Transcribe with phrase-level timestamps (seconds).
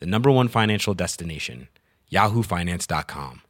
[0.00, 1.68] the number one financial destination,
[2.10, 3.42] yahoofinance.com.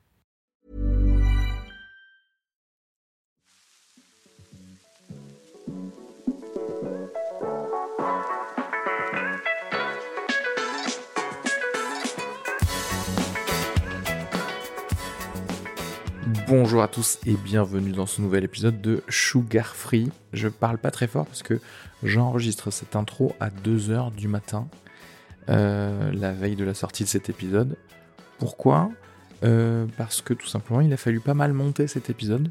[16.49, 20.11] Bonjour à tous et bienvenue dans ce nouvel épisode de Sugar Free.
[20.33, 21.61] Je parle pas très fort parce que
[22.03, 24.67] j'enregistre cette intro à 2h du matin,
[25.51, 27.77] euh, la veille de la sortie de cet épisode.
[28.39, 28.91] Pourquoi?
[29.45, 32.51] Euh, Parce que tout simplement il a fallu pas mal monter cet épisode.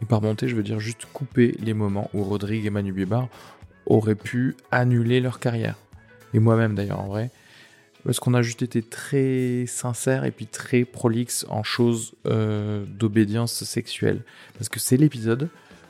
[0.00, 3.28] Et par monter je veux dire juste couper les moments où Rodrigue et Manu Bibar
[3.86, 5.76] auraient pu annuler leur carrière.
[6.34, 7.30] Et moi-même d'ailleurs en vrai.
[8.04, 13.64] Parce qu'on a juste été très sincère et puis très prolixe en choses euh, d'obédience
[13.64, 14.22] sexuelle.
[14.54, 15.48] Parce que c'est l'épisode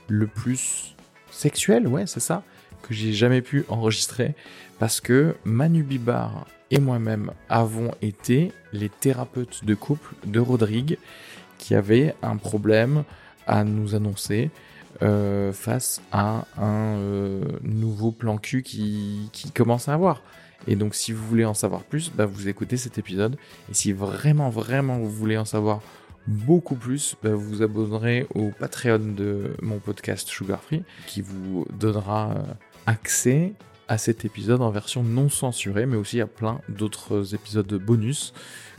[0.08, 0.96] le plus
[1.30, 2.42] sexuel, ouais, c'est ça,
[2.82, 4.34] que j'ai jamais pu enregistrer.
[4.78, 10.98] Parce que Manu Bibar et moi-même avons été les thérapeutes de couple de Rodrigue
[11.58, 13.04] qui avait un problème
[13.46, 14.50] à nous annoncer
[15.02, 20.22] euh, face à un euh, nouveau plan cul qui, qui commence à avoir.
[20.66, 23.36] Et donc, si vous voulez en savoir plus, bah, vous écoutez cet épisode.
[23.70, 25.80] Et si vraiment, vraiment vous voulez en savoir
[26.26, 31.66] beaucoup plus, bah, vous vous abonnerez au Patreon de mon podcast Sugar Free, qui vous
[31.78, 32.42] donnera euh,
[32.88, 33.52] accès
[33.86, 38.32] à cet épisode en version non censurée, mais aussi à plein d'autres épisodes bonus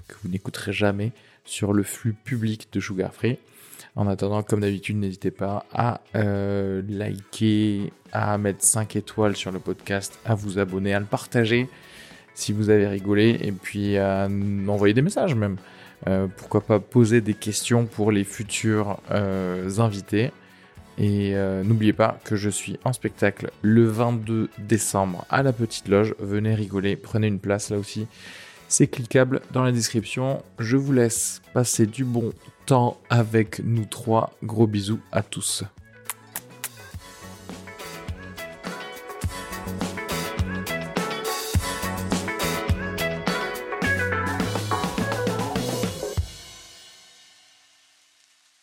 [0.08, 1.12] que vous n'écouterez jamais
[1.46, 3.38] sur le flux public de Sugar Free.
[3.96, 9.60] En attendant, comme d'habitude, n'hésitez pas à euh, liker, à mettre 5 étoiles sur le
[9.60, 11.70] podcast, à vous abonner, à le partager
[12.34, 15.58] si vous avez rigolé, et puis à m'envoyer des messages même.
[16.08, 20.32] Euh, pourquoi pas poser des questions pour les futurs euh, invités.
[21.00, 25.88] Et euh, n'oubliez pas que je suis en spectacle le 22 décembre à la Petite
[25.88, 26.14] Loge.
[26.20, 28.06] Venez rigoler, prenez une place là aussi.
[28.68, 30.44] C'est cliquable dans la description.
[30.60, 32.34] Je vous laisse passer du bon
[32.66, 34.36] temps avec nous trois.
[34.44, 35.64] Gros bisous à tous.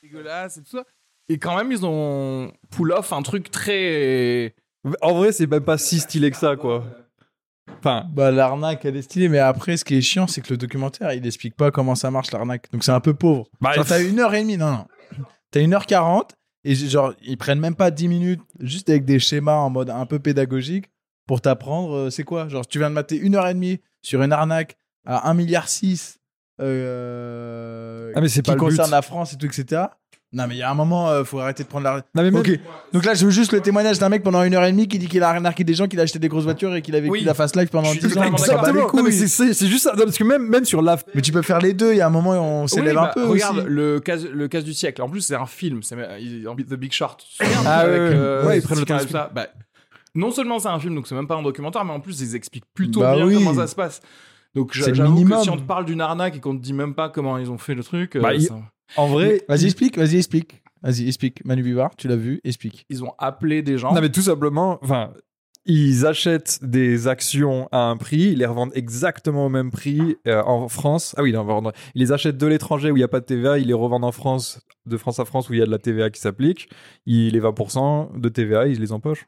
[0.03, 0.85] dégueulasse tout ça.
[1.29, 4.55] Et quand même, ils ont pull off un truc très.
[5.03, 6.85] En vrai, c'est même pas si stylé que ça, quoi.
[7.79, 10.57] Enfin, Bah, l'arnaque, elle est stylée, mais après, ce qui est chiant, c'est que le
[10.57, 12.71] documentaire, il explique pas comment ça marche, l'arnaque.
[12.73, 13.47] Donc, c'est un peu pauvre.
[13.61, 14.87] Bah, genre, t'as une heure et demie, non, non.
[15.51, 19.19] T'as une heure quarante, et genre, ils prennent même pas 10 minutes, juste avec des
[19.19, 20.87] schémas en mode un peu pédagogique,
[21.27, 24.23] pour t'apprendre, euh, c'est quoi Genre, tu viens de mater une heure et demie sur
[24.23, 25.67] une arnaque à 1,6 milliard,
[26.61, 28.67] euh, Ah, mais c'est qui pas le but.
[28.67, 29.83] concerne la France et tout, etc.
[30.33, 31.97] Non, mais il y a un moment, euh, faut arrêter de prendre la.
[31.97, 32.51] non, mais même- Ok,
[32.93, 34.99] donc là je veux juste le témoignage d'un mec pendant une heure et demie qui
[34.99, 37.01] dit qu'il a arnaqué des gens, qu'il a acheté des grosses voitures et qu'il a
[37.01, 37.25] vécu Oui.
[37.25, 38.23] la fast life pendant Je suis 10 ans.
[38.23, 38.91] totalement les Exactement.
[38.93, 39.93] Non, mais c'est- c'est c'est juste ça.
[39.97, 40.99] Non, parce que même, même sur la.
[41.15, 42.99] Mais tu peux faire les deux, il y a un moment où on s'élève Oui,
[43.01, 43.67] un bah, peu Regarde aussi.
[43.69, 45.01] le cas, le cas du siècle.
[45.01, 45.83] En plus, c'est un film.
[45.83, 47.25] C'est il- The Big Short.
[47.65, 48.15] Ah avec, ouais, ouais.
[48.15, 49.31] euh, Ouais, ils prennent le temps Carell, ça.
[49.33, 49.47] Bah,
[50.17, 52.35] non seulement c'est un film, donc c'est même pas un documentaire, mais en plus ils
[52.35, 53.35] expliquent plutôt Bah bien oui.
[53.35, 54.01] comment ça se passe.
[54.55, 55.43] Donc C'est le j'avoue que minimum.
[55.43, 57.59] si on te parle d'une arnaque et qu'on te dit même pas comment ils ont
[57.59, 58.55] fait le truc, euh, Bah, il- ça-
[58.97, 59.43] En vrai.
[59.49, 60.63] Vas-y, explique, vas-y, explique.
[60.83, 61.45] Vas-y, explique.
[61.45, 62.87] Manu Bivar, tu l'as vu, explique.
[62.91, 63.93] ils ont appelé des gens.
[63.95, 64.79] Non, mais tout simplement.
[64.83, 65.13] Enfin.
[65.69, 70.41] Ils achètent des actions à un prix, ils les revendent exactement au même prix euh,
[70.45, 71.13] en France.
[71.19, 73.59] Ah oui, non, ils les achètent de l'étranger où il n'y a pas de TVA,
[73.59, 75.79] ils les revendent en France, de France à France où il y a de la
[75.79, 76.69] TVA qui s'applique.
[77.05, 79.27] Ils les 20% de TVA, ils les empochent.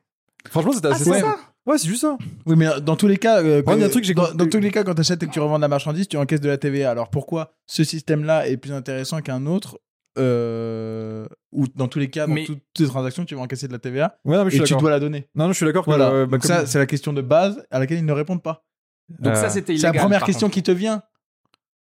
[0.49, 1.39] Franchement, c'était Ah, assez simple.
[1.69, 2.17] Ouais, c'est juste ça.
[2.47, 4.37] Oui, mais dans tous les cas, euh, il y a un truc j'ai dans, compris.
[4.39, 6.17] dans tous les cas, quand tu achètes et que tu revends de la marchandise, tu
[6.17, 6.91] encaisses de la TVA.
[6.91, 9.79] Alors pourquoi ce système-là est plus intéressant qu'un autre
[10.19, 13.73] euh, Ou dans tous les cas, dans Mais- toutes tes transactions, tu vas encaisser de
[13.73, 15.29] la TVA Ouais, non, mais je et suis tu dois la donner.
[15.35, 15.91] Non, non, je suis d'accord que.
[15.91, 16.11] Voilà.
[16.11, 18.65] euh, bah, comme- ça, c'est la question de base à laquelle ils ne répondent pas.
[19.11, 20.55] Donc Euh, ça, c'était C'est la première question contre.
[20.55, 21.03] qui te vient.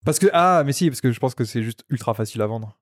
[0.06, 2.48] Parce que ah mais si parce que je pense que c'est juste ultra facile à
[2.48, 2.77] vendre.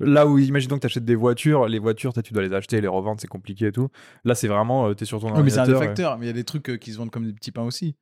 [0.00, 2.80] Là où imaginons que tu achètes des voitures, les voitures t'as- tu dois les acheter,
[2.80, 3.88] les revendre, c'est compliqué et tout.
[4.24, 6.18] Là c'est vraiment euh, t'es sur ton Oui, mais c'est un facteurs.
[6.18, 7.94] Mais il y a des trucs euh, qui se vendent comme des petits pains aussi.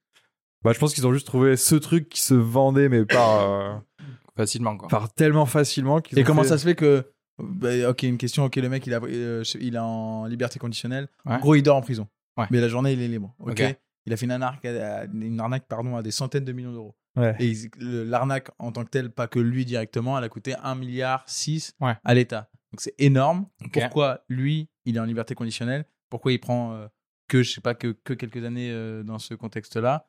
[0.65, 3.75] Bah je pense qu'ils ont juste trouvé ce truc qui se vendait mais par euh,
[4.37, 4.89] Facilement, quoi.
[4.89, 7.05] par tellement facilement qu'ils Et comment fait- ça se fait que.
[7.39, 8.45] bah, ok, une question.
[8.45, 11.09] Ok, le mec, il, a, euh, il est en liberté conditionnelle.
[11.27, 12.09] En gros, il dort en prison.
[12.39, 12.47] Ouais.
[12.51, 13.35] Mais la journée, il est libre.
[13.41, 13.63] Ok?
[14.07, 16.95] Il a fait une arnaque, à, une arnaque pardon, à des centaines de millions d'euros.
[17.17, 17.37] Ouais.
[17.41, 21.25] Et l'arnaque en tant que telle, pas que lui directement, elle a coûté 1 milliard
[21.27, 21.95] 6 Ouais.
[22.05, 22.51] à l'État.
[22.73, 23.47] Donc c'est énorme.
[23.73, 25.85] Pourquoi lui, il est en liberté conditionnelle?
[26.09, 26.87] Pourquoi il prend euh,
[27.29, 30.09] que, je sais pas, que, que quelques années euh, dans ce contexte-là?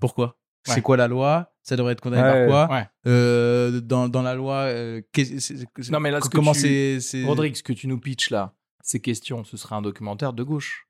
[0.00, 0.38] Pourquoi?
[0.68, 0.74] Ouais.
[0.74, 1.54] C'est quoi la loi?
[1.62, 2.48] Ça devrait être condamné Ouais.
[2.48, 2.76] par quoi?
[2.76, 2.88] Ouais.
[3.06, 5.00] Euh, dans, dans la loi, euh,
[5.90, 9.00] Non, mais là, ce que comment c'est- Rodrigue, ce que tu nous pitches là, ces
[9.00, 10.88] questions, ce serait un documentaire de gauche.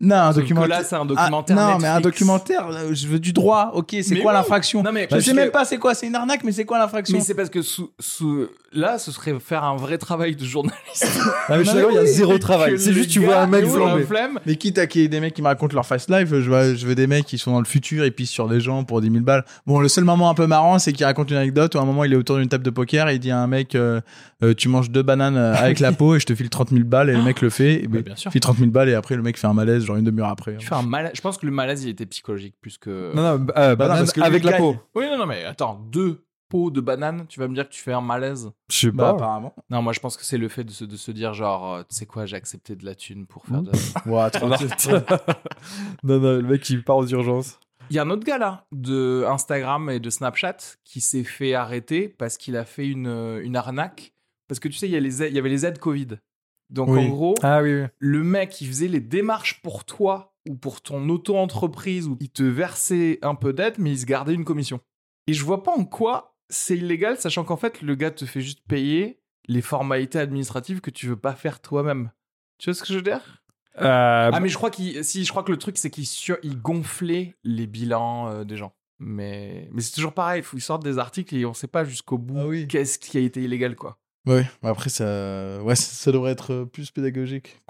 [0.00, 0.68] Non, un Sauf que documentaire.
[0.78, 1.56] là, c'est un Ah, documentaire.
[1.56, 2.02] non, mais un Netflix.
[2.02, 3.72] documentaire, je veux du droit.
[3.74, 4.38] Ok, c'est Mais quoi oui.
[4.38, 6.64] l'infraction Non, mais Je sais que- même pas c'est quoi, c'est une arnaque, mais c'est
[6.64, 10.36] quoi l'infraction Mais c'est parce que sous, sous- là, ce serait faire un vrai travail
[10.36, 10.78] de journaliste.
[11.50, 12.78] Ah, mais je suis il y a zéro travail.
[12.78, 14.04] C'est juste tu vois un mec flamber.
[14.04, 14.38] flemme.
[14.46, 16.34] Mais quitte à qu'il y ait des mecs qui me racontent leur fast life, je
[16.36, 18.84] veux, je veux des mecs qui sont dans le futur et pissent sur des gens
[18.84, 19.44] pour 10 000 balles.
[19.66, 21.84] Bon, le seul moment un peu marrant, c'est qu'il raconte une anecdote où à un
[21.86, 24.00] moment il est autour d'une table de poker et il dit à un mec euh,
[24.44, 26.84] euh, Tu manges deux bananes euh, avec la peau et je te file 30 000
[26.84, 27.82] balles et le mec le fait.
[27.84, 28.28] Et Bah, bien sûr.
[28.30, 30.28] il file 30 000 balles et après le mec fait un malaise, genre une demi-heure
[30.28, 30.56] après.
[30.56, 31.12] Tu fais un malaise.
[31.14, 33.12] Je pense que le malaise, il était psychologique plus que.
[33.14, 34.60] Non non, euh, non, banane parce que lui, avec la gagne.
[34.60, 34.76] peau.
[34.94, 37.80] Oui, non, non, mais attends, deux pots de bananes, tu vas me dire que tu
[37.82, 38.50] fais un malaise?
[38.70, 39.10] Je sais Bah, pas.
[39.10, 39.54] apparemment.
[39.68, 41.82] Non, moi, je pense que c'est le fait de se, de se dire, genre, euh,
[41.82, 43.70] tu sais quoi, j'ai accepté de la thune pour faire de.
[44.06, 44.48] Ouais, trop-
[46.04, 47.58] non non, le mec il part aux urgences.
[47.90, 51.54] Il y a un autre gars là, de Instagram et de Snapchat, qui s'est fait
[51.54, 54.12] arrêter parce qu'il a fait une, euh, une arnaque.
[54.46, 56.08] Parce que tu sais, il y, a les aides- il y avait les aides Covid.
[56.70, 57.06] Donc Oui.
[57.06, 57.86] en gros, Ah oui oui.
[57.98, 62.42] le mec, il faisait les démarches pour toi ou pour ton auto-entreprise où il te
[62.42, 64.80] versait un peu d'aide, mais il se gardait une commission.
[65.26, 68.40] Et je vois pas en quoi c'est illégal, sachant qu'en fait, le gars te fait
[68.40, 72.10] juste payer les formalités administratives que tu veux pas faire toi-même.
[72.58, 73.42] Tu vois ce que je veux dire?
[73.80, 76.38] Euh, Ah, mais je crois qu'il, si, je crois que le truc, c'est qu'il sur-
[76.42, 78.74] il gonflait les bilans euh, des gens.
[78.98, 81.84] Mais, mais c'est toujours pareil, il faut qu'ils sortent des articles et on sait pas
[81.84, 82.66] jusqu'au bout Ah oui.
[82.66, 83.98] qu'est-ce qui a été illégal, quoi.
[84.26, 87.60] Ouais, mais après, ça, ouais, ça, devrait être plus pédagogique.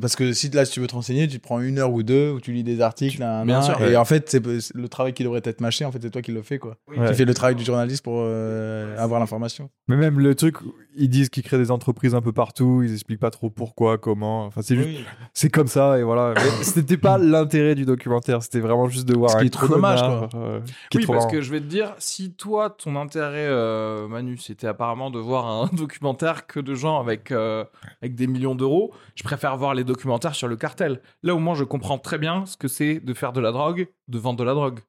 [0.00, 2.02] Parce que si là, si tu veux te renseigner, tu te prends une heure ou
[2.02, 3.18] deux où tu lis des articles.
[3.18, 3.96] nan, Bien sûr, et ouais.
[3.96, 5.84] en fait, c'est le travail qui devrait être mâché.
[5.84, 6.76] En fait, c'est toi qui le fais, quoi.
[6.88, 7.08] Ouais.
[7.08, 9.70] Tu fais le travail du journaliste pour euh, avoir l'information.
[9.88, 10.56] Mais même le truc,
[10.96, 14.46] ils disent qu'ils créent des entreprises un peu partout, ils expliquent pas trop pourquoi, comment.
[14.46, 15.00] Enfin, c'est juste,
[15.32, 16.34] c'est comme ça et voilà.
[16.62, 19.68] C'était pas l'intérêt du documentaire, c'était vraiment juste de voir Ce un qui est trop
[19.68, 20.00] dommage,
[20.34, 20.60] euh,
[20.94, 21.30] oui, parce marrant.
[21.30, 25.46] que je vais te dire, si toi, ton intérêt, euh, Manu, c'était apparemment de voir
[25.46, 27.64] un documentaire que de gens avec, euh,
[28.02, 31.00] avec des millions d'euros, je préfère voir les documentaires sur le cartel.
[31.22, 33.88] Là, au moins, je comprends très bien ce que c'est de faire de la drogue,
[34.08, 34.80] de vendre de la drogue.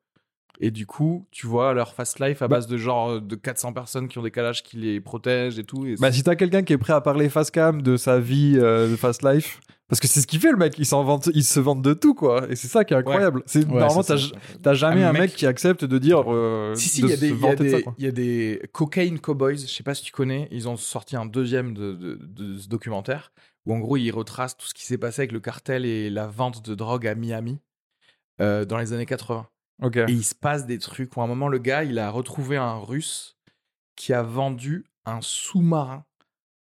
[0.60, 3.36] Et du coup, tu vois leur fast life à Bah- base de genre euh, de
[3.36, 5.86] 400 personnes qui ont des calages qui les protègent et tout.
[5.86, 8.56] Et Bah, si t'as quelqu'un qui est prêt à parler face cam de sa vie
[8.58, 11.30] euh, de fast life, parce que c'est ce qu'il fait le mec, il s'en vante,
[11.34, 13.44] il se vante de tout quoi, et c'est ça qui est incroyable.
[13.46, 17.02] C'est Ouais, normalement t'as jamais un mec, mec- qui accepte de dire euh, Si, si,
[17.02, 17.14] de il y
[18.02, 21.16] y y a des Cocaine Cowboys, je sais pas si tu connais, ils ont sorti
[21.16, 23.32] un deuxième de, de- de ce documentaire
[23.68, 26.26] où en gros ils retracent tout ce qui s'est passé avec le cartel et la
[26.28, 27.60] vente de drogue à Miami
[28.42, 29.48] euh, dans les années 80.
[30.10, 32.58] Et il se passe des trucs où à un moment le gars il a retrouvé
[32.58, 33.38] un russe
[33.96, 36.04] qui a vendu un sous-marin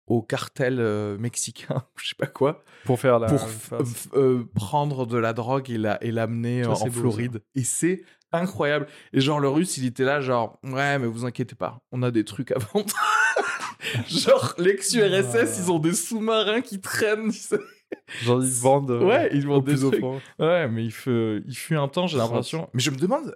[0.08, 3.26] au cartel euh, mexicain, je sais pas quoi, Pour faire la.
[3.26, 6.92] pour f- euh, prendre de la drogue et la- et l'amener euh, c'est en beau,
[7.00, 7.42] Floride.
[7.56, 8.86] Et c'est incroyable.
[9.12, 12.10] Et genre, le russe, il était là, genre, ouais, mais vous inquiétez pas, on a
[12.12, 12.94] des trucs à vendre.
[14.08, 17.32] genre, l'ex-URSS, ils ont des sous-marins qui traînent.
[18.22, 18.90] Genre ils vendent.
[18.90, 20.02] euh, Ouais, ils vendent des trucs.
[20.38, 22.68] Ouais, mais il fut, il fut un temps, j'ai l'impression.
[22.74, 23.34] Mais je me demande,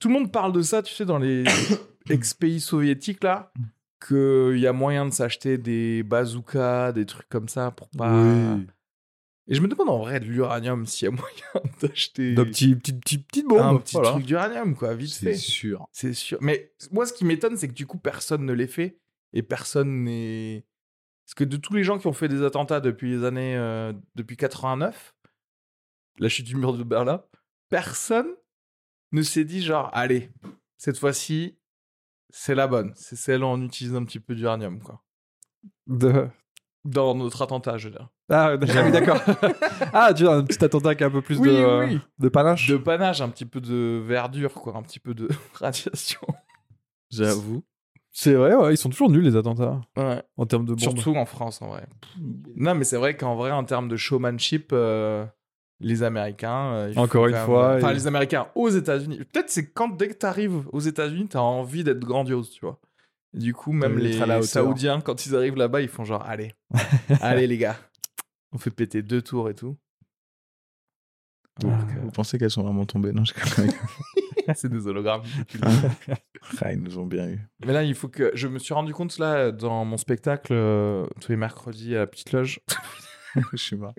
[0.00, 1.44] tout le monde parle de ça, tu sais, dans les
[2.10, 3.52] ex-pays soviétiques, là,
[4.06, 8.12] qu'il y a moyen de s'acheter des bazookas, des trucs comme ça pour pas.
[8.22, 8.66] Oui.
[9.48, 13.46] Et je me demande en vrai de l'uranium s'il y a moyen d'acheter petits, petites
[13.46, 13.58] bombes.
[13.60, 14.10] un petit voilà.
[14.12, 15.34] truc d'uranium, quoi, vite C'est fait.
[15.34, 15.86] sûr.
[15.92, 16.38] C'est sûr.
[16.40, 18.98] Mais moi, ce qui m'étonne, c'est que du coup, personne ne les fait
[19.32, 20.64] et personne n'est.
[21.24, 23.56] Parce que de tous les gens qui ont fait des attentats depuis les années.
[23.56, 25.14] euh, depuis 89,
[26.18, 27.22] la chute du mur de Berlin,
[27.68, 28.28] personne
[29.12, 30.30] ne s'est dit genre, allez,
[30.76, 31.58] cette fois-ci,
[32.30, 32.92] c'est la bonne.
[32.96, 35.02] C'est celle où on utilise un petit peu d'uranium, quoi.
[35.86, 36.28] De...
[36.84, 38.08] Dans notre attentat, je veux dire.
[38.28, 39.20] Ah, ah oui, d'accord.
[39.92, 41.86] ah, tu as un petit attentat qui a un peu plus Oui, de, oui, euh,
[41.86, 42.00] oui.
[42.18, 42.66] de panache.
[42.66, 46.20] De panache, un petit peu de verdure, quoi, un petit peu de radiation.
[47.10, 47.62] J'avoue.
[48.14, 50.22] C'est vrai, ouais, ils sont toujours nuls les attentats Ouais.
[50.36, 50.80] en termes de bombes.
[50.80, 51.86] Surtout en France, en vrai.
[52.56, 55.24] Non, mais c'est vrai qu'en vrai, en termes de showmanship, euh,
[55.80, 56.72] les Américains.
[56.74, 59.18] euh, Encore une quand même- fois, Enfin, les Américains aux États-Unis.
[59.32, 62.78] Peut-être c'est quand dès que t'arrives aux États-Unis, t'as envie d'être grandiose, tu vois.
[63.34, 64.64] Et du coup, même D'être les à la hauteur.
[64.64, 66.52] Saoudiens, quand ils arrivent là-bas, ils font genre, allez,
[67.22, 67.76] allez les gars,
[68.52, 69.78] on fait péter deux tours et tout.
[71.60, 73.12] Donc, Vous pensez qu'elles sont vraiment tombées?
[73.12, 73.66] Non, je euh,
[74.54, 75.22] c'est des hologrammes.
[76.60, 77.40] Ah, ils nous ont bien eu.
[77.64, 78.32] Mais là, il faut que.
[78.34, 82.06] Je me suis rendu compte, là, dans mon spectacle, euh, tous les mercredis à la
[82.08, 82.58] petite loge.
[83.52, 83.94] je suis marre.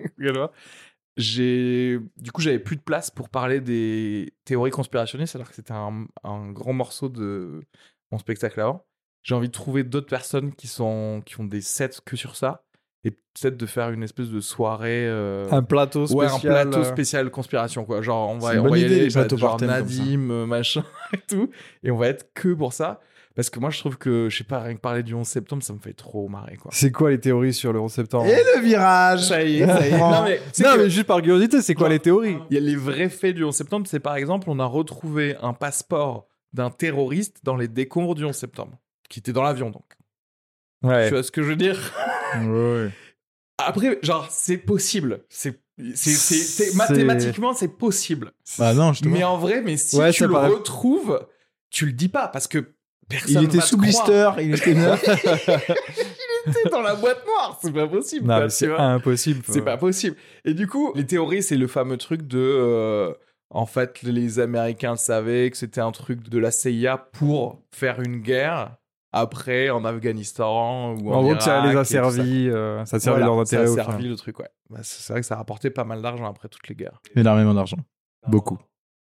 [1.16, 5.72] J'ai du coup j'avais plus de place pour parler des théories conspirationnistes alors que c'était
[5.72, 7.62] un, un grand morceau de
[8.10, 8.84] mon spectacle avant.
[9.22, 12.64] J'ai envie de trouver d'autres personnes qui sont qui ont des sets que sur ça
[13.04, 16.52] et peut-être de faire une espèce de soirée euh, Un plateau ouais spécial.
[16.56, 18.00] un plateau euh, spécial conspiration quoi.
[18.02, 19.60] Genre on va on bonne va y idée, aller, les va plateaux genre.
[19.60, 21.50] Nadim euh, machin et tout
[21.82, 23.00] et on va être que pour ça
[23.36, 25.62] parce que moi je trouve que je sais pas rien que parler du 11 septembre
[25.62, 26.70] ça me fait trop marrer quoi.
[26.72, 28.26] C'est quoi les théories sur le 11 septembre?
[28.26, 29.98] Et le virage Ça y est, ça y est.
[29.98, 32.36] Non mais, c'est Non, que- mais juste par curiosité, c'est quoi Genre- les théories?
[32.50, 35.36] Il y a les vrais faits du 11 septembre, c'est par exemple, on a retrouvé
[35.42, 38.78] un passeport d'un terroriste dans les décombres du 11 septembre,
[39.10, 39.82] qui était dans l'avion donc.
[40.84, 41.08] Ouais.
[41.08, 41.92] Tu vois ce que je veux dire?
[42.42, 42.90] Ouais.
[43.58, 45.24] Après, genre, c'est possible.
[45.28, 45.60] C'est,
[45.94, 48.32] c'est, mathématiquement, c'est possible.
[48.58, 51.26] Bah non, Mais en vrai, mais si Ouais, tu le paraît- retrouves,
[51.70, 52.74] tu le dis pas parce que
[53.08, 55.04] personne Il était va sous blister, il était neuf.
[56.46, 58.26] Il était dans la boîte noire, c'est pas possible.
[58.26, 59.42] Non, c'est impossible.
[59.48, 60.16] C'est pas possible.
[60.44, 62.38] Et du coup, les théories, c'est le fameux truc de.
[62.38, 63.12] euh,
[63.50, 68.18] en fait, les Américains savaient que c'était un truc de la CIA pour faire une
[68.18, 68.76] guerre
[69.16, 73.20] après en Afghanistan ou en, En gros, ça les a servis, euh, ça a servi
[73.20, 73.68] Voilà, leur ça a intérêt.
[73.72, 74.10] au servi final.
[74.10, 74.48] le truc, ouais.
[74.70, 77.00] Bah, c'est c'est vrai que ça a rapporté pas mal d'argent après toutes les guerres.
[77.14, 77.76] Énormément d'argent.
[78.28, 78.58] Beaucoup.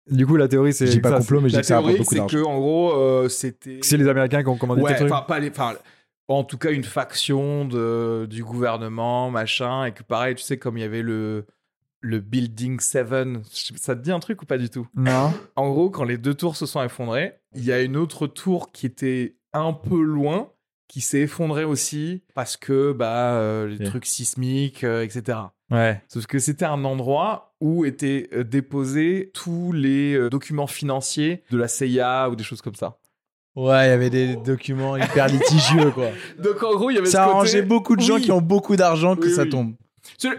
[0.10, 1.76] Du coup, la théorie, c'est Je dis pas ça, complot, mais je dis que ça
[1.76, 2.38] rapporte théorie, beaucoup c'est d'argent.
[2.38, 3.80] que en gros, euh, c'était.
[3.84, 5.50] c'est les Américains qui ont commandé Ouais, enfin, pas les.
[5.50, 5.76] Enfin,
[6.28, 10.78] en tout cas, une faction de, du gouvernement, machin, et que pareil, tu sais, comme
[10.78, 11.46] il y avait le,
[12.00, 13.08] le Building 7,
[13.76, 14.88] ça te dit un truc ou pas du tout?
[14.96, 15.32] Non.
[15.56, 18.72] En gros, quand les deux tours se sont effondrées, il y a une autre tour
[18.72, 20.50] qui était un peu loin,
[20.88, 25.38] qui s'est effondrée aussi, parce que, bah, euh, les trucs sismiques, euh, etc.
[25.70, 26.02] Ouais.
[26.10, 31.68] Sauf que c'était un endroit où étaient euh, déposés tous les documents financiers de la
[31.70, 32.98] CIA ou des choses comme ça.
[33.56, 36.08] Ouais, il y avait des documents hyper litigieux, quoi.
[36.40, 38.22] Donc en gros, il y avait Ça a arrangé beaucoup de gens Oui.
[38.22, 39.50] qui ont beaucoup d'argent que Oui, ça oui.
[39.50, 39.76] tombe.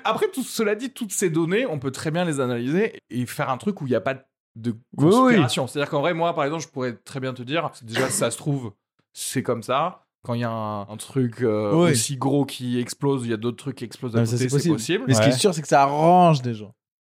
[0.05, 3.49] Après, tout, cela dit, toutes ces données, on peut très bien les analyser et faire
[3.51, 4.15] un truc où il n'y a pas
[4.57, 4.77] de Oui,
[5.07, 5.11] oui.
[5.11, 5.67] conspiration.
[5.67, 8.37] C'est-à-dire qu'en vrai, moi, par exemple, je pourrais très bien te dire, déjà, ça se
[8.39, 8.73] trouve,
[9.13, 10.05] c'est comme ça.
[10.25, 11.91] Quand il y a un, un truc euh, Oui.
[11.91, 14.49] aussi gros qui explose, il y a d'autres trucs qui explosent à Non, ça, côté,
[14.49, 14.75] c'est possible.
[14.77, 15.05] possible.
[15.09, 16.73] Mais ce qui est sûr, c'est que ça arrange des gens.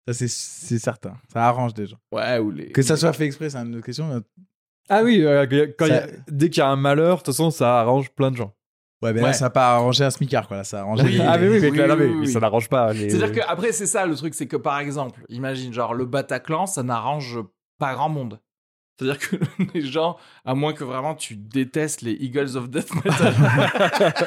[0.08, 1.14] Ça, c'est- c'est certain.
[1.32, 1.98] Ça arrange des gens.
[2.12, 2.72] Ouais, ou les...
[2.72, 4.06] Que ça soit fait exprès, c'est une autre question.
[4.08, 4.20] mais-
[4.88, 5.46] Ah oui, euh,
[5.78, 7.80] quand il y a- Ça- dès qu'il y a un malheur, de toute façon, ça
[7.80, 8.54] arrange plein de gens.
[9.02, 9.26] Ouais, mais Ouais.
[9.28, 10.56] là, ça n'a pas arrangé un smicard, quoi.
[10.58, 11.04] Là, ça a arrangé.
[11.04, 11.20] Oui.
[11.20, 12.32] ah, mais oui, mais, oui, là, là, mais- oui, mais oui.
[12.32, 12.92] ça n'arrange pas.
[12.94, 13.10] Les...
[13.10, 16.64] C'est-à-dire que après c'est ça le truc, c'est que par exemple, imagine genre le Bataclan,
[16.66, 17.38] ça n'arrange
[17.78, 18.40] pas grand monde.
[18.98, 19.36] C'est-à-dire que
[19.74, 23.34] les gens, à moins que vraiment tu détestes les Eagles of Death Metal,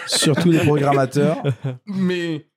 [0.07, 1.41] Surtout les programmateurs.
[1.86, 2.47] mais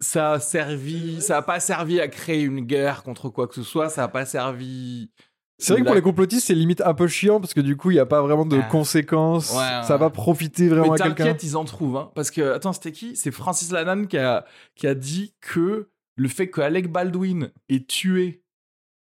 [0.00, 3.62] ça a servi, ça a pas servi à créer une guerre contre quoi que ce
[3.62, 5.10] soit, ça a pas servi.
[5.58, 7.90] C'est vrai que pour les complotistes, c'est limite un peu chiant parce que du coup,
[7.90, 8.68] il n'y a pas vraiment de Ah.
[8.70, 9.52] conséquences.
[9.52, 11.24] Ouais, ouais, ça va pas profiter vraiment Mais à quelqu'un.
[11.24, 13.16] t'inquiète, ils en trouvent, hein, parce que attends, c'était qui?
[13.16, 14.44] C'est Francis Lalanne qui a
[14.74, 18.42] qui a dit que le fait que Alec Baldwin ait tué,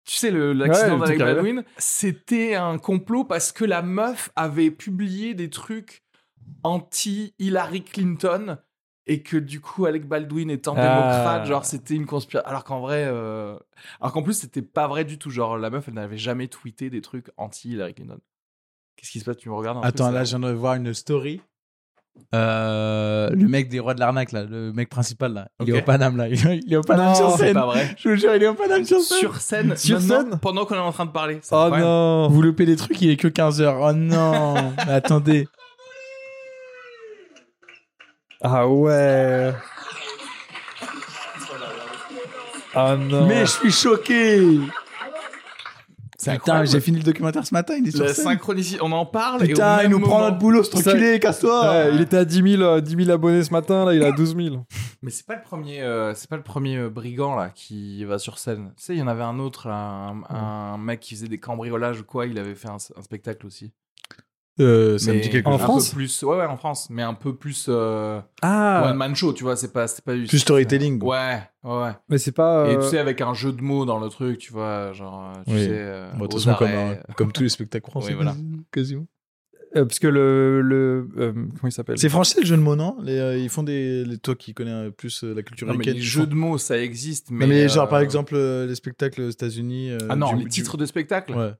[0.04, 1.18] tu sais, Ouais, l'accident le d'Alec.
[1.18, 6.02] Baldwin, c'était un complot parce que la meuf avait publié des trucs
[6.62, 8.58] anti Hillary Clinton
[9.06, 10.82] et que du coup Alec Baldwin étant Ah.
[10.82, 12.48] démocrate, genre c'était une conspiration.
[12.48, 13.56] Alors qu'en vrai, euh,
[14.00, 15.30] alors qu'en plus c'était pas vrai du tout.
[15.30, 18.18] Genre la meuf, elle n'avait jamais tweeté des trucs anti Hillary Clinton.
[18.96, 19.38] Qu'est-ce qui se passe?
[19.38, 21.40] Tu me regardes un Attends, là, je viens de voir une story.
[22.34, 25.48] Euh, le mec des rois de l'arnaque, là, le mec principal, là.
[25.60, 26.28] Il est au Paname, là.
[26.28, 27.54] Il est au Paname Non, sur c'est scène.
[27.54, 27.94] pas vrai.
[27.98, 29.18] Je vous jure, il est au Paname sur scène.
[29.18, 31.40] sur scène, Sur scène pendant qu'on est en train de parler.
[31.42, 33.76] C'est Oh non Vous loupez des trucs, il est que 15h.
[33.82, 35.46] Oh non Mais Attendez.
[38.40, 39.52] Ah ouais
[42.74, 44.81] Ah non Mais je suis choqué C'est
[46.24, 48.24] Putain, j'ai fini le documentaire ce matin, il est sur La scène.
[48.24, 49.44] synchronicité, on en parle.
[49.44, 52.50] et Putain, il nous prend notre boulot, ce enculé, casse-toi Ouais, il était à 10
[52.56, 54.56] 000, euh, 10 000 abonnés ce matin, là il a 12 000.
[55.02, 58.18] Mais c'est pas le premier, euh, c'est pas le premier euh, brigand là qui va
[58.18, 58.72] sur scène.
[58.76, 62.00] Tu sais, il y en avait un autre, un, un mec qui faisait des cambriolages
[62.00, 62.26] ou quoi.
[62.26, 63.72] Il avait fait un, un spectacle aussi.
[64.60, 65.64] Euh, ça me dit quelque en un chose.
[65.64, 69.14] France peu plus, ouais, ouais, en France, mais un peu plus euh, Ah, one man
[69.14, 71.02] show, tu vois, c'est pas, c'est pas du- Plus storytelling.
[71.02, 71.70] Ouais, ouais.
[71.82, 71.90] ouais.
[72.10, 72.68] mais c'est pas.
[72.68, 75.32] Et euh, tu sais, avec un jeu de mots dans le truc, tu vois, genre,
[75.46, 75.64] tu Oui.
[75.64, 78.08] sais, euh, Bon, de toute façon, comme, euh, comme tous les spectacles français.
[78.10, 78.34] Oui, voilà.
[78.72, 79.06] Quasiment.
[79.74, 80.60] euh, parce que le.
[80.60, 81.96] le euh, comment il s'appelle?
[81.96, 82.98] C'est français le jeu de mots, non?
[83.02, 84.04] Les, euh, Ils font des.
[84.04, 85.94] Les, toi qui connais euh, plus euh, la culture Non, mais américaine.
[85.96, 87.46] les jeux font- de mots, ça existe, mais.
[87.46, 89.92] Non, mais genre, par euh, exemple, euh, les spectacles aux États-Unis.
[89.92, 91.32] euh, Ah non, du- les du- titres de spectacle?
[91.32, 91.52] Ouais.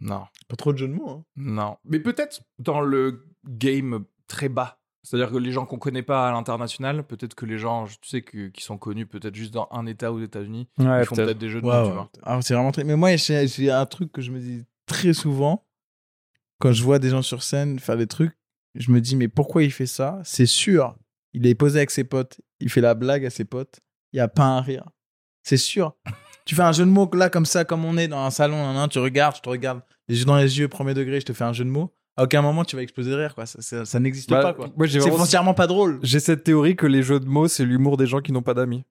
[0.00, 0.24] Non.
[0.48, 1.10] Pas trop de jeux de mots.
[1.10, 1.24] Hein.
[1.36, 1.76] Non.
[1.84, 4.78] Mais peut-être dans le game très bas.
[5.02, 8.20] C'est-à-dire que les gens qu'on connaît pas à l'international, peut-être que les gens, tu sais,
[8.22, 11.26] que- qui sont connus peut-être juste dans un État aux États-Unis, Ouais, ils font peut-être.
[11.28, 11.94] peut-être des jeux de Ouais, mots, tu ouais.
[11.94, 12.10] vois.
[12.22, 12.84] Ah, c'est vraiment très.
[12.84, 15.66] Mais moi, j'ai un truc que je me dis très souvent
[16.58, 18.36] quand je vois des gens sur scène faire des trucs.
[18.74, 20.20] Je me dis, mais pourquoi il fait ça?
[20.22, 20.94] C'est sûr.
[21.32, 22.40] Il est posé avec ses potes.
[22.60, 23.80] Il fait la blague à ses potes.
[24.12, 24.88] Il n'y a pas un rire.
[25.42, 25.96] C'est sûr.
[26.44, 28.56] Tu fais un jeu de mots là, comme ça, comme on est dans un salon,
[28.56, 31.26] nan, nan, tu regardes, je te regarde, les yeux dans les yeux, premier degré, je
[31.26, 31.92] te fais un jeu de mots.
[32.16, 33.46] À aucun moment, tu vas exploser de rire, quoi.
[33.46, 34.68] Ça, ça- ça n'existe Bah, pas, quoi.
[34.88, 36.00] C'est foncièrement pas drôle.
[36.02, 38.52] J'ai cette théorie que les jeux de mots, c'est l'humour des gens qui n'ont pas
[38.54, 38.84] d'amis.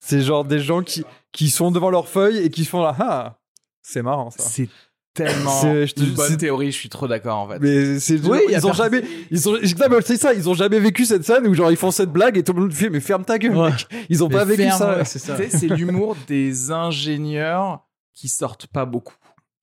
[0.00, 3.38] C'est genre des gens qui, qui sont devant leur feuille et qui font là, ah,
[3.80, 4.42] c'est marrant ça.
[4.42, 4.68] C'est
[5.14, 7.58] tellement C'est- je te- une bonne théorie, je suis trop d'accord en fait.
[7.60, 9.56] Mais c'est Oui, ils ont jamais, ils ont,
[10.04, 12.42] c'est ça, ils ont jamais vécu cette scène où genre ils font cette blague et
[12.42, 13.56] tout le monde fait mais ferme ta gueule.
[13.56, 13.70] Ouais.
[13.70, 13.86] mec.
[14.10, 14.96] Ils ont Mais pas vécu ferme, ça.
[15.36, 17.80] ouais, c'est l'humour des ingénieurs
[18.12, 19.14] qui sortent pas beaucoup.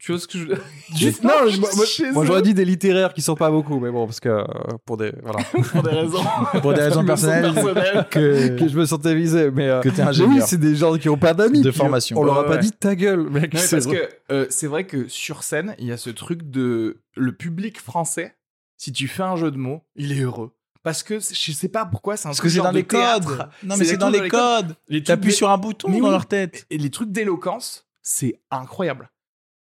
[0.03, 0.55] Tu vois ce que je veux
[0.89, 0.97] dire?
[0.97, 4.05] Juste- non, Juste moi, moi- j'aurais dit des littéraires qui sont pas beaucoup, mais bon
[4.07, 4.43] parce que euh,
[4.85, 6.23] pour des voilà pour des raisons.
[6.61, 7.53] Pour des raisons personnelles.
[7.53, 8.07] personnelles.
[8.09, 10.37] que je me sentais visé, mais, euh, Que t'es ingénieur.
[10.37, 12.17] oui c'est des gens qui ont pas d'amis, De formation.
[12.19, 13.53] On leur a Ouais, pas dit ta gueule, mec.
[13.53, 14.09] Non, mais c'est parce vrai.
[14.29, 17.79] que euh, c'est vrai que sur scène, il y a ce truc de le public
[17.79, 18.35] français.
[18.77, 20.51] Si tu fais un jeu de mots, il est heureux.
[20.83, 22.77] Parce que je sais pas pourquoi, c'est un Parce truc que c'est genre dans de
[22.77, 23.37] les théâtre.
[23.37, 23.49] codes.
[23.63, 24.75] Non, mais c'est dans les codes.
[25.05, 26.11] T'appuies sur un bouton Mais dans oui.
[26.11, 26.65] leur tête.
[26.71, 29.11] Et les trucs d'éloquence, c'est incroyable.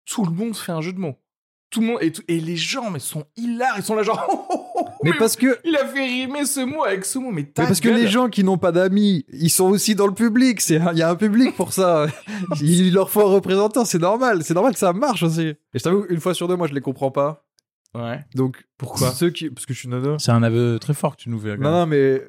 [0.09, 1.15] Tout le monde fait un jeu de mots.
[1.69, 4.25] Tout le monde et, tout- et les gens mais sont hilars, ils sont là genre
[4.31, 7.29] oh, oh, oh, Mais parce que il a fait rimer ce mot avec ce mot
[7.29, 10.13] mais, Mais parce que les gens qui n'ont pas d'amis, ils sont aussi dans le
[10.15, 10.61] public.
[10.61, 12.07] C'est il y a un public pour ça.
[12.61, 13.85] il leur faut un représentant.
[13.85, 14.43] C'est normal.
[14.43, 15.43] C'est normal que ça marche aussi.
[15.49, 17.45] Et je t'avoue, une fois sur deux, moi, je les comprends pas.
[17.93, 18.19] Ouais.
[18.35, 19.11] Donc pourquoi?
[19.11, 20.17] ceux qui, parce que je suis nono.
[20.19, 21.55] C'est un aveu très fort que tu nous fais.
[21.57, 22.21] Non, non, mais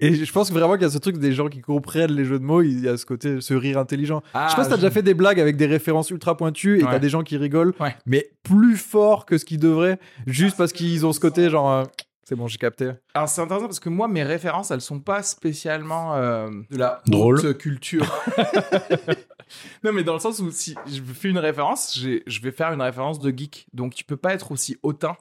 [0.00, 2.38] et je pense vraiment qu'il y a ce truc des gens qui comprennent les jeux
[2.38, 2.62] de mots.
[2.62, 4.22] Il y a ce côté, ce rire intelligent.
[4.34, 6.78] Ah, je sais pas si t'as déjà fait des blagues avec des références ultra pointues
[6.80, 6.90] et Ouais.
[6.90, 7.96] t'as des gens qui rigolent, Ouais.
[8.06, 11.70] mais plus fort que ce qu'ils devraient, juste parce qu'ils ont ce côté genre.
[11.70, 11.84] euh,
[12.28, 12.90] c'est bon, j'ai capté.
[13.14, 17.00] Alors c'est intéressant parce que moi mes références elles sont pas spécialement euh, de la
[17.06, 17.38] Drôle.
[17.38, 18.04] haute culture.
[19.84, 22.82] non mais dans le sens où si je fais une référence, je vais faire une
[22.82, 23.68] référence de geek.
[23.72, 25.16] Donc tu peux pas être aussi hautain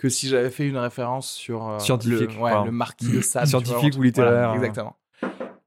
[0.00, 2.64] que si j'avais fait une référence sur euh, Scientifique, le, ouais, pardon.
[2.66, 3.46] le marquis de Sade.
[3.46, 4.54] Scientifique ou littéraire, voilà, hein.
[4.54, 4.96] exactement.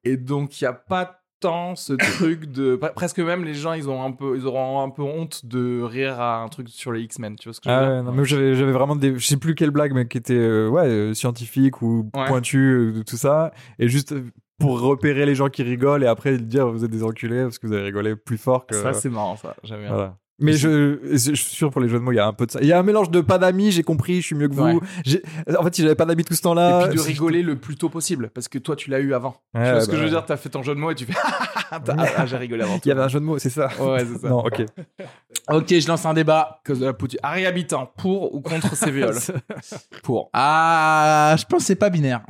[0.03, 3.73] Et donc il y a pas tant ce truc de pre- presque même les gens
[3.73, 6.91] ils ont un peu ils auront un peu honte de rire à un truc sur
[6.93, 8.95] les X-Men, tu vois ce que je veux Ah dire non, mais j'avais, j'avais vraiment
[8.95, 12.25] des, je sais plus quelle blague, mais qui était, euh, ouais, euh, scientifique ou Ouais.
[12.27, 12.57] pointu,
[12.97, 13.51] euh, tout ça.
[13.77, 14.15] Et juste
[14.57, 17.67] pour repérer les gens qui rigolent et après dire vous êtes des enculés parce que
[17.67, 18.75] vous avez rigolé plus fort que.
[18.81, 19.89] Ça c'est marrant ça, j'aime bien.
[19.89, 20.17] voilà.
[20.39, 22.45] Mais je, je suis sûr pour les jeux de mots, il y a un peu
[22.45, 22.59] de ça.
[22.61, 24.63] Il y a un mélange de pas d'amis, j'ai compris, je suis mieux que vous.
[24.63, 25.57] Ouais.
[25.57, 26.85] En fait, si j'avais pas d'amis tout ce temps-là.
[26.85, 29.35] et puis de rigoler le plus tôt possible parce que toi tu l'as eu avant.
[29.53, 30.91] Ouais, tu vois ce que bah je veux dire T'as fait ton jeu de mots
[30.91, 31.13] et tu fais
[31.71, 31.79] ah,
[32.17, 32.79] ah, j'ai rigolé avant.
[32.83, 33.69] Il y avait un jeu de mots, c'est ça.
[33.79, 34.29] Ouais, c'est ça.
[34.29, 34.65] Non, ok.
[35.49, 36.61] Ok, je lance un débat.
[36.65, 36.93] Cause de la.
[37.21, 39.17] Harry Habitant, pour ou contre ces viols?
[40.03, 40.29] Pour.
[40.31, 42.21] Ah, je pense que c'est pas binaire.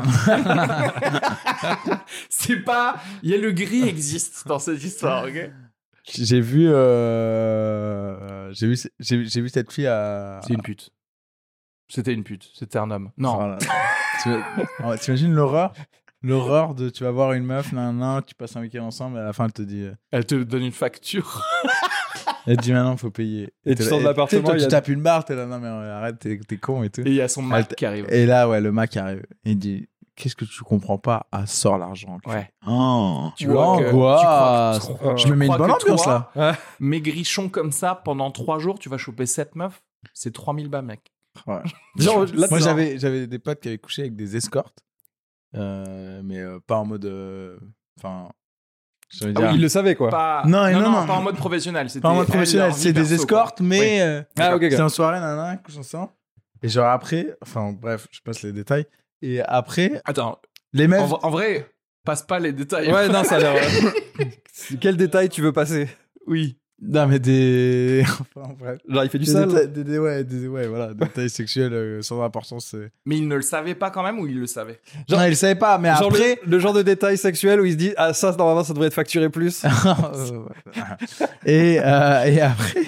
[2.27, 2.95] C'est pas.
[3.21, 5.51] Il y a le gris existe dans cette histoire, ok?
[6.05, 10.39] J'ai vu, euh, j'ai vu, j'ai j'ai vu cette fille à.
[10.45, 10.89] C'est une pute.
[11.87, 12.49] C'était une pute.
[12.53, 13.11] C'était un homme.
[13.17, 13.35] Non.
[13.35, 13.57] Voilà.
[14.23, 14.29] Tu
[14.81, 15.73] vois- T'imagines l'horreur?
[16.21, 19.19] L'horreur de tu vas voir une meuf, nan, nan, tu passes un week-end ensemble, et
[19.19, 21.43] à la fin elle te dit, euh, Elle te donne une facture.
[22.47, 23.53] elle te dit maintenant faut payer.
[23.65, 24.87] Et T'es tu là- sors de l'appartement, tu sais, toi, il y a- Tu tapes
[24.87, 27.01] une barre, t'es là, non mais euh, arrête, t'es t'es con et tout.
[27.01, 28.05] Et il y a son te- qui arrive.
[28.09, 29.23] Et là, ouais, le mec arrive.
[29.43, 32.19] Il dit Qu'est-ce que tu comprends pas Ah, sors l'argent.
[32.27, 32.49] Ouais.
[32.67, 34.85] Oh, Tu vois que- l'angoisse.
[34.87, 36.55] tu crois que- Je me mets une bonne ambiance toi, là.
[36.79, 39.81] Maigrichon comme ça, pendant trois jours, tu vas choper sept meufs.
[40.13, 41.11] C'est 3000 bas, mec.
[41.97, 44.79] Genre, là, Moi, j'avais, j'avais des potes qui avaient couché avec des escortes,
[45.55, 47.05] euh, mais euh, pas en mode.
[47.05, 47.57] euh,
[47.97, 48.29] Enfin.
[49.21, 50.09] Ah oui, il le savait quoi.
[50.09, 50.41] Pas...
[50.47, 51.05] Non, non, non.
[51.05, 51.87] pas en mode professionnel.
[51.87, 53.11] C'était pas en mode professionnel, c'est des quoi.
[53.15, 54.01] escortes, mais.
[54.01, 54.71] euh, Ah, ok, ok.
[54.71, 56.09] C'est en soirée, nanana, couche ensemble.
[56.63, 58.87] Et genre après, enfin bref, je passe les détails.
[59.25, 60.39] Et après, Attends,
[60.73, 61.13] les en, meufs.
[61.23, 61.65] en vrai,
[62.05, 62.91] passe pas les détails.
[62.91, 63.63] Ouais, non, ça a l'air.
[64.81, 65.87] Quel détail tu veux passer?
[66.27, 66.57] Oui.
[66.85, 68.03] Non, mais des.
[68.35, 68.79] enfin bref.
[68.89, 69.47] Genre, il fait du Des sale.
[69.47, 72.73] détails- des- des- ouais, des- ouais, voilà, détails sexuels euh, sans importance.
[72.75, 72.89] euh.
[73.05, 74.81] Mais il ne le savait pas quand même ou il le savait?
[75.07, 76.39] Genre- non, il savait pas, mais Genre après.
[76.43, 78.87] le, le genre de détail sexuel où il se dit ah ça normalement ça devrait
[78.87, 79.63] être facturé plus.
[81.45, 82.81] Et, euh, et après,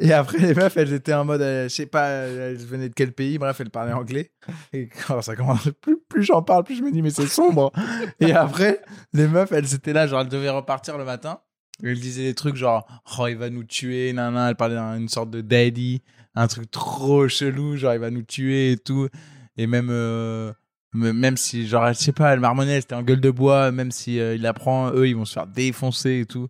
[0.00, 2.94] Et après, les meufs, elles étaient en mode, euh, je sais pas, elles venaient de
[2.94, 4.32] quel pays, bref, elles parlaient anglais.
[4.72, 7.72] Et quand ça commence, plus, plus j'en parle, plus je me dis, mais c'est sombre.
[8.20, 8.80] Et après,
[9.12, 11.40] les meufs, elles étaient là, genre, elles devaient repartir le matin.
[11.82, 12.86] Elles disaient des trucs genre,
[13.18, 16.02] oh, il va nous tuer, nan, Elles parlaient d'une sorte de daddy,
[16.34, 19.08] un truc trop chelou, genre, il va nous tuer et tout.
[19.56, 20.52] Et même, euh,
[20.92, 23.90] me- même si, genre, je sais pas, elle marmonnait, c'était en gueule de bois, même
[23.90, 24.54] si euh, il la
[24.94, 26.48] eux, ils vont se faire défoncer et tout.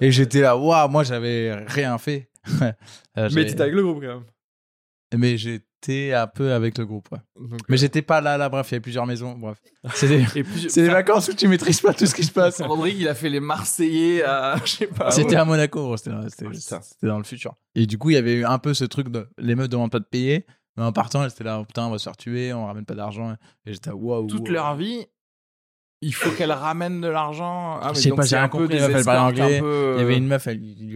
[0.00, 2.29] Et j'étais là, waouh, moi, j'avais rien fait.
[3.18, 4.24] Euh, Mais t'étais avec le groupe quand même.
[5.16, 7.18] mais j'étais un peu avec le groupe, ouais.
[7.36, 9.58] Donc, Mais j'étais pas là, là, bref, il y avait plusieurs maisons, bref.
[9.94, 12.60] C'est des, vacances où tu maîtrises pas tout ce qui se passe.
[12.62, 14.56] Rodrigue, il a fait les Marseillais à.
[14.64, 15.10] Je sais pas.
[15.10, 17.54] C'était à Monaco, gros, c'était c'était- Ah, c'était dans le futur.
[17.74, 19.90] Et du coup, il y avait eu un peu ce truc de les meufs demandent
[19.90, 22.16] pas de payer, mais en partant, elles étaient là, oh, putain, on va se faire
[22.16, 23.36] tuer, on ramène pas d'argent.
[23.66, 24.26] Et j'étais waouh.
[24.26, 24.52] Toute waouh.
[24.52, 25.06] leur vie,
[26.02, 27.78] il faut qu'elles ramènent de l'argent.
[27.82, 28.82] Ah, Je sais pas, c'est j'ai un rien peu compris, elle
[29.44, 29.60] anglais.
[29.60, 30.90] peu, Il y avait euh, une meuf, elle, il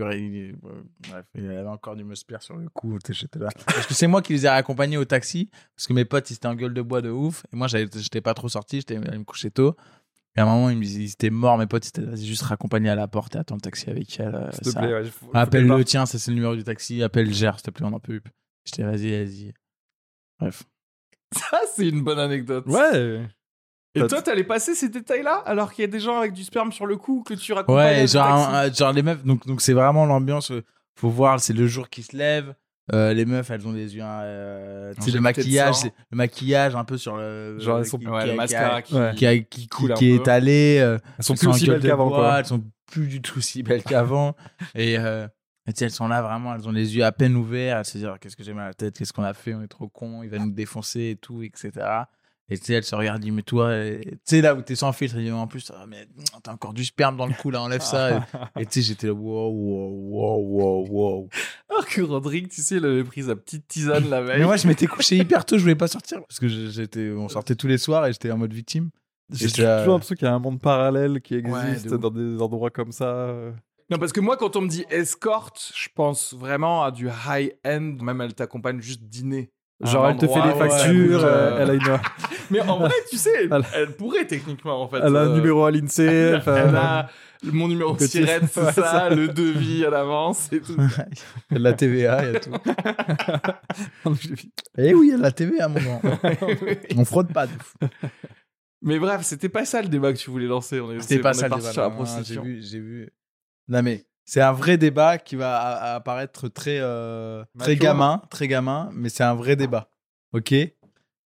[1.11, 2.99] bref, avait encore du muspire sur le cou.
[2.99, 3.49] t'sais, J'étais là.
[3.67, 6.35] Parce que c'est moi qui les ai accompagnés au taxi, parce que mes potes, ils
[6.35, 7.45] étaient en gueule de bois de ouf.
[7.53, 9.77] Et moi, j'étais pas trop sorti, j'étais allé me coucher tôt.
[10.37, 12.27] Et à un moment, ils, me disaient- ils étaient morts, mes potes, ils étaient vas-y,
[12.27, 14.35] juste raccompagner à la porte et attends le taxi avec elle.
[14.35, 17.03] euh, S'il te plaît, ouais, Appelle-le, qu'elle tiens, ça c'est le numéro du taxi.
[17.05, 18.33] Appelle Gère, s'il te plaît, on en peut plus.
[18.65, 19.53] J'étais vas-y, vas-y.
[20.41, 20.65] Bref.
[21.33, 22.65] Ça, c'est une bonne anecdote.
[22.67, 23.27] Ouais.
[23.95, 26.73] Et toi, t'allais passer ces détails-là alors qu'il y a des gens avec du sperme
[26.73, 29.73] sur le cou que tu racontes Ouais, genre, un- genre les meufs, donc donc c'est
[29.73, 30.51] vraiment l'ambiance.
[30.51, 30.63] euh,
[30.97, 32.55] Faut voir, c'est le jour qui se lève.
[32.93, 35.77] euh, les meufs, elles ont des yeux, euh, tu sais, le maquillage,
[36.11, 38.95] le maquillage un peu sur le, Genre, elles sont- qui, Ouais, qui- le mascara qui.
[38.95, 39.13] Ouais.
[39.17, 40.79] qui, a- qui, qui- coule qui est étalé.
[40.81, 42.37] euh, Elles sont elles plus aussi belles qu'avant.
[42.37, 44.35] Elles sont plus du tout si belles qu'avant.
[44.75, 45.27] et euh,
[45.67, 47.85] et tu sais, elles sont là vraiment, elles ont les yeux à peine ouverts, elles
[47.87, 49.69] se disent qu'est-ce que j'ai mal à la tête, qu'est-ce qu'on a fait, on est
[49.69, 51.71] trop con, il va nous défoncer et tout, etc.
[52.51, 54.93] Et tu sais, elle se regarde, dit, mais toi, tu sais, là où t'es sans
[54.93, 56.07] filtre, elle dit, en plus, ah, mais
[56.43, 58.19] t'as encore du sperme dans le cou, là, enlève ça.
[58.19, 58.21] et
[58.61, 61.29] et tu sais, j'étais là, wow, wow, wow, wow, wow.
[61.71, 64.41] Alors que Rodrigue, tu sais, il avait pris sa petite tisane la veille.
[64.41, 67.29] Mais moi, je m'étais couché hyper tôt, je voulais pas sortir, parce que j'étais, on
[67.31, 68.91] sortait tous les soirs et j'étais en mode victime.
[69.33, 72.01] J'ai toujours l'impression qu'il y a un monde parallèle qui Ouais, existe de ouf.
[72.01, 73.35] dans des endroits comme ça.
[73.91, 77.97] Non, parce que moi, quand on me dit escorte, je pense vraiment à du high-end.
[78.03, 79.51] Même elle t'accompagne juste dîner.
[79.83, 82.01] À Genre, un elle te fait des factures, euh, euh, elle a, une,
[82.51, 84.99] Mais en vrai, tu sais, elle, pourrait techniquement, en fait.
[84.99, 86.05] elle a un euh, numéro à l'INSEE.
[86.05, 87.09] Elle, enfin, elle a
[87.43, 89.11] mon numéro de sirène, c'est Ouais, ça, ça.
[89.11, 90.77] le devis à l'avance et tout.
[91.51, 92.51] Il y a de la TVA, il y a tout.
[94.79, 96.01] Eh oui, il y a de la TVA, mon grand.
[96.97, 97.47] On fraude pas.
[97.47, 97.77] de fou.
[98.81, 100.81] Mais bref, c'était pas ça le débat que tu voulais lancer.
[101.01, 102.23] C'était pas on ça le débat.
[102.23, 103.11] J'ai vu, j'ai vu.
[103.69, 108.91] Non mais c'est un vrai débat qui va apparaître très euh, très gamin, très gamin,
[108.93, 109.91] mais c'est un vrai débat.
[110.33, 110.55] Ok?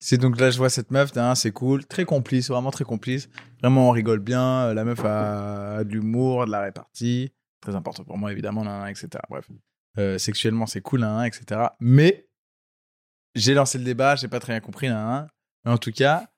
[0.01, 3.29] C'est donc là je vois cette meuf, hein, c'est cool, très complice, vraiment très complice.
[3.63, 4.67] Vraiment on rigole bien.
[4.67, 8.65] euh, La meuf a, a de l'humour, de la répartie, très important pour moi évidemment,
[8.65, 9.09] nan, nan, etc.
[9.31, 9.49] Bref,
[9.99, 11.69] Euh, sexuellement c'est cool, nan, etc.
[11.81, 12.29] Mais
[13.35, 16.29] j'ai lancé le débat, j'ai pas très bien compris, mais en tout cas,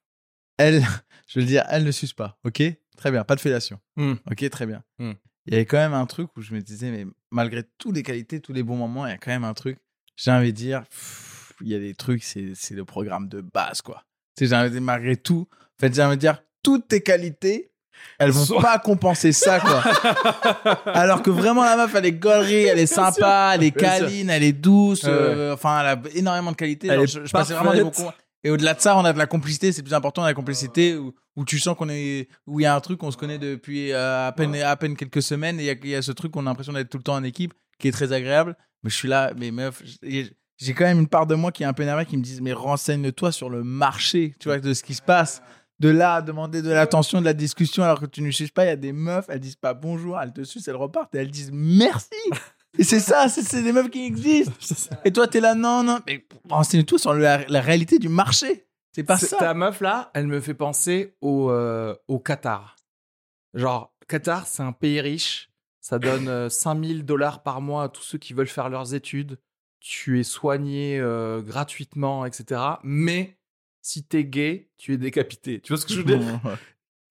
[0.59, 0.81] elle,
[1.27, 2.39] je veux le dire, elle ne suce pas.
[2.45, 2.63] Ok,
[2.97, 3.81] très bien, pas de fellation.
[3.97, 4.15] Hmm.
[4.31, 4.83] Ok, très bien.
[4.99, 5.13] Hmm.
[5.47, 8.03] Il y avait quand même un truc où je me disais, mais malgré toutes les
[8.03, 9.79] qualités, tous les bons moments, il y a quand même un truc.
[10.17, 13.81] J'ai envie de dire, pff, il y a des trucs, c'est le programme de base,
[13.83, 14.03] quoi.
[14.37, 16.89] Tu sais, j'ai envie de dire, malgré tout, en fait, j'ai envie de dire, toutes
[16.89, 17.71] tes qualités,
[18.19, 19.83] elles vont Soit- pas compenser ça, quoi.
[20.87, 24.43] Alors que vraiment, la meuf, elle est gaulerie, elle est sympa, elle est câline, elle
[24.43, 26.89] est douce, euh, enfin, elle a énormément de qualités.
[26.89, 28.13] Elle Genre, est je, je passais vraiment des bons.
[28.45, 31.13] Et au-delà de ça, on a de la complicité, c'est plus important, la complicité où,
[31.35, 33.93] où tu sens qu'on est, où il y a un truc, on se connaît depuis
[33.93, 36.13] euh, à peine, à peine quelques semaines, et il y a- il y, a ce
[36.13, 38.57] truc, on a l'impression d'être tout le temps en équipe, qui est très agréable.
[38.83, 41.65] Mais je suis là, mais meuf, j'ai j'ai quand même une part de moi qui
[41.65, 44.73] est un peu énervée, qui me disent, mais renseigne-toi sur le marché, tu vois, de
[44.73, 45.43] ce qui se passe.
[45.81, 48.65] De là à demander de l'attention, de la discussion, alors que tu ne suces pas,
[48.65, 51.19] il y a des meufs, elles disent pas bonjour, elles te sucent, elles repartent, et
[51.19, 52.09] elles disent merci.
[52.79, 54.97] Et c'est ça, c'est des meufs qui existent.
[55.05, 56.01] Et toi, t'es là, non, non.
[56.07, 58.67] Mais renseigne-toi sur la, la réalité du marché.
[58.93, 59.37] C'est pas ça.
[59.37, 62.77] Ta meuf là, elle me fait penser au, euh, au Qatar.
[63.55, 65.51] Genre, Qatar, c'est un pays riche.
[65.81, 69.39] Ça donne euh, 5000 dollars par mois à tous ceux qui veulent faire leurs études.
[69.81, 72.61] Tu es soigné euh, gratuitement, etc.
[72.83, 73.39] Mais
[73.83, 75.61] si t'es gay, tu es décapité.
[75.61, 76.41] Tu vois ce que je veux dire?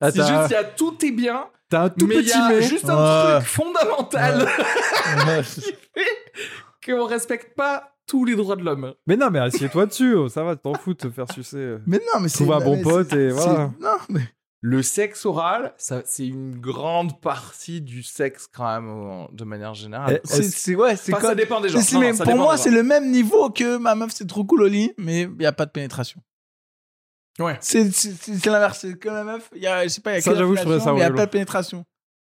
[0.01, 2.41] C'est juste, il y a tout est bien, T'as un tout mais il petit y
[2.41, 2.61] a mais.
[2.61, 3.35] juste un Ouais.
[3.39, 4.47] truc fondamental
[5.43, 8.93] qui fait qu'on respecte pas tous les droits de l'homme.
[9.07, 10.13] Mais non, mais assieds-toi dessus.
[10.13, 11.77] oh, ça va, t'en fous de te faire sucer.
[11.87, 12.43] Mais non, mais c'est.
[12.43, 13.71] Trouve un bon mais pote et voilà.
[13.79, 14.21] Non, mais.
[14.61, 20.19] Le sexe oral, ça, c'est une grande partie du sexe quand même, de manière générale.
[20.23, 21.77] Eh, C'est, c'est, ouais, c'est Enfin, ça dépend des gens.
[21.93, 24.67] Non, non, pour moi, c'est le même niveau que ma meuf, c'est trop cool au
[24.67, 26.19] lit, mais il n'y a pas de pénétration.
[27.39, 27.57] Ouais.
[27.59, 28.79] C'est, c'est, l'inverse.
[28.81, 30.55] C'est que la meuf, il y a, je sais pas, il y a Ça, j'avoue,
[30.55, 31.83] je trouvais ça il n'y a pas de pénétration.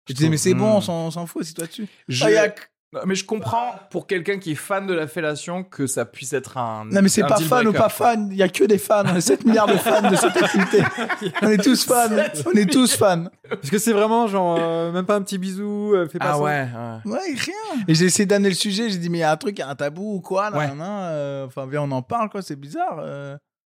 [0.08, 0.78] Je Je disais, mais c'est bon, Hmm.
[0.78, 1.88] on s'en, on s'en fout, c'est toi dessus.
[2.08, 2.54] Je- Ah, il y a
[2.92, 6.34] Non, mais je comprends pour quelqu'un qui est fan de la fellation que ça puisse
[6.34, 6.86] être un.
[6.86, 8.30] Non, mais c'est pas fan ou pas fan.
[8.32, 9.04] Il y a que des fans.
[9.06, 10.82] On a 7 milliards de fans de cette activité.
[11.44, 12.10] On est tous fans.
[12.48, 13.26] On est tous fans.
[13.48, 16.34] Parce que c'est vraiment genre, euh, même pas un petit bisou, euh, fais pas Ah
[16.34, 16.40] ça.
[16.40, 16.68] ouais,
[17.06, 17.12] ouais.
[17.12, 17.84] Ouais, rien.
[17.88, 18.90] Et j'ai essayé d'amener le sujet.
[18.90, 20.50] J'ai dit, mais il y a un truc, il y a un tabou ou quoi?
[20.52, 20.66] Ouais.
[20.70, 22.42] nan, euh, Enfin, viens, on en parle, quoi.
[22.42, 22.98] C'est bizarre.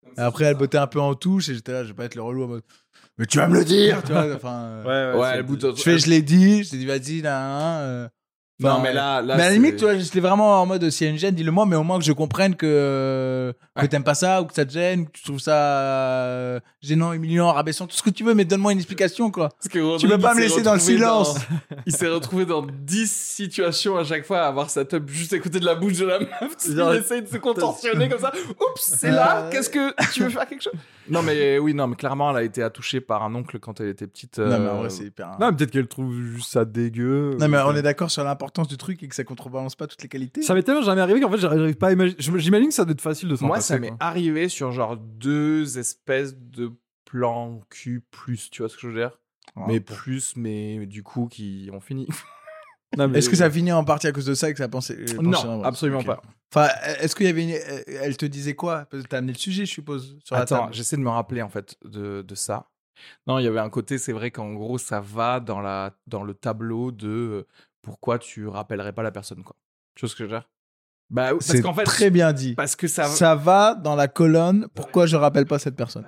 [0.08, 0.12] Euh.
[0.18, 2.16] Et après, elle bottait un peu en touche et j'étais là, je vais pas être
[2.16, 2.64] le relou en mode,
[3.18, 4.26] mais tu vas me le dire, tu vois.
[4.36, 6.64] Enfin, euh, Ouais, ouais, Ouais, le bout de- je fais, je l'ai dit.
[6.64, 8.08] Je t'ai dit, vas-y, là, hein, euh.
[8.62, 11.06] Non, mais là, là mais à la limite, tu vois, j'étais vraiment en mode, s'il
[11.06, 14.04] y a une gêne, dis-le moi, mais au moins que je comprenne que, que t'aimes
[14.04, 17.88] pas ça, ou que ça te gêne, que tu trouves ça euh, gênant, humiliant, rabaissant,
[17.88, 19.50] tout ce que tu veux, mais donne-moi une explication, quoi.
[19.50, 21.34] Parce que Rodrigue, Tu peux pas me laisser dans le silence.
[21.36, 25.34] dans- Il s'est retrouvé dans 10 situations à chaque fois à avoir sa top juste
[25.34, 26.32] à côté de la bouche de la meuf.
[26.68, 28.32] Il essaye de se contorsionner comme ça.
[28.50, 29.42] Oups, c'est là.
[29.44, 29.50] Euh.
[29.52, 30.74] Qu'est-ce que tu veux faire quelque chose?
[31.10, 33.90] Non, mais oui, non, mais clairement, elle a été attouchée par un oncle quand elle
[33.90, 34.40] était petite.
[34.40, 35.38] Non, mais euh, en vrai, c'est hyper.
[35.40, 37.36] Non, mais peut-être qu'elle trouve juste ça dégueu.
[37.40, 39.86] Non, mais on Euh, est d'accord sur l'importance du truc et que ça contrebalance pas
[39.88, 40.42] toutes les qualités.
[40.42, 42.16] Ça m'est tellement jamais arrivé qu'en fait, j'arrive pas à imaginer.
[42.20, 45.78] J'imagine que ça doit être facile de s'en Moi, ça m'est arrivé sur genre deux
[45.78, 46.72] espèces de
[47.06, 49.20] plans cul plus, tu vois ce que je veux dire?
[49.68, 52.08] Mais plus, mais du coup, qui ont fini.
[53.14, 55.22] Est-ce que ça finit en partie à cause de ça et que ça pensait euh,
[55.22, 56.22] Non, absolument pas.
[56.54, 57.52] Enfin, est-ce qu'il y avait une...
[57.52, 58.86] euh, Elle te disait quoi?
[58.86, 61.50] Parce que t'as amené le sujet, je suppose, sur Attends, j'essaie de me rappeler en
[61.50, 62.70] fait de, de ça.
[63.28, 66.24] Non, il y avait un côté, c'est vrai qu'en gros, ça va dans, la, dans
[66.24, 67.48] le tableau de euh,
[67.82, 69.58] pourquoi tu rappellerais pas la personne, quoi.
[69.96, 70.50] Tu vois ce que je veux dire?
[71.10, 72.56] Bah, C'est fait, très bien dit.
[72.56, 73.06] parce que ça.
[73.06, 74.68] Ça va dans la colonne.
[74.74, 76.08] Pourquoi je rappelle pas cette personne?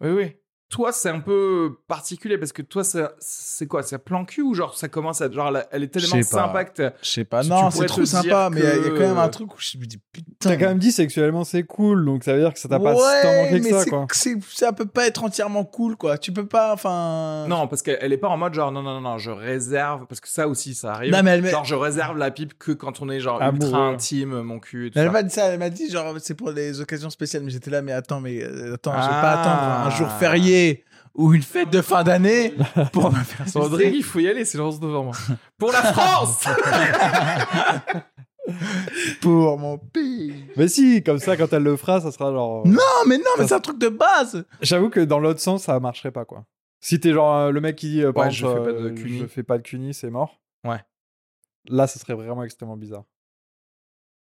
[0.00, 0.36] Oui, oui.
[0.70, 3.82] Toi, c'est un peu particulier parce que toi, ça- c'est quoi?
[3.82, 5.30] C'est un plan cul ou genre ça commence à.
[5.30, 7.42] Genre, elle est tellement sympa que t'as- Je sais pas.
[7.42, 9.78] Non, c'est trop sympa, mais il y a- y, quand même un truc où je
[9.78, 10.26] me dis putain.
[10.40, 12.94] T'as quand même dit sexuellement c'est cool, donc ça veut dire que ça t'a pas
[12.94, 14.06] ouais, tant manqué que mais ça, quoi.
[14.54, 16.18] ça peut pas être entièrement cool, quoi.
[16.18, 17.46] Tu peux pas, enfin.
[17.48, 20.04] Non, parce qu'elle elle est pas en mode genre non, non, non, non, je réserve.
[20.06, 21.12] Parce que ça aussi, ça arrive.
[21.12, 23.64] Non, mais elle met- Genre, je réserve la pipe que quand on est genre Amoureux.
[23.68, 26.34] ultra intime, mon cul et tout Elle m'a dit ça, elle m'a dit genre c'est
[26.34, 29.22] pour les occasions spéciales, mais j'étais là, mais attends, mais euh, attends, je vais Ah.
[29.22, 30.57] pas attendre un jour férié
[31.14, 32.54] ou une fête de fin d'année
[32.92, 33.46] pour me faire.
[33.60, 35.16] Rodrigue, il faut y aller, c'est le 11 novembre.
[35.58, 36.44] Pour la France
[39.20, 40.46] pour mon pays.
[40.56, 42.66] Mais si, comme ça, quand elle le fera, ça sera genre.
[42.66, 44.44] Non, mais non, mais c'est un truc de base.
[44.62, 46.44] J'avoue que dans l'autre sens, ça marcherait pas, quoi.
[46.80, 48.80] Si t'es genre euh, le mec qui dit, euh, par Ouais, exemple, je fais pas
[48.80, 49.18] de euh, cuni.
[49.18, 50.40] je fais pas de cuni, c'est mort.
[50.64, 50.80] Ouais.
[51.68, 53.04] Là, ça serait vraiment extrêmement bizarre.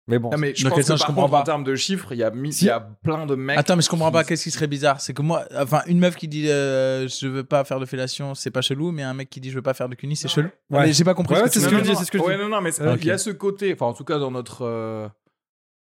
[0.09, 0.31] Mais bon.
[0.31, 1.45] Non, mais je pense que je par comprends contre, en pas.
[1.45, 2.65] termes de chiffres, il y, a mi- Si.
[2.65, 3.57] il y a plein de mecs.
[3.57, 4.25] Attends, mais je comprends qui- pas.
[4.25, 5.01] Qu'est-ce qui serait bizarre?
[5.01, 8.35] C'est que moi, enfin, une meuf qui dit euh, je veux pas faire de fellation,
[8.35, 10.27] c'est pas chelou, mais un mec qui dit je veux pas faire de cuni, c'est
[10.29, 10.49] chelou.
[10.71, 10.87] Ouais.
[10.87, 11.35] Mais j'ai pas compris.
[11.35, 11.93] Ouais, ce ouais, que c'est tu ce veux que je dire.
[11.93, 12.43] dis, c'est ce que je ouais, dis.
[12.43, 14.63] non, non, mais c'est- il y a ce côté, enfin, en tout cas, dans notre
[14.63, 15.09] euh,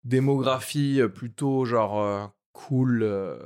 [0.05, 3.38] démographie euh, plutôt genre euh, cool, euh,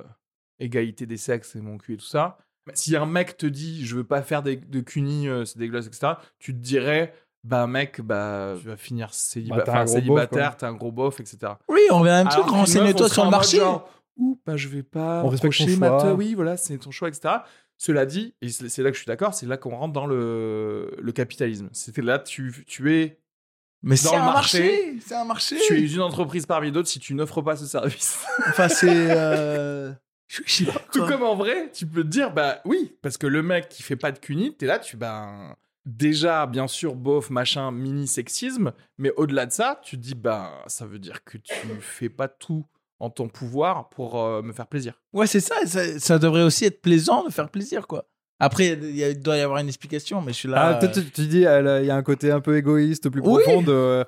[0.59, 2.39] égalité des sexes et mon cul et tout ça.
[2.67, 5.59] Mais Si un mec te dit je veux pas faire des- de cuni, euh, c'est
[5.59, 9.75] dégueulasse, etc., tu te dirais, bah mec, bah tu vas finir céliba- Bah, t'as un
[9.75, 11.39] enfin, gros célibataire, beauf, t'es un gros bof, etc.
[11.69, 12.47] Oui, on vient à un truc.
[12.47, 13.59] Renseigne-toi sur le marché.
[13.59, 16.13] genre, Ouh, bah je vais pas On respecte ton approcher ma choix.
[16.15, 17.37] Oui, voilà, c'est ton choix, etc.
[17.79, 20.95] Cela dit, et c'est là que je suis d'accord, c'est là qu'on rentre dans le,
[21.01, 21.71] le capitalisme.
[21.73, 23.19] C'était là, tu, tu es
[23.83, 24.99] Mais Dans c'est le un marché, marché.
[25.07, 25.57] C'est un marché.
[25.67, 28.23] tu es une entreprise parmi d'autres si tu n'offres pas ce service.
[28.49, 29.11] Enfin, c'est.
[29.11, 29.91] euh,
[30.29, 30.83] Je je sais pas.
[30.93, 33.83] Tout comme en vrai, tu peux te dire, bah oui, parce que le mec qui
[33.83, 38.73] fait pas de cuni, t'es là, tu ben déjà bien sûr bof machin mini sexisme,
[38.99, 42.29] mais au-delà de ça, tu te dis bah ça veut dire que tu fais pas
[42.29, 42.65] tout
[42.99, 45.01] en ton pouvoir pour euh, me faire plaisir.
[45.15, 45.99] Ouais, c'est ça, ça.
[45.99, 48.07] ça devrait aussi être plaisant de faire plaisir, quoi.
[48.43, 50.69] Après, il doit y avoir une explication, mais je suis là.
[50.69, 51.47] Ah, peut-être euh, tu- tu dis, il y
[51.91, 53.43] a un côté un peu égoïste, plus Oui.
[53.43, 54.05] profond de.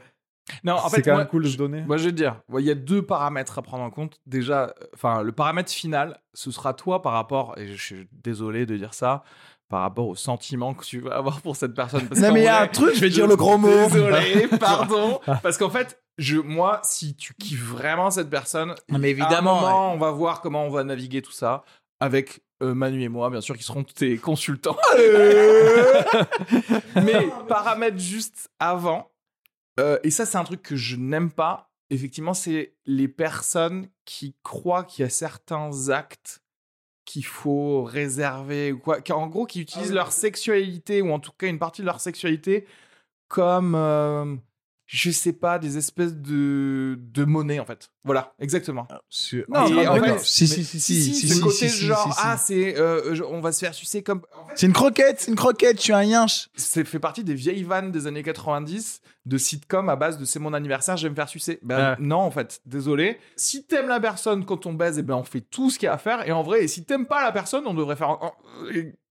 [0.64, 1.82] Non, en c'est fait, quand moi, même cool de je- se donner.
[1.82, 4.20] Moi, je vais te dire, ouais, il y a deux paramètres à prendre en compte.
[4.26, 8.66] Déjà, euh, enfin, le paramètre final, ce sera toi par rapport, et je suis désolé
[8.66, 9.22] de dire ça,
[9.72, 12.06] par rapport au sentiment que tu vas avoir pour cette personne.
[12.06, 13.88] Parce Non, mais il y a un truc, je vais dire le gros mot.
[13.88, 15.18] Désolé, pardon.
[15.42, 19.11] Parce qu'en fait, je, moi, si tu kiffes vraiment cette personne, Non, mais à un
[19.12, 19.94] évidemment.
[19.94, 21.64] on va voir comment on va naviguer tout ça
[22.00, 24.76] avec euh, Manu et moi, bien sûr, qui seront tes consultants.
[27.02, 29.11] Mais paramètre juste avant,
[29.80, 34.37] euh, et ça c'est un truc que je n'aime pas, effectivement, c'est les personnes qui
[34.42, 36.41] croient qu'il y a certains actes
[37.04, 41.48] qu'il faut réserver ou quoi, en gros qui utilisent leur sexualité ou en tout cas
[41.48, 42.66] une partie de leur sexualité
[43.28, 44.36] comme, euh,
[44.86, 47.90] je sais pas, des espèces de, de monnaie en fait.
[48.04, 48.88] Voilà, exactement.
[49.08, 51.40] Sur- Non, Et mais en en fait, fait, si, si, si, si, si, ce si,
[51.40, 52.18] côté si, si, genre, si, si.
[52.20, 54.22] ah, c'est, euh, on va se faire sucer comme.
[54.36, 56.48] En fait, C'est une croquette, c'est une croquette, je suis un yinche.
[56.56, 60.40] c'est fait partie des vieilles vannes des années 90 de sitcom à base de c'est
[60.40, 61.60] mon anniversaire, je vais me faire sucer.
[61.62, 61.96] Ben Ouais.
[62.00, 63.18] non, en fait, désolé.
[63.36, 65.88] Si t'aimes la personne quand on baise, et ben on fait tout ce qu'il y
[65.88, 66.26] a à faire.
[66.28, 68.18] Et en vrai, et si t'aimes pas la personne, on devrait faire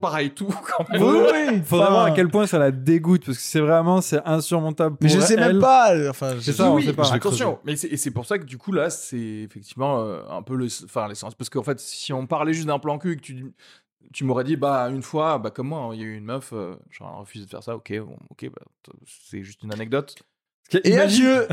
[0.02, 1.02] pareil tout quand même.
[1.02, 1.62] Oui, oui.
[1.64, 4.98] Faudrait Enfin, voir à quel point ça la dégoûte parce que c'est vraiment c'est insurmontable.
[5.02, 5.94] Mais je sais même pas.
[6.10, 7.14] Enfin, C'est je- ça, on sait pas.
[7.14, 7.60] attention.
[7.64, 10.68] Mais c'est, et c'est pour ça que du coup c'est effectivement euh, un peu le,
[10.86, 11.36] enfin l'essence.
[11.36, 13.54] Parce qu'en fait, si on parlait juste d'un plan cul que tu,
[14.14, 16.26] tu m'aurais dit, bah une fois, bah comme moi, hein, il y a eu une
[16.26, 17.76] meuf, euh, genre refusé de faire ça.
[17.76, 17.94] Ok,
[18.30, 20.16] ok, bah, c'est juste une anecdote.
[20.74, 21.48] Et imagine, adieu.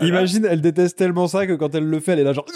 [0.00, 2.46] imagine, elle déteste tellement ça que quand elle le fait, elle est là genre.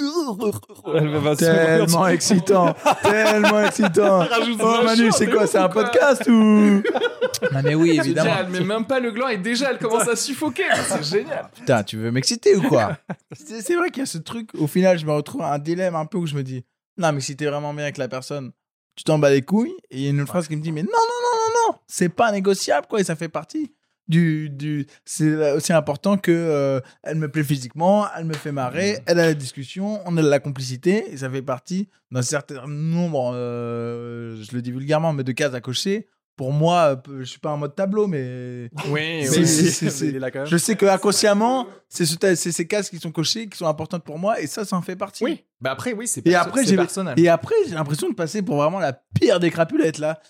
[0.95, 1.37] Elle va.
[1.37, 4.27] Tellement excitant, tellement excitant.
[4.61, 6.33] Oh Manu, c'est quoi C'est un quoi podcast ou
[7.53, 8.31] Non mais oui, veux dire, évidemment.
[8.41, 10.65] elle met même pas le gland et déjà elle commence à suffoquer.
[10.89, 11.49] C'est génial.
[11.55, 12.97] Putain, tu veux m'exciter ou quoi?
[13.33, 14.51] C'est c'est vrai qu'il y a ce truc.
[14.59, 16.65] Au final, je me retrouve à un dilemme un peu où je me dis
[16.99, 18.53] non, mais si t'es vraiment bien avec la personne,
[18.97, 19.77] tu t'en bats les couilles.
[19.91, 21.73] Et il y a une autre phrase qui me dit mais non, non, non, non,
[21.73, 23.01] non, c'est pas négociable quoi.
[23.01, 23.73] Et ça fait partie
[24.09, 24.51] du.
[24.51, 24.87] du...
[25.05, 29.27] C'est aussi important que euh, elle me plaît physiquement, elle me fait marrer, elle a
[29.27, 31.13] la discussion, on a de la complicité.
[31.13, 35.55] Et ça fait partie d'un certain nombre, euh, je le dis vulgairement, mais de cases
[35.55, 36.09] à cocher.
[36.37, 39.47] Pour moi, euh, je suis pas en mode tableau, mais Oui, C'est- oui.
[39.47, 40.47] c'est- c'est- c'est- Il est là quand même.
[40.49, 44.05] je sais que inconsciemment, c'est ce- c'est ces cases qui sont cochées, qui sont importantes
[44.05, 45.25] pour moi, et ça, ça en fait partie.
[45.25, 45.45] Oui.
[45.63, 47.15] Bah après, oui, c'est Et perso- après, j'ai- personnel.
[47.19, 50.21] Et après, j'ai l'impression de passer pour vraiment la pire des crapulettes là.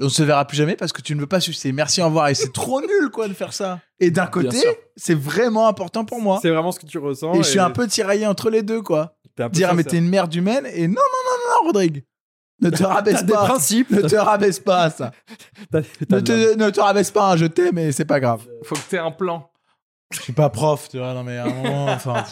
[0.00, 1.72] On se verra plus jamais parce que tu ne veux pas sucer.
[1.72, 2.28] Merci, au revoir.
[2.28, 3.80] Et c'est trop nul quoi de faire ça.
[3.98, 4.58] Et d'un côté,
[4.96, 6.38] c'est vraiment important pour moi.
[6.40, 7.34] C'est vraiment ce que tu ressens.
[7.34, 9.16] Et je suis un peu tiraillé entre les deux quoi.
[9.36, 12.04] t'es un peu Dire mais t'es une merde humaine et non non non non Rodrigue.
[12.62, 13.44] Ne te rabaisse T'as des pas.
[13.46, 13.90] principes.
[13.90, 15.12] Ne te rabaisse pas à ça.
[15.72, 18.46] Ne te, ne te rabaisse pas, hein, je t'aime et c'est pas grave.
[18.64, 19.50] Faut que t'aies un plan.
[20.12, 22.24] Je suis pas prof, tu vois, non mais à un moment, enfin.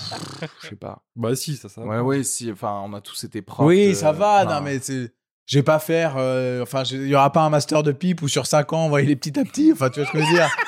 [0.62, 1.02] Je sais pas.
[1.14, 1.81] Bah si, ça, ça.
[1.83, 2.50] Ouais, oui, si.
[2.50, 3.66] Enfin, on a tous été profs.
[3.66, 5.12] Oui, euh, ça va, enfin, non mais c'est.
[5.49, 6.15] Je vais pas faire.
[6.19, 8.91] euh, enfin, il y aura pas un master de pipe où sur 5 ans on
[8.91, 9.71] va y aller petit à petit.
[9.73, 10.49] Enfin, tu vois ce que je veux dire?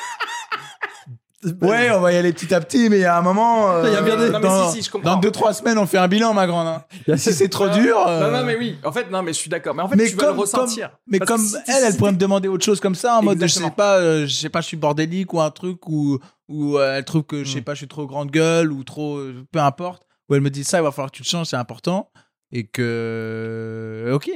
[1.62, 3.70] Ouais, on va y aller petit à petit, mais il y a un moment.
[3.72, 5.14] euh, Il y a bien des- Non, mais dans, si, si, je comprends.
[5.14, 6.66] Dans 2-3 semaines, on fait un bilan, ma grande.
[6.66, 7.16] hein.
[7.16, 7.96] Si c'est trop dur.
[8.06, 8.76] euh, Non, non, mais oui.
[8.84, 9.74] En fait, non, mais je suis d'accord.
[9.74, 10.90] Mais en fait, Mais tu vas le comme- ressentir.
[11.06, 12.94] Mais Parce que comme si- si- elle, elle si pourrait me demander autre chose comme
[12.94, 13.70] ça, en mode, je sais Exactement.
[13.70, 17.06] pas, euh, je sais pas, je suis bordélique ou un truc, ou, ou euh, elle
[17.06, 17.64] trouve que, je sais Mm.
[17.64, 20.02] pas, je suis trop grande gueule, ou trop, euh, peu importe.
[20.28, 22.10] Ou elle me dit ça, il va falloir que tu te changes, c'est important.
[22.52, 24.30] Et que, ok.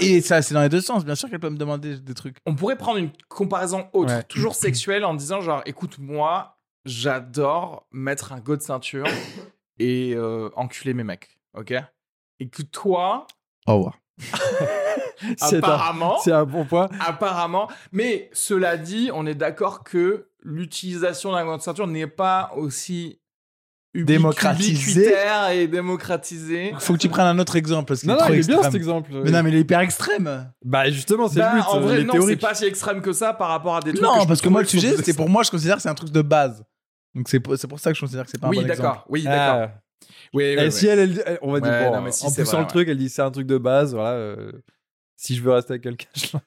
[0.00, 1.04] Et ça, c'est dans les deux sens.
[1.04, 2.36] Bien sûr qu'elle peut me demander des trucs.
[2.46, 4.22] On pourrait prendre une comparaison autre, Ouais.
[4.24, 9.06] toujours sexuelle, en disant genre, écoute, moi, j'adore mettre un go de ceinture
[9.78, 11.74] et euh, enculer mes mecs, ok?
[12.40, 13.26] Et que toi,
[13.66, 13.98] Au revoir.
[15.36, 16.88] C'est un, apparemment, c'est un bon point.
[17.00, 22.52] apparemment, mais cela dit, on est d'accord que l'utilisation d'un go de ceinture n'est pas
[22.56, 23.20] aussi
[23.94, 24.72] ubiqu- Démocratisée.
[25.02, 26.72] ubiquitaire et démocratisée.
[26.78, 28.46] Faut que tu prennes un autre exemple parce qu'il Non, est non, trop il est
[28.46, 28.72] bien extrême.
[28.72, 29.10] cet exemple.
[29.24, 30.52] Mais non, mais il est hyper extrême.
[30.64, 31.66] Bah justement, c'est Bah, le but.
[31.68, 34.02] en vrai, les non, c'est pas si extrême que ça par rapport à des trucs.
[34.04, 36.10] Non, parce que moi, le sujet, c'est pour moi, je considère que c'est un truc
[36.10, 36.64] de base.
[37.14, 38.62] Donc c'est pour, c'est pour ça que je considère que c'est pas un Oui, bon
[38.62, 38.82] exemple.
[38.82, 39.04] d'accord.
[39.08, 39.68] Oui, d'accord.
[39.74, 39.80] Ah.
[40.34, 40.72] Oui, oui, Et oui.
[40.72, 42.60] si elle, elle- elle- on va dire, Ouais, bon, non, mais si, en poussant vrai,
[42.60, 44.10] le truc, elle dit c'est un truc de base, voilà.
[44.10, 44.52] euh,
[45.16, 46.40] si je veux rester avec quelqu'un, je l'en-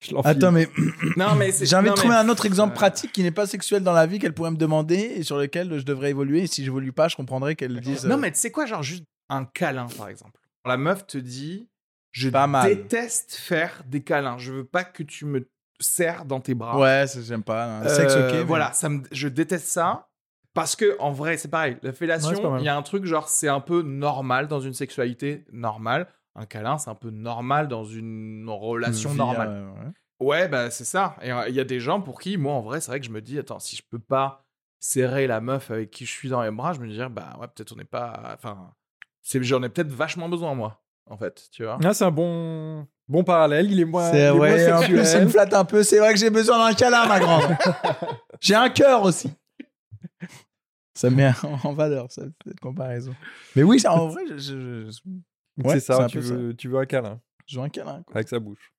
[0.00, 0.14] je.
[0.24, 0.68] Attends, mais
[1.16, 3.46] Non, mais j'ai envie non, de trouver mais- un autre exemple pratique qui n'est pas
[3.46, 6.42] sexuel dans la vie qu'elle pourrait me demander et sur lequel je devrais évoluer.
[6.42, 8.04] Et si j'évolue pas, je comprendrais qu'elle le dise.
[8.04, 10.40] Non, euh, mais tu sais quoi, genre juste un câlin, par exemple.
[10.64, 11.68] La meuf te dit
[12.12, 12.68] Je Pas mal.
[12.68, 14.38] déteste faire des câlins.
[14.38, 15.48] Je veux pas que tu me
[15.80, 16.78] serres dans tes bras.
[16.78, 17.64] Ouais, ça, j'aime pas.
[17.64, 17.82] hein.
[17.84, 18.20] Euh, Sexe, ok.
[18.32, 20.06] mais- Voilà, ça me, je déteste ça.
[20.54, 21.76] Parce que, en vrai, c'est pareil.
[21.82, 25.44] La fellation, il y a un truc genre, c'est un peu normal dans une sexualité
[25.52, 26.08] normale.
[26.38, 29.48] Un câlin, c'est un peu normal dans une relation Vie, normale.
[29.48, 29.92] euh, ouais.
[30.20, 31.16] Ouais, bah c'est ça.
[31.20, 33.06] Et euh, il y a des gens pour qui, moi, en vrai, c'est vrai que
[33.06, 34.44] je me dis, attends, si je peux pas
[34.78, 37.48] serrer la meuf avec qui je suis dans les bras, je me dis, bah ouais,
[37.48, 38.34] peut-être on n'est pas.
[38.34, 38.72] Enfin,
[39.22, 41.78] j'en ai peut-être vachement besoin, moi, en fait, tu vois.
[41.82, 43.70] Ah, c'est un bon, bon parallèle.
[43.72, 45.82] Il est moins, C'est ouais, en plus, me flatte un peu.
[45.82, 47.56] C'est vrai que j'ai besoin d'un câlin, ma grande.
[48.40, 49.32] j'ai un cœur aussi.
[50.94, 51.30] Ça me met
[51.64, 53.14] en valeur, cette comparaison.
[53.54, 55.00] Mais oui, ça, en vrai, je, je- je-
[55.64, 56.34] ouais, c'est ça, tu ça.
[56.34, 58.02] veux, tu veux un câlin Je veux un câlin.
[58.04, 58.16] quoi.
[58.16, 58.72] avec sa bouche.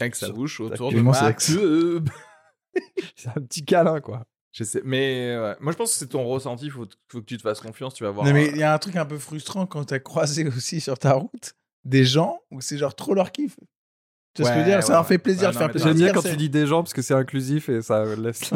[0.00, 1.54] Avec sa bouche autour de Mon ma sexe.
[1.54, 2.02] queue.
[3.16, 4.24] C'est un petit câlin, quoi.
[4.52, 5.56] Je sais, mais ouais.
[5.60, 6.70] moi, je pense que c'est ton ressenti.
[6.70, 7.94] Faut, faut que tu te fasses confiance.
[7.94, 8.26] Tu vas voir.
[8.26, 10.98] Non, mais il y a un truc un peu frustrant quand t'as croisé aussi sur
[10.98, 13.56] ta route des gens où c'est genre trop leur kiff.
[14.34, 15.58] Tu vois ce que je veux Ouais, dire Ça leur fait plaisir Ouais, de non,
[15.58, 15.88] faire plaisir.
[15.88, 18.52] J'aime bien Dire, quand tu dis des gens parce que c'est inclusif et ça laisse.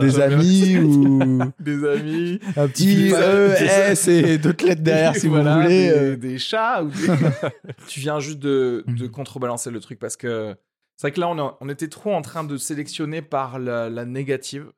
[0.00, 2.40] Des amis ou des amis.
[2.56, 3.10] Un petit.
[3.12, 5.88] E, S et d'autres lettres derrière si Voilà, vous voulez.
[5.88, 6.16] Des, euh.
[6.16, 6.82] des chats.
[6.82, 7.06] Ou des-
[7.88, 9.10] tu viens juste de, de Mhm.
[9.10, 10.54] contrebalancer le truc parce que
[10.96, 13.88] c'est vrai que là, on, a- on était trop en train de sélectionner par la,
[13.88, 14.70] la négative.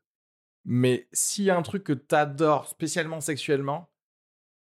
[0.64, 3.88] Mais s'il y a un truc que t'adores spécialement sexuellement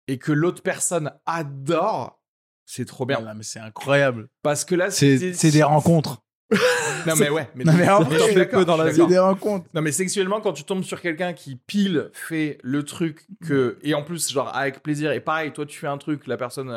[0.08, 2.21] et que l'autre personne adore,
[2.64, 3.20] c'est trop bien.
[3.20, 4.28] Non, mais c'est incroyable.
[4.42, 6.22] Parce que là, C'est des rencontres.
[7.06, 7.50] Non, mais ouais.
[7.56, 9.08] Mais Non, mais en vrai, peu dans la d'accord.
[9.08, 9.66] des rencontres.
[9.74, 13.78] Non, mais sexuellement, quand tu tombes sur quelqu'un qui pile fait le truc que.
[13.82, 15.10] Et en plus, genre, avec plaisir.
[15.12, 16.70] Et pareil, toi, tu fais un truc, la personne.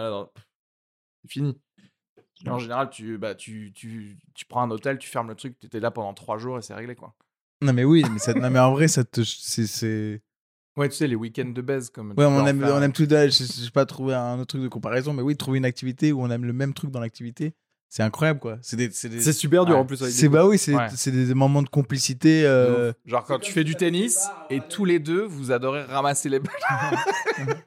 [1.24, 1.60] C'est fini.
[2.48, 5.68] En général, tu, bah, tu, tu, tu prends un hôtel, tu fermes le truc, tu
[5.68, 7.14] étais là pendant trois jours et c'est réglé, quoi.
[7.62, 9.22] Non, mais oui, mais, ça- non, mais en vrai, ça te.
[9.24, 10.22] C'est.
[10.78, 12.14] Ouais, tu sais, les week-ends de baise, comme.
[12.18, 13.08] Ouais, on aime, on aime tout.
[13.10, 16.22] Je sais pas trouver un autre truc de comparaison, mais oui, trouver une activité où
[16.22, 17.54] on aime le même truc dans l'activité,
[17.88, 18.58] c'est incroyable, quoi.
[18.62, 18.90] C'est des.
[18.92, 19.82] C'est des- C'est super dur Ouais.
[19.82, 19.98] en plus.
[20.10, 20.88] c'est- bah oui, c'est Ouais.
[21.12, 22.46] des moments de complicité.
[22.46, 22.92] Euh.
[23.06, 26.54] Genre, quand tu fais du tennis et tous les deux, vous adorez ramasser les balles.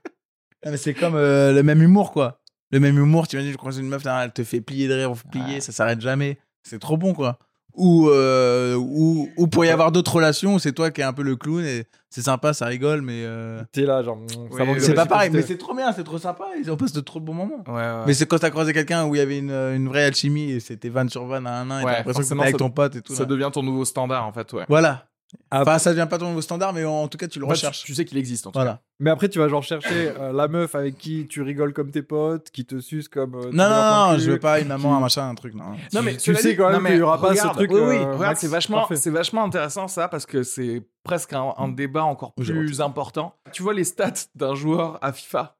[0.66, 2.40] Ah, mais c'est comme euh, le même humour, quoi.
[2.72, 4.94] Le même humour, tu imagines, je croise une meuf, là, elle te fait plier de
[4.94, 6.36] rire, plier, ça s'arrête jamais.
[6.64, 7.38] C'est trop bon, quoi.
[7.80, 11.12] Ou, euh, ou, ou pour y avoir d'autres relations, où c'est toi qui es un
[11.12, 13.22] peu le clown et c'est sympa, ça rigole, mais.
[13.24, 14.18] euh, T'es là, genre.
[14.50, 16.92] Oui, de C'est pas pareil, mais c'est trop bien, c'est trop sympa, et on passe
[16.92, 17.62] de trop bons moments.
[17.68, 18.02] Ouais, ouais.
[18.06, 20.60] Mais c'est quand t'as croisé quelqu'un où il y avait une, une vraie alchimie et
[20.60, 22.70] c'était van sur van à un an et Ouais, t'as l'impression que avec ça- ton
[22.70, 23.14] pote et tout.
[23.14, 23.26] ça là.
[23.26, 24.64] devient ton nouveau standard, en fait, ouais.
[24.68, 25.06] Voilà.
[25.50, 27.54] Enfin, ça devient pas ton nouveau standard, mais en tout cas, tu le En fait,
[27.54, 27.84] tu- recherches.
[27.84, 28.80] Tu sais qu'il existe, en tout cas.
[28.98, 32.02] Mais après, tu vas genre chercher euh, la meuf avec qui tu rigoles comme tes
[32.02, 33.34] potes, qui te suce comme.
[33.34, 35.72] euh, Non, non, non, je veux pas une maman, qui- un machin, un truc, non.
[35.92, 37.80] Non, mais tu cela sais dit- quand même qu'il y aura pas ce truc, Oui,
[37.80, 41.68] oui, euh, regarde, c'est vachement, c'est vachement intéressant ça parce que c'est presque un, un
[41.68, 43.34] débat encore plus important.
[43.52, 45.56] Tu vois les stats d'un joueur à FIFA,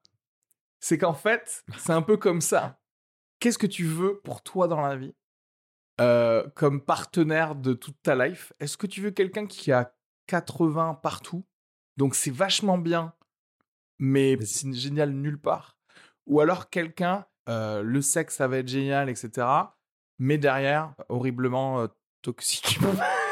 [0.79, 2.79] c'est qu'en fait, c'est un peu comme ça.
[3.39, 5.13] Qu'est-ce que tu veux pour toi dans la vie?
[5.99, 9.93] Euh, comme partenaire de toute ta life Est-ce que tu veux quelqu'un qui a
[10.27, 11.45] 80 partout?
[11.97, 13.13] Donc c'est vachement bien,
[13.99, 15.77] mais c'est génial nulle part.
[16.25, 19.45] Ou alors quelqu'un, euh, le sexe ça va être génial, etc.
[20.19, 21.87] Mais derrière, horriblement euh,
[22.21, 22.79] toxique.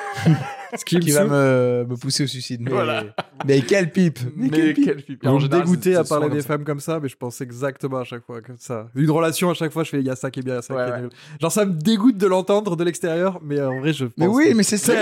[0.77, 2.59] Ce qui va me, me pousser au suicide.
[2.61, 3.05] Mais, Voilà.
[3.45, 5.23] mais quel pipe mais quel pipe pipe.
[5.23, 8.41] Général, c'est- à parler des femmes comme ça, mais je pense exactement à chaque fois
[8.41, 8.89] comme ça.
[8.93, 10.57] Une relation, à chaque fois, je fais il y a ça qui est bien, il
[10.57, 11.09] y a ça Ouais, qui est nul.
[11.41, 14.13] Genre, ça me dégoûte de l'entendre de l'extérieur, mais en vrai, je pense.
[14.17, 14.93] Mais oui, que mais c'est ça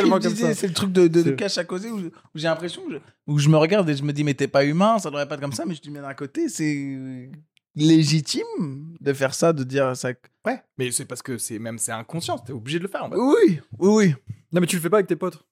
[0.54, 2.94] c'est le truc de, de, de C'est- cache à causer où, où j'ai l'impression que
[2.94, 5.28] je, où je me regarde et je me dis mais t'es pas humain, ça devrait
[5.28, 7.30] pas être comme ça, mais je dis mais d'un côté c'est
[7.76, 10.10] légitime de faire ça, de dire ça.
[10.10, 10.14] ça.
[10.46, 13.06] Ouais, mais c'est parce que c'est même c'est inconscient, t'es obligé de le faire.
[13.06, 13.16] en fait.
[13.18, 14.14] Oui, oui, oui.
[14.56, 15.46] Non, mais tu le fais pas avec tes potes.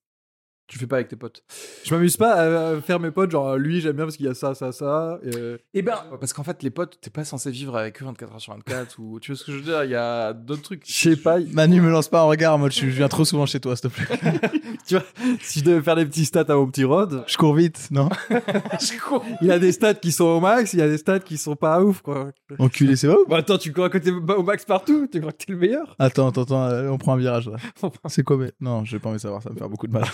[0.73, 1.43] Tu fais pas avec tes potes.
[1.83, 2.33] Je m'amuse pas
[2.71, 5.19] à faire mes potes, genre lui, j'aime bien parce qu'il y a ça, ça, ça.
[5.23, 8.05] et, euh, Eh ben, parce qu'en fait, les potes, t'es pas censé vivre avec eux
[8.05, 10.33] 24 heures sur 24 ou tu vois ce que je veux dire, il y a
[10.33, 10.81] d'autres trucs.
[10.87, 13.45] Je sais pas, Manu me lance pas un regard en mode je viens trop souvent
[13.45, 14.19] chez toi, s'il te plaît.
[14.87, 15.03] tu vois,
[15.43, 18.09] si je devais faire des petits stats à mon petit Rod, Je cours vite, non?
[18.31, 19.23] Je cours.
[19.41, 21.37] il y a des stats qui sont au max, il y a des stats qui
[21.37, 22.31] sont pas ouf, quoi.
[22.57, 25.07] Enculé, c'est où Bah attends, tu crois que t'es au max partout?
[25.11, 25.95] Tu crois que t'es le meilleur?
[25.99, 27.57] Attends, attends, attends, euh, on prend un virage là.
[28.07, 28.51] C'est quoi mais...
[28.59, 30.05] Non, j'ai pas envie de savoir, ça va me faire beaucoup de mal.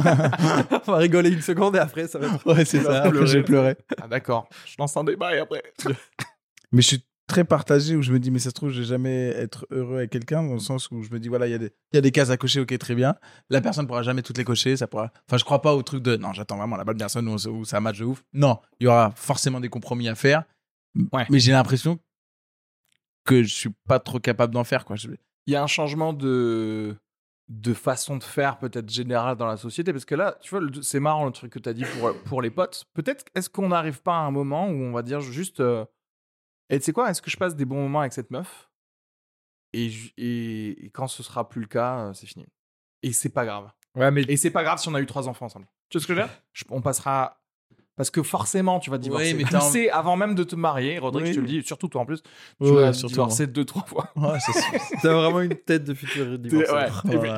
[0.86, 2.46] On va rigoler une seconde et après, ça va être...
[2.46, 2.98] ouais, c'est ça.
[2.98, 3.26] Après, pleurer.
[3.26, 3.76] j'ai pleuré.
[4.02, 5.62] Ah d'accord, je lance un débat et après.
[6.72, 8.86] Mais je suis très partagé où je me dis, mais ça se trouve, je vais
[8.86, 11.54] jamais être heureux avec quelqu'un, dans le sens où je me dis, voilà, il y,
[11.54, 13.14] a des- il y a des cases à cocher, ok, très bien.
[13.50, 15.12] La personne pourra jamais toutes les cocher, ça pourra.
[15.28, 17.64] Enfin, je crois pas au truc de, non, j'attends vraiment la bonne personne où, où
[17.64, 18.24] ça match de ouf.
[18.32, 20.42] Non, il y aura forcément des compromis à faire.
[21.12, 21.24] Ouais.
[21.30, 22.00] Mais j'ai l'impression
[23.24, 24.96] que je suis pas trop capable d'en faire, quoi.
[24.96, 25.08] Je-
[25.46, 26.96] Il y a un changement de
[27.50, 31.00] de façon de faire peut-être générale dans la société parce que là tu vois c'est
[31.00, 32.84] marrant le truc que tu as dit pour pour les potes.
[32.94, 35.84] Peut-être est-ce qu'on n'arrive pas à un moment où on va dire juste euh,
[36.68, 38.70] et tu sais quoi est-ce que je passe des bons moments avec cette meuf?
[39.72, 42.46] Et, et, et quand ce sera plus le cas euh, c'est fini.
[43.02, 43.68] Et c'est pas grave.
[43.96, 45.66] Ouais, mais et c'est pas grave si on a eu trois enfants ensemble.
[45.88, 46.42] Tu vois ce que je veux dire?
[46.70, 47.39] On passera
[47.96, 51.26] parce que forcément tu vas divorcer mais tu sais avant même de te marier Rodrigue
[51.26, 51.32] Oui.
[51.32, 52.30] je te le dis surtout toi en plus tu
[52.70, 54.80] Ouais, vas surtout divorcer deux trois fois Ouais, c'est sûr.
[55.02, 56.72] t'as vraiment une tête de futur divorcé.
[56.72, 56.88] Ouais.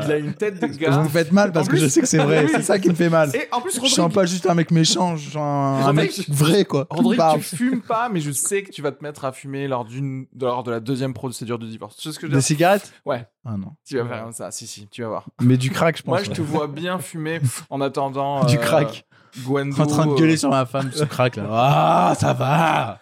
[0.05, 2.07] Il a une tête de gars Vous me faites mal parce que je sais que
[2.07, 2.46] c'est vrai.
[2.48, 3.34] C'est ça qui me fait mal.
[3.34, 5.92] Et en plus, Je Rodrigue, sens pas juste un mec méchant, je sens un, un
[5.92, 6.86] mec vrai, quoi.
[6.90, 9.84] Rodrigue, tu fumes pas, mais je sais que tu vas te mettre à fumer lors,
[9.84, 11.96] d'une, lors de la deuxième procédure de divorce.
[11.96, 13.72] Tu sais ce que je veux Des cigarettes Ouais, Ah non.
[13.86, 14.50] tu vas faire comme ça.
[14.50, 15.26] Si, si, tu vas voir.
[15.40, 16.11] Mais du crack, je pense.
[16.12, 17.40] Moi, je te vois bien fumer
[17.70, 18.44] en attendant.
[18.44, 19.05] Du euh, crack.
[19.39, 19.80] Gwendo.
[19.80, 21.47] en train de gueuler euh, sur ma femme, ce crack là.
[21.51, 23.01] Ah, ça va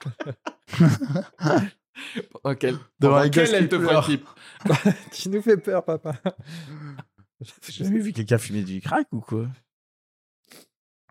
[2.42, 4.26] pendant les gosses quel elle te type
[5.12, 6.14] Tu nous fais peur, papa.
[7.68, 9.46] J'ai jamais vu quelqu'un fumer du crack ou quoi?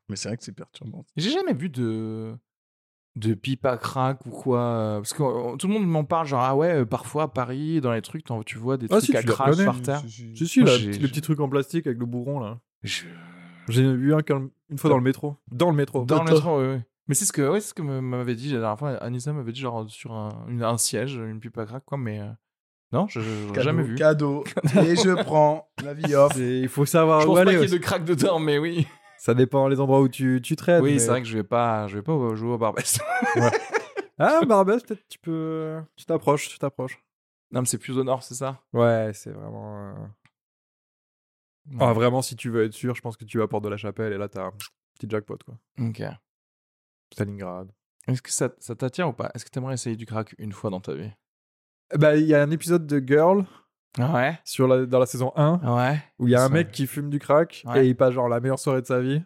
[0.07, 1.05] Mais c'est vrai que c'est perturbant.
[1.17, 2.33] J'ai jamais vu de
[3.15, 6.25] de pipe à crack ou quoi euh, parce que euh, tout le monde m'en parle
[6.27, 8.97] genre ah ouais euh, parfois à Paris dans les trucs t'en- tu vois des Ah,
[8.99, 11.39] trucs si, à tu crack par terre Si, si, Moi, là, j'ai- le petit truc
[11.39, 12.59] en plastique avec le bourron, là.
[12.83, 13.05] Je-
[13.69, 14.19] J'ai vu un
[14.69, 15.35] une fois dans le métro.
[15.51, 16.05] Dans le métro.
[16.05, 16.81] Dans le métro, oui, oui.
[17.07, 18.91] Mais c'est ce que, ouais, c'est ce que m'avait dit la dernière fois.
[18.97, 22.19] Anissa m'avait dit, genre, sur un, une- un siège, une pipe à crack, quoi, mais.
[22.19, 22.27] euh,
[22.91, 23.95] non, je n'ai jamais vu.
[23.95, 24.43] Cadeau.
[24.83, 26.33] Et je prends la vie off.
[26.37, 27.51] Il faut savoir Je où pense pas aller.
[27.59, 28.87] qu'il y ait de crack dedans, mais oui.
[29.17, 30.81] Ça dépend les endroits où tu, tu traites.
[30.83, 32.99] Oui, mais- c'est vrai que je vais pas, je vais pas jouer au Barbès.
[34.21, 35.77] Ah, Barbès, peut-être tu peux.
[35.95, 37.01] Tu t'approches, tu t'approches.
[37.51, 38.61] non, mais c'est plus au nord, c'est ça?
[38.73, 39.93] Ouais, c'est vraiment.
[41.79, 43.69] Ah, vraiment, si tu veux être sûr, je pense que tu vas à Porte de
[43.69, 44.51] la Chapelle et là, t'as un
[44.97, 45.55] petit jackpot, quoi.
[45.79, 46.01] Ok.
[47.13, 47.71] Stalingrad.
[48.07, 49.29] Est-ce que ça, ça t'attire ou pas?
[49.33, 51.11] Est-ce que t'aimerais essayer du crack une fois dans ta vie?
[51.95, 53.45] Bah, il y a un épisode de Girl
[53.97, 54.39] Ouais.
[54.45, 55.99] sur la, dans la saison 1 Ouais.
[56.19, 57.85] où il y a un mec qui fume du crack Ouais.
[57.85, 59.21] et il passe genre la meilleure soirée de sa vie.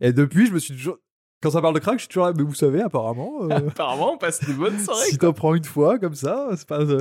[0.00, 0.98] Et depuis, je me suis toujours.
[1.42, 3.32] Quand ça parle de crack, je suis toujours là, mais vous savez, apparemment.
[3.44, 5.06] euh, Apparemment, on passe des bonnes soirées.
[5.06, 6.80] Si t'en prends une fois comme ça, c'est pas.
[6.80, 6.98] euh,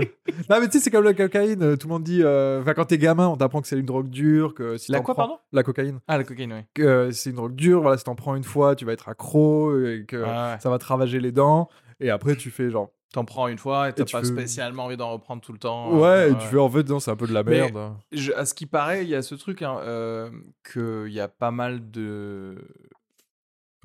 [0.49, 1.61] non, mais tu sais, c'est comme la cocaïne.
[1.61, 2.23] euh, Tout le monde dit.
[2.25, 4.53] Enfin, quand t'es gamin, on t'apprend que c'est une drogue dure.
[4.53, 5.39] Que si La quoi, prends- pardon?
[5.51, 5.99] La cocaïne.
[6.07, 6.61] Ah, la cocaïne, oui.
[6.73, 7.81] Que c'est une drogue dure.
[7.81, 10.57] Voilà, si t'en prends une fois, tu vas être accro et que Ouais.
[10.61, 11.67] ça va te ravager les dents.
[11.99, 12.89] Et après, tu fais genre.
[13.11, 15.91] T'en prends une fois et t'as pas fais- spécialement envie d'en reprendre tout le temps.
[15.97, 17.75] Ouais, euh, et tu fais en fait, non, c'est un peu de la merde.
[18.11, 20.29] Je- à ce qui paraît, il y a ce truc hein, euh,
[20.71, 22.55] qu'il y a pas mal de.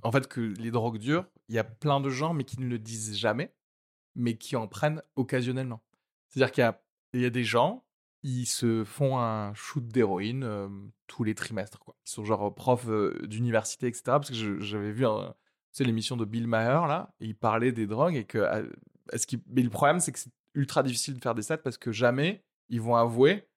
[0.05, 2.67] En fait, que les drogues dures, il y a plein de gens, mais qui ne
[2.69, 3.55] le disent jamais,
[4.15, 5.83] mais qui en prennent occasionnellement.
[6.29, 6.81] C'est-à-dire qu'il y a,
[7.15, 7.85] il y a des gens,
[8.23, 10.69] ils se font un shoot d'héroïne euh,
[11.07, 11.79] tous les trimestres.
[11.79, 11.95] Quoi.
[12.07, 14.03] Ils sont genre profs euh, d'université, etc.
[14.07, 15.35] Parce que j'avais vu un-
[15.73, 18.15] sais, l'émission de Bill Maher, là, et il parlait des drogues.
[18.17, 18.67] Et que, euh,
[19.13, 21.77] est-ce qu'il- mais le problème, c'est que c'est ultra difficile de faire des stats parce
[21.79, 23.49] que jamais ils vont avouer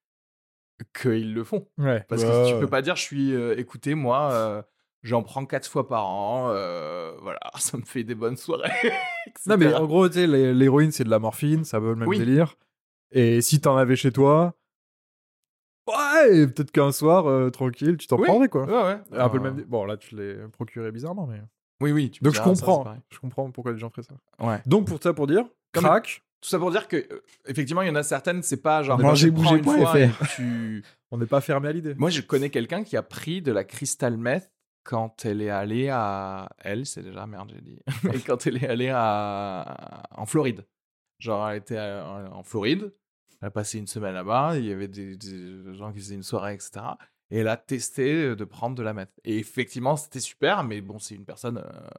[0.94, 1.68] qu'ils le font.
[1.78, 2.04] Ouais.
[2.08, 4.66] Parce que tu peux pas dire, je suis, euh, écoutez, moi,
[5.08, 8.70] j'en prends quatre fois par an, euh, voilà, ça me fait des bonnes soirées.
[9.28, 9.42] etc.
[9.48, 11.96] Non, mais en gros, tu sais, l'hé- l'héroïne, c'est de la morphine, ça veut le
[11.96, 12.20] même Oui.
[12.20, 12.56] délire.
[13.12, 14.54] Et si t'en avais chez toi,
[15.88, 18.28] ouais, peut-être qu'un soir, euh, tranquille, tu t'en Oui.
[18.28, 18.66] prendrais, quoi.
[18.66, 19.20] Ouais, ouais.
[19.20, 19.64] Un peu le Euh, même.
[19.66, 21.42] Bon, là, tu l'es procuré bizarrement, mais.
[21.80, 22.10] Oui, oui.
[22.12, 22.84] tu Donc je ça, comprends.
[22.84, 23.00] pareil.
[23.12, 24.16] je comprends pourquoi les gens feraient ça.
[24.46, 24.60] Ouais.
[24.66, 27.88] Donc pour ça, pour dire, Comme- crack, Tout ça pour dire que, euh, effectivement, il
[27.88, 29.00] y en a certaines, c'est pas genre.
[29.02, 30.28] Fois et FR.
[30.36, 31.96] tu- on n'est pas fermé à l'idée.
[31.96, 34.52] Moi, je connais quelqu'un qui a pris de la crystal meth
[34.88, 36.48] quand elle est allée à.
[36.60, 37.78] Elle, c'est déjà merde, j'ai dit.
[38.14, 40.04] Et quand elle est allée à...
[40.12, 40.66] en Floride.
[41.20, 42.94] Genre, elle était à- en Floride,
[43.42, 46.24] elle a passé une semaine là-bas, il y avait des, des gens qui faisaient une
[46.24, 46.72] soirée, etc.
[47.30, 49.12] Et elle a testé de prendre de la meth.
[49.26, 51.90] Et effectivement, c'était super, mais bon, c'est une personne euh,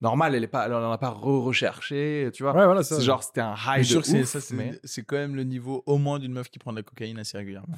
[0.00, 2.54] normale, elle est pas, elle en a pas re-recherché, tu vois.
[2.56, 2.96] Ouais, voilà, ça.
[2.96, 5.02] c'est genre, c'était un high suis sûr de que c'est ouf, ça, c'est mais c'est
[5.04, 7.76] quand même le niveau au moins d'une meuf qui prend de la cocaïne assez régulièrement.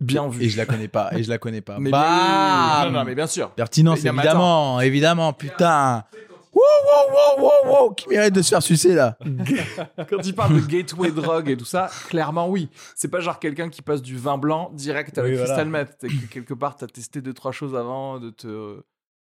[0.00, 0.44] Bien vu.
[0.44, 1.10] Et je la connais pas.
[1.16, 1.76] Et je la connais pas.
[1.80, 3.50] Mais Bam non, non, mais bien sûr.
[3.50, 6.04] Pertinence, mais évidemment, évidemment, putain.
[6.52, 9.16] Wow, wow, wow, wow, wow, qui mérite de se faire sucer là.
[10.10, 12.68] Quand il parle de gateway drogue et tout ça, clairement oui.
[12.96, 15.86] C'est pas genre quelqu'un qui passe du vin blanc direct à la Oui, voilà.
[16.00, 18.82] C'est que quelque part, t'as testé deux, trois choses avant de te.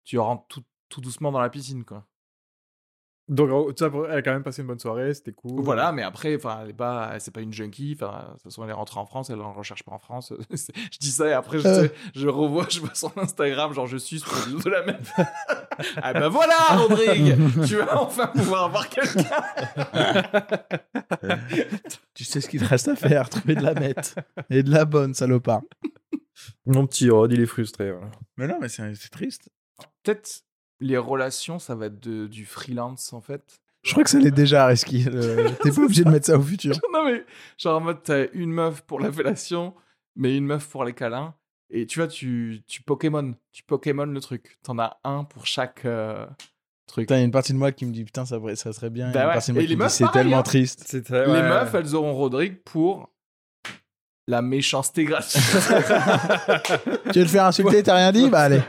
[0.04, 2.06] Tu rentres tout, tout doucement dans la piscine, quoi.
[3.28, 5.60] Donc tout ça, pour- elle a quand même passé une bonne soirée, c'était cool.
[5.62, 7.94] Voilà, mais après, enfin, elle est pas, c'est pas une junkie.
[8.00, 10.32] Enfin, de toute façon, elle est rentrée en France, elle en recherche pas en France.
[10.50, 11.82] Je dis ça et après, je, Euh.
[11.84, 14.98] sais, je revois, je vois son Instagram, genre je suis de la même.
[16.02, 19.24] ah ben voilà, Rodrigue, tu vas enfin pouvoir voir quelqu'un.
[22.14, 24.14] Tu sais ce qu'il te reste à faire, trouver de la mette.
[24.50, 25.62] Et de la bonne, salopard.
[26.66, 27.92] Mon petit Rod, il est frustré.
[27.92, 28.10] voilà.
[28.36, 29.48] Mais non, mais c'est c'est triste.
[30.02, 30.42] Peut-être
[30.80, 33.60] les relations, ça va être de- du freelance en fait.
[33.84, 35.04] Je crois que ça l'est déjà, Reski.
[35.04, 36.74] Le- T'es pas obligé de mettre ça au futur.
[36.92, 37.24] non mais
[37.56, 39.74] genre en mode t'as une meuf pour la fellation,
[40.16, 41.34] mais une meuf pour les câlins.
[41.70, 44.58] Et tu vois, tu, tu Pokémon, tu Pokémon le truc.
[44.62, 46.26] T'en as un pour chaque euh,
[46.86, 47.04] truc.
[47.04, 48.88] Putain, il y a une partie de moi qui me dit putain, ça, ça serait
[48.90, 49.10] bien.
[49.12, 49.32] Bah une ouais.
[49.34, 50.42] partie de moi Et qui les me dit meufs, c'est tellement hein.
[50.42, 50.90] triste.
[51.10, 53.10] Les meufs, elles auront Rodrigue pour
[54.28, 55.42] la méchanceté gratuite.
[57.12, 58.60] Tu veux te faire insulter, t'as rien dit Bah allez,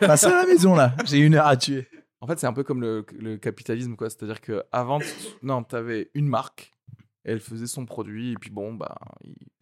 [0.00, 0.94] passe à la maison là.
[1.06, 1.88] J'ai une heure à tuer.
[2.20, 4.10] en fait, c'est un peu comme le, le capitalisme, quoi.
[4.10, 5.00] C'est-à-dire que avant,
[5.42, 6.72] non, t'avais une marque,
[7.24, 8.96] elle faisait son produit, et puis bon, bah,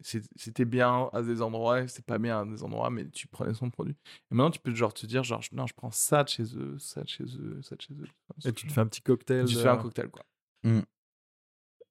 [0.01, 3.27] c'est- c'était bien à des endroits, et c'était pas bien à des endroits, mais tu
[3.27, 3.95] prenais son produit.
[4.31, 6.75] Et maintenant, tu peux genre te dire, genre, non, je prends ça de chez eux,
[6.79, 8.07] ça de chez eux, ça de chez eux.
[8.45, 9.45] Et tu te fais un petit cocktail.
[9.45, 10.23] Tu te fais un cocktail, quoi.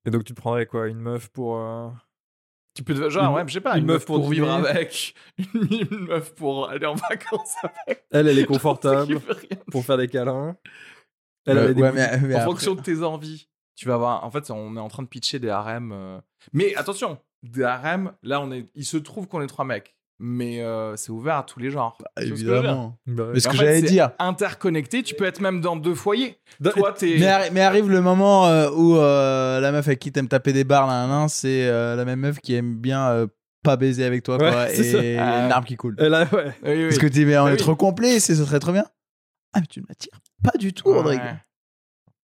[0.04, 0.86] Et donc tu te prendrais quoi?
[0.88, 1.57] Une meuf pour.
[1.59, 1.88] euh,
[2.76, 4.28] Tu peux, te- genre, Une- ouais, je sais pas, une une, meuf meuf pour, pour
[4.28, 7.54] vivre avec, une, une meuf pour aller en vacances
[7.86, 8.04] avec.
[8.10, 9.18] Elle, elle est confortable
[9.72, 10.56] pour faire des câlins.
[11.46, 13.48] Elle, Ouais, elle ouais, mais, mais en après- fonction de tes envies.
[13.76, 14.24] Tu vas voir.
[14.24, 15.92] En fait, on est en train de pitcher des harems.
[15.92, 16.20] euh,
[16.52, 18.12] Mais attention, des harems.
[18.22, 18.68] Là, on est.
[18.74, 21.98] Il se trouve qu'on est trois mecs, mais euh, c'est ouvert à tous les genres.
[22.18, 22.98] Ce dire évidemment.
[23.06, 23.28] Bah.
[23.34, 24.10] Mais ce En que fait, j'allais dire.
[24.18, 25.02] Interconnecté.
[25.02, 26.38] Tu peux être même dans deux foyers.
[26.62, 27.16] Toi, t'es.
[27.18, 30.52] Mais, arri- mais arrive le moment euh, où euh, la meuf avec qui t'aimes taper
[30.52, 33.26] des barres, là, là, c'est euh, la même meuf qui aime bien euh,
[33.62, 35.02] pas baiser avec toi, Ouais, quoi, c'est ça.
[35.04, 35.44] et Ah.
[35.46, 35.96] une arme qui coule.
[35.98, 36.54] Elle a, ouais.
[36.62, 36.82] Oui, oui.
[36.84, 37.58] Parce que t'es mais on Ah est oui.
[37.58, 38.84] trop complet, c'est ce serait trop bien.
[39.52, 40.96] Ah mais tu ne m'attires pas du tout, Ouais.
[40.96, 41.20] Rodrigue.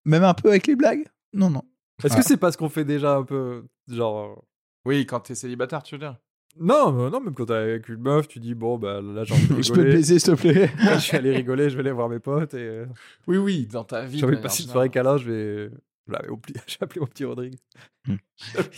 [0.04, 1.04] Même un peu avec les blagues?
[1.32, 1.62] Non, non.
[2.04, 3.64] Est-ce que c'est parce qu'on fait déjà un peu.
[3.88, 4.42] Genre.
[4.84, 6.16] Oui, quand t'es célibataire, tu veux dire.
[6.60, 9.48] Non, non, même quand t'es avec une meuf, tu dis bon, bah là j'ai envie
[9.48, 9.62] de rigoler.
[9.62, 12.08] Je peux te baiser, s'il te plaît je suis allé rigoler, je vais aller voir
[12.08, 12.86] mes potes et euh,
[13.26, 14.18] Oui, oui, dans ta vie.
[14.18, 15.70] j'ai envie de manière passer une soirée câlin, je vais.
[16.66, 17.56] J'ai appelé mon petit Rodrigue.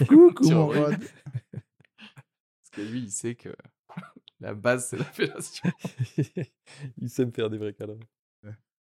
[0.08, 0.96] Coucou, Sur- mon Rod.
[1.50, 3.48] Parce que lui, il sait que
[4.40, 5.70] la base, c'est la fellation.
[6.98, 7.98] il sait me faire des vrais câlins.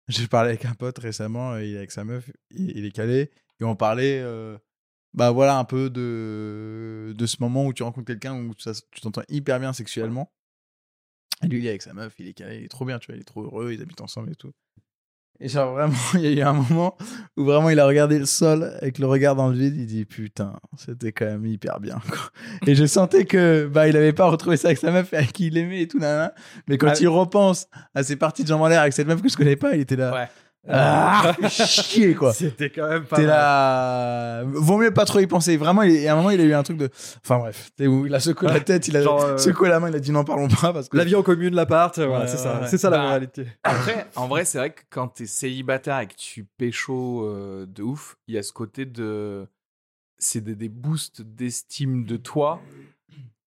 [0.07, 2.91] J'ai parlé avec un pote récemment, euh, il est avec sa meuf, il, il est
[2.91, 4.57] calé, et on parlait, euh,
[5.13, 9.01] bah voilà, un peu de, de ce moment où tu rencontres quelqu'un où ça- tu
[9.01, 10.31] t'entends hyper bien sexuellement.
[11.43, 13.07] Et lui, il est avec sa meuf, il est calé, il est trop bien, tu
[13.07, 14.51] vois, il est trop heureux, ils habitent ensemble et tout.
[15.41, 16.97] Et genre vraiment, il y a eu un moment
[17.37, 20.03] où vraiment il a regardé le sol avec le regard dans le vide, il dit
[20.03, 21.97] putain, c'était quand même hyper bien.
[22.09, 22.19] quoi.
[22.67, 25.47] Et je sentais que bah il avait pas retrouvé ça avec sa meuf avec qui
[25.47, 26.33] il aimait et tout, nanana.
[26.67, 26.97] mais quand Ah.
[26.99, 29.55] il repense à ses parties de jambes en l'air avec cette meuf que je connais
[29.55, 30.13] pas, il était là.
[30.13, 30.27] Ouais.
[30.67, 32.33] Ah, chier quoi.
[32.33, 33.15] C'était quand même pas.
[33.15, 34.43] T'es là.
[34.45, 35.55] Vaut mieux pas trop y penser.
[35.57, 36.89] Vraiment, il, à un moment, il a eu un truc de.
[37.23, 38.05] Enfin bref, t'es où?
[38.05, 40.11] Il a secoué la tête, il a Genre, euh, secoué la main, il a dit
[40.11, 40.97] n'en parlons pas parce que.
[40.97, 42.59] La vie en commune, l'appart, voilà, Ouais, c'est ça.
[42.61, 43.47] ouais, C'est ça la Bah, réalité.
[43.63, 47.81] Après, en vrai, c'est vrai que quand t'es célibataire et que tu pécho euh, de
[47.81, 49.47] ouf, il y a ce côté de.
[50.17, 52.61] C'est des, des boosts d'estime de toi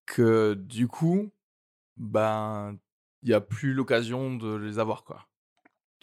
[0.06, 1.30] que du coup,
[1.98, 2.76] ben,
[3.22, 5.26] il n'y a plus l'occasion de les avoir, quoi.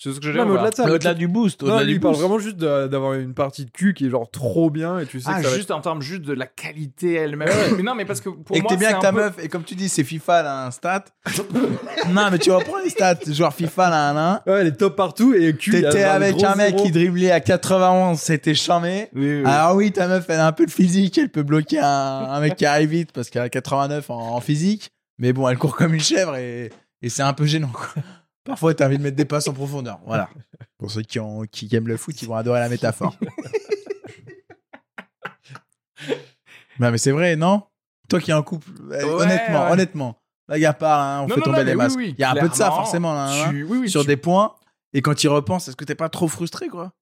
[0.01, 1.91] Tu sais ce que je veux au-delà de ça, au-delà du boost, Non, au-delà du
[1.95, 2.21] il parle boost.
[2.23, 5.27] vraiment juste d'avoir une partie de cul qui est genre trop bien et tu sais
[5.29, 7.49] Ah, que ça va juste en termes juste de la qualité elle-même.
[7.75, 9.11] Mais non, mais parce que pour et que moi, t'es bien c'est avec un ta
[9.11, 11.03] peu- meuf, et comme tu dis, c'est FIFA, elle a un stat.
[12.11, 13.17] non, mais tu reprends les stats.
[13.27, 14.41] Joueur FIFA, là, là.
[14.45, 15.71] être- Ouais, elle est top partout et cul.
[15.71, 16.83] T'étais genre avec un mec zéro.
[16.85, 19.09] qui driblait à 91, c'était chamé.
[19.13, 19.43] Oui, oui.
[19.45, 22.39] Alors oui, ta meuf, elle a un peu de physique, elle peut bloquer un, un
[22.39, 24.91] mec qui arrive vite parce qu'elle a 89 en, en physique.
[25.17, 26.69] Mais bon, elle court comme une chèvre et,
[27.01, 27.71] et c'est un peu gênant.
[27.73, 28.01] Quoi.
[28.43, 29.99] Parfois, t'as envie de mettre des passes en profondeur.
[30.05, 30.29] Voilà.
[30.77, 33.15] Pour ceux qui, ont, qui aiment le foot, ils vont adorer la métaphore.
[36.79, 37.63] non, mais c'est vrai, non?
[38.09, 39.71] Toi qui es en couple, Ouais, honnêtement, ouais.
[39.71, 41.97] honnêtement, la gars parle, hein, on Non, fait non, tomber non, les oui, masques.
[41.97, 44.01] oui, Il y a un peu de ça, forcément, là, hein, tu- oui, oui, sur
[44.01, 44.55] tu- des points.
[44.93, 46.93] Et quand tu y repenses, est-ce que t'es pas trop frustré, quoi?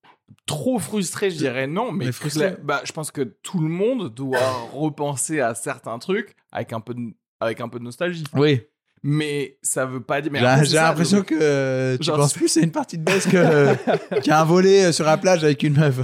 [0.46, 2.58] Trop frustré, je dirais non, mais, Mais frustré.
[2.62, 6.94] bah, je pense que tout le monde doit repenser à certains trucs avec un peu
[6.94, 8.26] de, avec un peu de nostalgie.
[8.34, 8.62] Oui.
[9.10, 10.34] Mais ça veut pas dire.
[10.66, 13.38] J'ai l'impression que euh, tu Genre, penses c'est- plus à une partie de baisse que
[13.38, 13.74] euh,
[14.22, 15.98] qu'à un volet euh, sur la plage avec une meuf.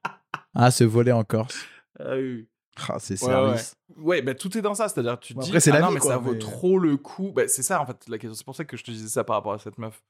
[0.56, 1.54] ah, ce volet en Corse.
[2.00, 2.48] Ah oui.
[2.88, 3.76] Ah, c'est Ouais, service.
[3.96, 4.88] Ouais, bah, tout est dans ça.
[4.88, 6.80] C'est-à-dire, tu te dis, après, c'est ah la non, vie, mais quoi, ça vaut trop
[6.80, 7.30] le coup.
[7.30, 8.34] Bah, c'est ça, en fait, la question.
[8.34, 10.02] C'est pour ça que je te disais ça par rapport à cette meuf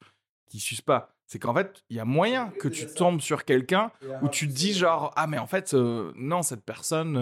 [0.49, 1.13] qui suce pas.
[1.27, 3.91] C'est qu'en fait, il y a moyen que tu tombes sur quelqu'un
[4.23, 7.15] où tu te dis, genre, ah, mais en fait, euh, non, cette personne,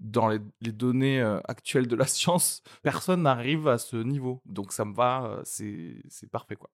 [0.00, 4.40] dans les, les données euh, actuelles de la science, personne n'arrive à ce niveau.
[4.46, 6.70] Donc, ça me va, euh, c'est parfait, quoi.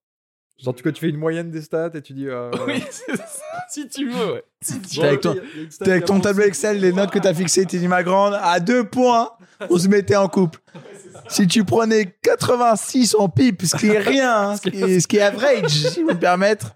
[0.59, 2.29] Genre, tu, tu fais une moyenne des stats et tu dis.
[2.29, 3.27] euh, Oui, c'est ça.
[3.69, 4.45] Si tu veux, ouais.
[4.63, 5.35] Si tu T'es avec veux.
[5.35, 8.59] ton- avec ton tableau Excel, les notes que t'as fixées, t'es dit ma grande, à
[8.59, 9.33] deux points,
[9.69, 10.61] on se mettait en couple.
[11.29, 15.07] Si tu prenais 86 en pipe, ce qui est rien, hein, ce, qui est, ce
[15.07, 16.75] qui est average, si vous me permettre,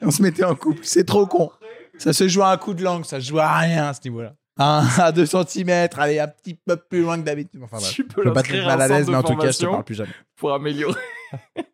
[0.00, 0.80] on se mettait en couple.
[0.84, 1.50] C'est trop con.
[1.98, 4.00] Ça se joue à un coup de langue, ça se joue à rien à ce
[4.04, 4.34] niveau-là.
[4.58, 7.60] Un- à 2 cm, allez, un petit peu plus loin que d'habitude.
[7.62, 7.90] Enfin, bref.
[7.92, 9.84] Tu peux Je pas te mal à l'aise, mais en tout cas, je te parle
[9.84, 10.10] plus jamais.
[10.36, 11.00] Pour améliorer.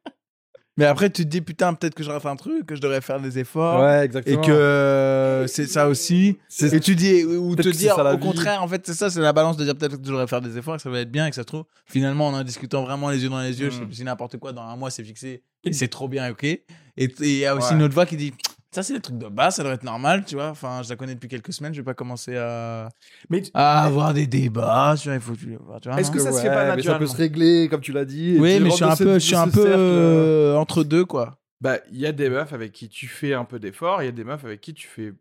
[0.76, 3.00] Mais après, tu te dis, putain, peut-être que j'aurais fait un truc, que je devrais
[3.00, 3.80] faire des efforts.
[3.80, 4.42] Ouais, Et exactement.
[4.42, 6.36] que euh, c'est ça aussi.
[6.60, 8.18] Et tu dis, ou te dire, au vie.
[8.18, 10.40] contraire, en fait, c'est ça, c'est la balance de dire peut-être que je devrais faire
[10.40, 12.42] des efforts, que ça va être bien, et que ça se trouve, finalement, en en
[12.42, 13.86] discutant vraiment les yeux dans les yeux, je sais Mm.
[13.86, 16.42] plus si n'importe quoi, dans un mois, c'est fixé, et c'est trop bien, ok.
[16.42, 16.64] Et
[16.96, 17.74] et il y a aussi Ouais.
[17.76, 18.34] une autre voix qui dit,
[18.74, 20.48] ça, c'est des trucs de base, ça devrait être normal, tu vois.
[20.48, 22.88] Enfin, je la connais depuis quelques semaines, je vais pas commencer à,
[23.30, 26.32] Mais tu- à avoir des débats, tu vois, il faut, tu vois, Est-ce que ça
[26.32, 28.36] se fait Ouais, pas mais ça peut naturellement se régler, comme tu l'as dit.
[28.38, 31.38] Oui, mais je suis un peu, je suis un peu euh, entre deux, quoi.
[31.60, 34.08] Bah, il y a des meufs avec qui tu fais un peu d'effort, il y
[34.08, 35.12] a des meufs avec qui tu fais.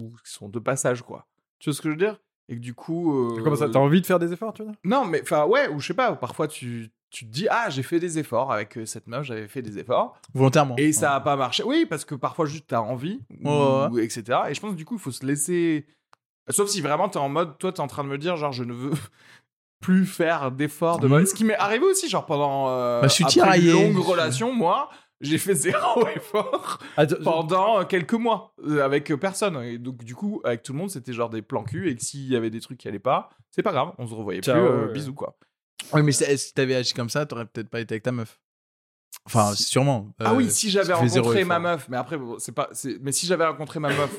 [0.00, 1.26] ou qui sont de passage, quoi.
[1.58, 2.20] Tu vois ce que je veux dire?
[2.48, 3.14] Et que du coup.
[3.38, 5.68] euh, Comment ça T'as envie de faire des efforts, tu vois Non, mais enfin, ouais,
[5.68, 8.76] ou je sais pas, parfois tu, tu te dis, ah, j'ai fait des efforts avec
[8.76, 10.74] euh, cette meuf, j'avais fait des efforts, Volontairement.
[10.76, 11.62] et ça a pas marché.
[11.62, 14.22] Oui, parce que parfois juste t'as envie, ou, Ouais, ou etc.
[14.50, 15.86] Et je pense que du coup, il faut se laisser.
[16.50, 18.64] Sauf si vraiment t'es en mode, toi, t'es en train de me dire, genre, je
[18.64, 18.90] ne veux
[19.80, 21.26] plus faire d'efforts de mode.
[21.26, 22.68] Ce qui m'est arrivé aussi, genre, pendant.
[22.68, 24.90] euh, Bah, je suis après une longue relation, moi.
[25.20, 28.52] J'ai fait zéro effort Attends, pendant euh, quelques mois
[28.82, 29.56] avec personne.
[29.62, 31.88] Et donc, du coup, avec tout le monde, c'était genre des plans cul.
[31.88, 34.14] Et que s'il y avait des trucs qui allaient pas, c'est pas grave, on se
[34.14, 34.64] revoyait Ciao, plus.
[34.66, 34.92] euh, ouais.
[34.92, 35.36] Bisous, quoi.
[35.92, 38.40] Oui, mais si t'avais agi comme ça, t'aurais peut-être pas été avec ta meuf.
[39.26, 40.08] Enfin, sûrement.
[40.18, 42.70] ah Euh, oui, si j'avais rencontré ma meuf, mais après, bon, c'est pas.
[43.00, 44.10] Mais si j'avais rencontré ma meuf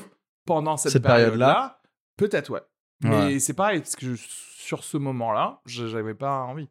[0.46, 1.80] pendant cette, Cette période-là,
[2.16, 2.62] peut-être, ouais.
[3.04, 3.10] Ouais.
[3.10, 6.68] Mais c'est pareil, parce que je- sur ce moment-là, je- j'avais pas envie.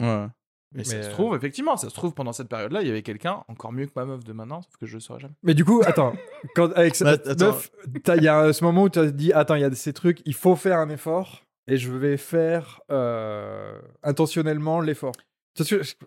[0.00, 0.26] Ouais.
[0.72, 3.02] Mais, ça se euh, trouve, effectivement, ça se trouve, pendant cette période-là, il y avait
[3.02, 5.32] quelqu'un encore mieux que ma meuf de maintenant, sauf que je le saurais jamais.
[5.42, 6.12] Mais du coup, attends,
[6.54, 7.46] quand, avec Bah, cette attends.
[7.46, 7.70] meuf,
[8.16, 10.20] il y a ce moment où tu as dit, attends, il y a ces trucs,
[10.26, 11.42] il faut faire un effort.
[11.68, 15.12] Et je vais faire euh, intentionnellement l'effort.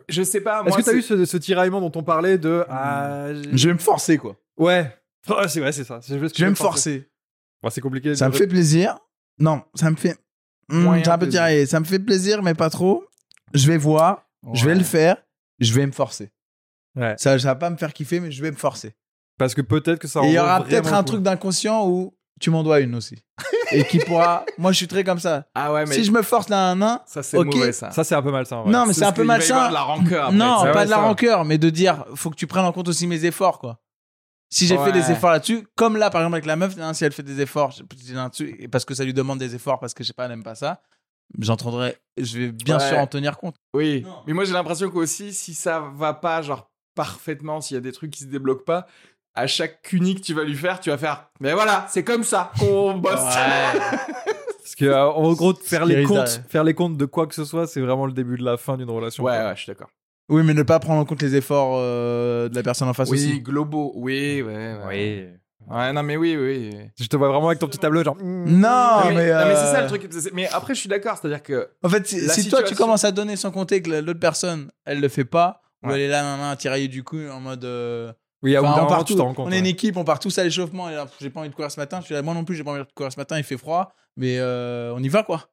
[0.09, 0.63] Je sais pas.
[0.65, 3.73] est-ce que t'as c'est- eu ce, ce tiraillement dont on parlait de ah, Je vais
[3.73, 4.35] me forcer, quoi.
[4.57, 4.95] ouais
[5.29, 7.07] Ouais, c'est vrai c'est ça je vais, Je vais me forcer.
[7.61, 8.97] Bon, c'est compliqué Ça me fait plaisir.
[9.39, 10.17] Non, ça me fait.
[10.69, 11.65] C'est un peu tiraillé.
[11.65, 13.05] Ça me fait plaisir, mais pas trop.
[13.53, 14.77] Je vais voir, je vais Ouais.
[14.77, 15.17] le faire,
[15.59, 16.31] je vais me forcer.
[16.95, 17.13] Ouais.
[17.17, 18.93] Ça, ça va pas me faire kiffer, mais je vais me forcer.
[19.37, 22.63] parce que peut-être que ça il y aura peut-être un truc d'inconscient où tu m'en
[22.63, 23.17] dois une aussi.
[23.71, 24.45] Et qui pourra.
[24.57, 25.45] Moi, je suis très comme ça.
[25.55, 27.01] Ah ouais, mais Si je me force là un nain.
[27.05, 27.45] ça c'est Ok.
[27.53, 27.91] mauvais ça.
[27.91, 28.71] ça c'est un peu malsain ouais.
[28.71, 29.69] Non, mais c'est un peu malsain.
[29.69, 30.25] de la rancœur.
[30.25, 31.01] après, non, pas de la ça.
[31.01, 33.79] rancœur, mais de dire, faut que tu prennes en compte aussi mes efforts, quoi.
[34.53, 37.05] Si j'ai fait des efforts là-dessus, comme là, par exemple, avec la meuf, hein, si
[37.05, 37.73] elle fait des efforts,
[38.13, 40.43] là-dessus, parce que ça lui demande des efforts, parce que je sais pas, elle aime
[40.43, 40.81] pas ça,
[41.39, 42.89] j'entendrai, je vais bien Ouais.
[42.89, 43.55] sûr en tenir compte.
[43.73, 44.17] Oui, Non.
[44.27, 47.93] mais moi j'ai l'impression qu'aussi, si ça va pas, genre parfaitement, s'il y a des
[47.93, 48.85] trucs qui se débloquent pas,
[49.35, 51.29] à chaque cuni que tu vas lui faire, tu vas faire.
[51.39, 53.13] Mais voilà, c'est comme ça qu'on bosse.
[54.63, 57.45] parce que euh, en gros faire les comptes faire les comptes de quoi que ce
[57.45, 59.47] soit c'est vraiment le début de la fin d'une relation Ouais, quoi.
[59.49, 59.89] ouais, je suis d'accord.
[60.29, 63.09] Oui, mais ne pas prendre en compte les efforts euh, de la personne en face
[63.09, 63.41] Oui, aussi.
[63.41, 65.33] globaux, oui, ouais, ouais.
[65.69, 66.69] Ouais, non, mais oui, oui.
[66.73, 66.79] oui.
[66.99, 68.45] je te vois vraiment avec ton petit tableau genre mm.
[68.45, 70.07] Non, Non, mais, mais, non, mais c'est euh, ça le truc.
[70.09, 71.69] C'est- Mais après, je suis d'accord, c'est-à-dire que.
[71.83, 75.01] En fait, si, toi tu commences à donner sans compter que la- l'autre personne, elle
[75.01, 75.95] le fait pas, ou Ouais.
[75.95, 77.63] elle est là, nan, tiraillée du cou en mode.
[77.65, 78.11] euh,
[78.43, 80.19] oui à Enfin, on, part tu t'en rends compte on est une équipe, on part
[80.19, 80.89] tous à l'échauffement.
[80.89, 81.99] Et là, pff, j'ai pas envie de courir ce matin.
[82.01, 83.37] Je suis là, moi non plus, j'ai pas envie de courir ce matin.
[83.37, 85.49] Il fait froid, mais euh, on y va quoi.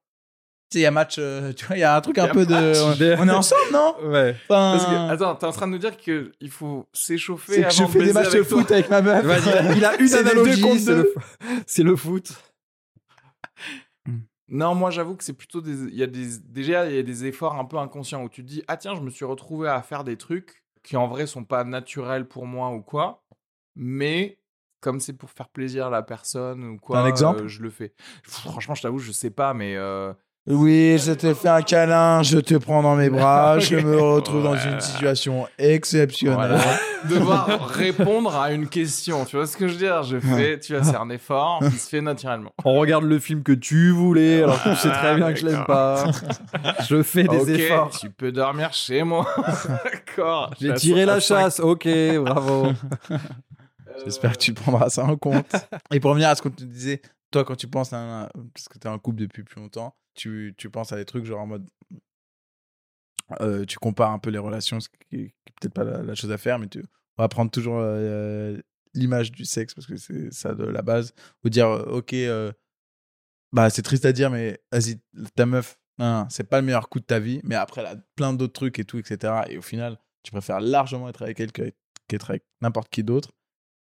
[0.70, 1.16] Tu sais, il y a match.
[1.18, 3.16] euh, tu vois, il y a un truc un a peu de.
[3.18, 3.94] On est ensemble, non?
[4.04, 7.66] Ouais Enfin, Parce que, attends, t'es en train de nous dire qu'il faut s'échauffer que
[7.66, 8.58] avant je de fais des matchs de avec toi.
[8.58, 9.24] foot avec ma meuf.
[9.24, 10.62] Vas-y, il a une analogie
[11.66, 12.32] c'est le, foot
[14.48, 15.84] Non, moi j'avoue que c'est plutôt des.
[15.84, 16.38] Il y a des...
[16.38, 18.94] Déjà, il y a des efforts un peu inconscients où tu te dis Ah tiens,
[18.94, 22.46] je me suis retrouvé à faire des trucs qui en vrai sont pas naturels pour
[22.46, 23.24] moi ou quoi,
[23.74, 24.38] mais
[24.80, 27.44] comme c'est pour faire plaisir à la personne ou quoi, un exemple?
[27.44, 27.94] euh, je le fais.
[28.24, 29.76] Franchement, je t'avoue, je sais pas, mais.
[29.76, 30.12] euh,
[30.50, 34.42] Oui, je te fais un câlin, je te prends dans mes bras, je me retrouve
[34.42, 36.56] dans une situation exceptionnelle.
[36.56, 36.78] Voilà.
[37.08, 40.02] Devoir répondre à une question, tu vois ce que je veux dire?
[40.02, 42.52] Je fais, tu vois, c'est un effort qui se fait naturellement.
[42.64, 45.46] on regarde le film que tu voulais alors que tu sais très bien que je
[45.46, 46.06] l'aime pas
[46.88, 49.26] je fais des efforts tu peux dormir chez moi.
[49.84, 50.50] D'accord.
[50.60, 51.88] j'ai tiré la chasse ok
[52.24, 52.72] bravo
[54.04, 55.50] J'espère que tu prendras ça en compte.
[55.90, 58.68] Et pour revenir à ce que tu disais, toi, quand tu penses à un, parce
[58.68, 61.40] que tu es en couple depuis plus longtemps, tu, tu penses à des trucs genre
[61.40, 61.66] en mode.
[63.40, 66.38] euh, tu compares un peu les relations, ce qui est peut-être pas la, chose à
[66.38, 66.80] faire, mais tu,
[67.16, 68.58] on va prendre toujours euh,
[68.94, 71.14] l'image du sexe parce que c'est ça de la base.
[71.44, 72.14] Ou dire, euh, ok,
[73.52, 75.00] bah c'est triste à dire, mais vas-y,
[75.34, 75.78] ta meuf,
[76.30, 78.78] c'est pas le meilleur coup de ta vie, mais après, elle a plein d'autres trucs
[78.78, 79.42] et tout, etc.
[79.48, 83.32] Et au final, tu préfères largement être avec elle qu'être avec n'importe qui d'autre.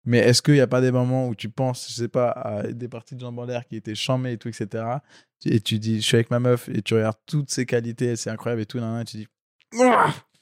[0.07, 2.63] Mais est-ce qu'il n'y a pas des moments où tu penses, je sais pas, à
[2.63, 4.85] des parties de jambes en l'air qui étaient chamées et tout, etc.
[5.45, 8.31] Et tu dis, je suis avec ma meuf et tu regardes toutes ses qualités, c'est
[8.31, 9.29] incroyable et tout, nan, nan, et tu dis,
[9.75, 9.97] Ouais.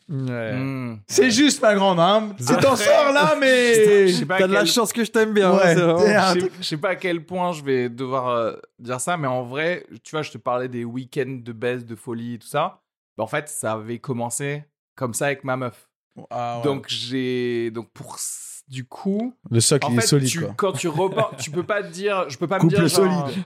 [0.07, 0.97] Hmm.
[1.09, 2.35] c'est juste ma grande âme.
[2.37, 4.13] Tu t'en Après, sors là, mais.
[4.29, 5.51] T'as de la quel- chance que je t'aime bien.
[5.57, 9.17] Ouais, hein, c'est Je sais- pas à quel point je vais devoir euh, dire ça,
[9.17, 12.39] mais en vrai, tu vois, je te parlais des week-ends de baisse, de folie et
[12.39, 12.83] tout ça.
[13.17, 15.89] Bah, en fait, ça avait commencé comme ça avec ma meuf.
[16.29, 16.65] Ah, ouais.
[16.65, 17.71] Donc, j'ai.
[17.71, 18.19] Donc, pour.
[18.67, 19.35] Du coup.
[19.51, 20.55] le socle, En il est solide, tu- quoi.
[20.57, 22.29] quand tu repenses, tu peux pas te dire.
[22.31, 22.89] Je peux pas Couple me dire.
[22.89, 23.45] genre, solide.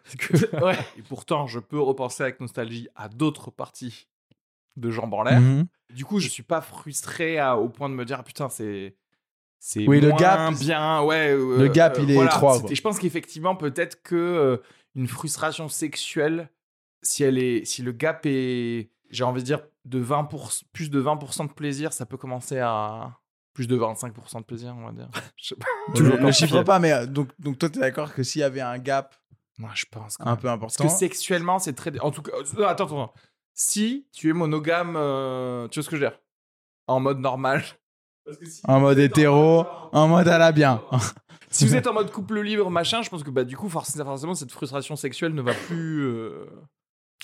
[0.55, 0.79] euh, ouais.
[0.97, 4.07] Et pourtant, je peux repenser avec nostalgie à d'autres parties
[4.77, 5.41] de jambes en l'air.
[5.41, 5.67] Mhm.
[5.93, 8.95] Du coup, je suis pas frustré à- au point de me dire ah, putain, c'est
[9.59, 11.03] c'est Oui, le moins gap- bien.
[11.03, 12.31] Ouais, euh, le gap, il est voilà.
[12.31, 12.61] étroit.
[12.71, 14.57] Je pense qu'effectivement, peut-être que euh,
[14.95, 16.49] une frustration sexuelle,
[17.03, 20.29] si elle est, si le gap est, j'ai envie de dire de 20
[20.73, 23.19] plus de 20% de plaisir, ça peut commencer à
[23.59, 25.09] plus de 25% de plaisir, on va dire.
[25.37, 26.31] Je sais pas.
[26.31, 29.17] Chiffre pas, mais euh, donc, donc toi, t'es d'accord que s'il y avait un gap
[29.59, 30.17] Moi, je pense.
[30.17, 30.37] quand un même.
[30.37, 30.85] peu Parce important.
[30.85, 31.99] que sexuellement, c'est très.
[31.99, 33.03] En tout cas, euh, attends, attends.
[33.03, 33.15] attends.
[33.55, 36.21] Si tu es monogame, euh, tu vois ce que je veux dire?
[36.87, 37.65] En mode normal.
[38.25, 40.81] Parce que si En mode hétéro, en mode à la bien.
[41.51, 44.05] Si vous êtes en mode couple libre, machin, je pense que bah, du coup, forcément,
[44.05, 46.03] forcément, cette frustration sexuelle ne va plus.
[46.05, 46.45] euh,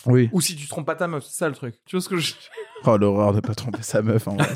[0.07, 0.31] Oui.
[0.33, 1.77] Ou si tu trompes pas ta meuf, c'est ça le truc.
[1.85, 2.33] Tu vois ce que je.
[2.87, 4.55] Oh, l'horreur de pas tromper sa meuf, en vrai.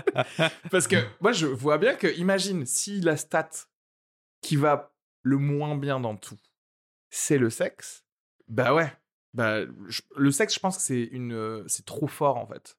[0.70, 3.48] Parce que moi, je vois bien que, imagine, si la stat
[4.42, 6.38] qui va le moins bien dans tout,
[7.10, 8.04] c'est le sexe,
[8.48, 8.92] bah ouais.
[9.32, 12.76] Bah, je- le sexe, je pense que c'est une, euh, c'est trop fort en fait.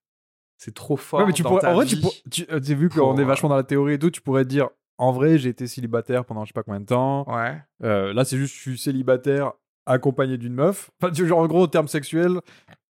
[0.57, 1.19] C'est trop fort.
[1.19, 3.17] Ouais, mais tu dans pourrais, ta en vrai, tu pourrais, tu, euh, vu pour, qu'on
[3.17, 5.67] est euh, vachement dans la théorie et tout, tu pourrais dire, en vrai, j'ai été
[5.67, 7.25] célibataire pendant je sais pas combien de temps.
[7.29, 7.57] Ouais.
[7.83, 9.51] Euh, là, c'est juste, je suis célibataire
[9.85, 10.91] accompagné d'une meuf.
[11.01, 12.39] Enfin, genre, en gros, au terme sexuel,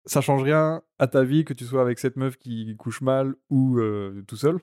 [0.07, 3.35] ça change rien à ta vie que tu sois avec cette meuf qui couche mal
[3.49, 4.57] ou euh, tout seul?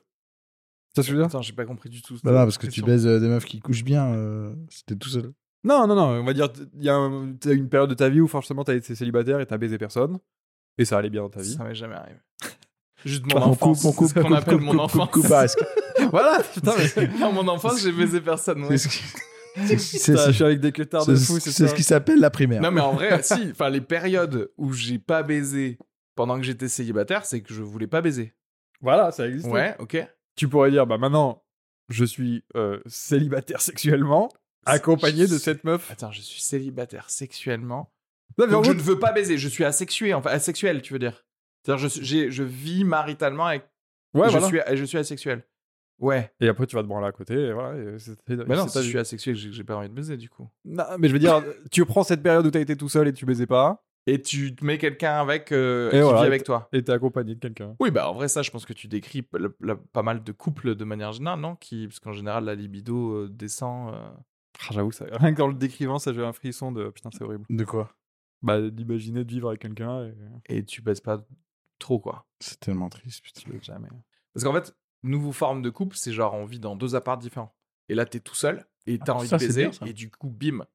[0.95, 1.27] Ça, ce que je veux dire?
[1.27, 2.17] Attends, j'ai pas compris du tout.
[2.23, 5.09] Bah non, parce que tu baises euh, des meufs qui couchent bien, euh, c'était tout
[5.09, 5.33] seul.
[5.63, 8.07] Non, non, non, on va dire, il y a un- t'as une période de ta
[8.09, 10.19] vie où forcément t'as été célibataire et t'as baisé personne.
[10.77, 11.53] Et ça allait bien dans ta vie.
[11.53, 12.19] Ça m'est jamais arrivé.
[13.05, 13.81] Juste On mon enfance.
[13.81, 15.09] coupe, on coupe, c'est ce qu'on coupe, appelle coupe, mon coupe, enfance.
[15.11, 18.63] coupe, coupe, voilà, putain, mais Dans mon enfance, j'ai baisé personne.
[18.63, 18.77] ouais.
[19.67, 19.77] C'est-
[20.27, 22.61] je suis avec des cutters de c'est- fou, c'est c'est ce qui s'appelle la primaire.
[22.61, 23.49] Non, mais en vrai, si.
[23.51, 25.77] Enfin, les périodes où j'ai pas baisé
[26.15, 28.33] pendant que j'étais célibataire, c'est que je voulais pas baiser.
[28.81, 29.47] Voilà, ça existe.
[29.47, 29.97] Ouais, ok.
[30.35, 31.43] Tu pourrais dire, bah maintenant,
[31.89, 34.29] je suis euh, célibataire sexuellement,
[34.65, 35.89] accompagné de cette meuf.
[35.91, 37.91] Attends, je suis célibataire sexuellement.
[38.37, 39.37] Non, mais en Donc, je ne veux pas baiser.
[39.37, 41.25] Je suis asexué, enfin asexuel, tu veux dire.
[41.63, 43.63] C'est-à-dire, je, je vis maritalement avec.
[44.13, 44.47] ouais, je, voilà.
[44.47, 45.45] suis, je suis asexuel.
[45.99, 46.31] Ouais.
[46.41, 47.77] Et après, tu vas te branler à côté, et voilà.
[47.95, 50.17] et c'est- c'est- Mais non, c'est je suis asexuel, j'ai j'ai pas envie de baiser
[50.17, 50.49] du coup.
[50.65, 51.41] Non, mais je veux dire,
[51.71, 54.53] tu prends cette période où t'as été tout seul et tu baisais pas, Et tu
[54.55, 56.69] te mets quelqu'un avec euh, Et qui voilà, vit et avec toi.
[56.73, 57.75] et t'es accompagné de quelqu'un.
[57.79, 60.21] Oui, bah en vrai, ça, je pense que tu décris p- le- la- pas mal
[60.23, 63.93] de couples de manière générale, non qui, Parce qu'en général, la libido euh, descend.
[63.95, 64.09] euh,
[64.59, 65.05] Ah, J'avoue, ça...
[65.11, 67.45] rien que dans le décrivant, ça j'ai un frisson de putain, c'est horrible.
[67.49, 67.89] De quoi?
[68.43, 70.05] Bah, d'imaginer de vivre avec quelqu'un
[70.49, 70.57] et.
[70.57, 71.25] et tu baises pas
[71.79, 72.25] trop, quoi.
[72.39, 73.41] C'est tellement triste, putain.
[73.41, 73.89] Tu veux jamais.
[74.33, 74.75] Parce qu'en fait,
[75.09, 77.55] nouveau forme de couple, c'est genre on vit dans deux apparts différents.
[77.89, 79.67] Et là, t'es tout seul et t'as Ah, envie ça, de baiser.
[79.69, 80.65] bien, et du coup, bim,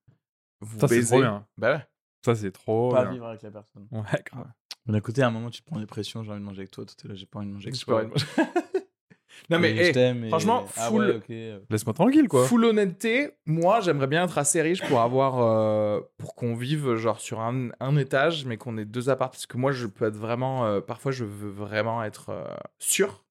[0.61, 1.09] vous Ça, c'est baisez.
[1.17, 1.47] trop bien.
[1.59, 1.87] Bah ouais.
[2.25, 2.91] Ça, c'est trop.
[2.91, 3.13] Pas bien.
[3.13, 3.87] vivre avec la personne.
[3.91, 4.47] Ouais, grave.
[4.87, 6.61] Mais d'un côté, à un moment, tu te prends des pressions, j'ai envie de manger
[6.61, 6.85] avec toi.
[6.85, 8.03] Toi, t'es là, j'ai pas envie de manger avec toi.
[9.51, 12.47] non, mais je et- franchement, Ah full- ouais, Laisse-moi tranquille, quoi.
[12.47, 15.39] full honnêteté, moi, j'aimerais bien être assez riche pour avoir.
[15.41, 19.31] euh, pour qu'on vive genre sur un, un étage, mais qu'on ait deux apparts.
[19.31, 20.67] Parce que moi, je peux être vraiment.
[20.67, 22.45] euh, parfois, je veux vraiment être euh,
[22.79, 23.25] sûr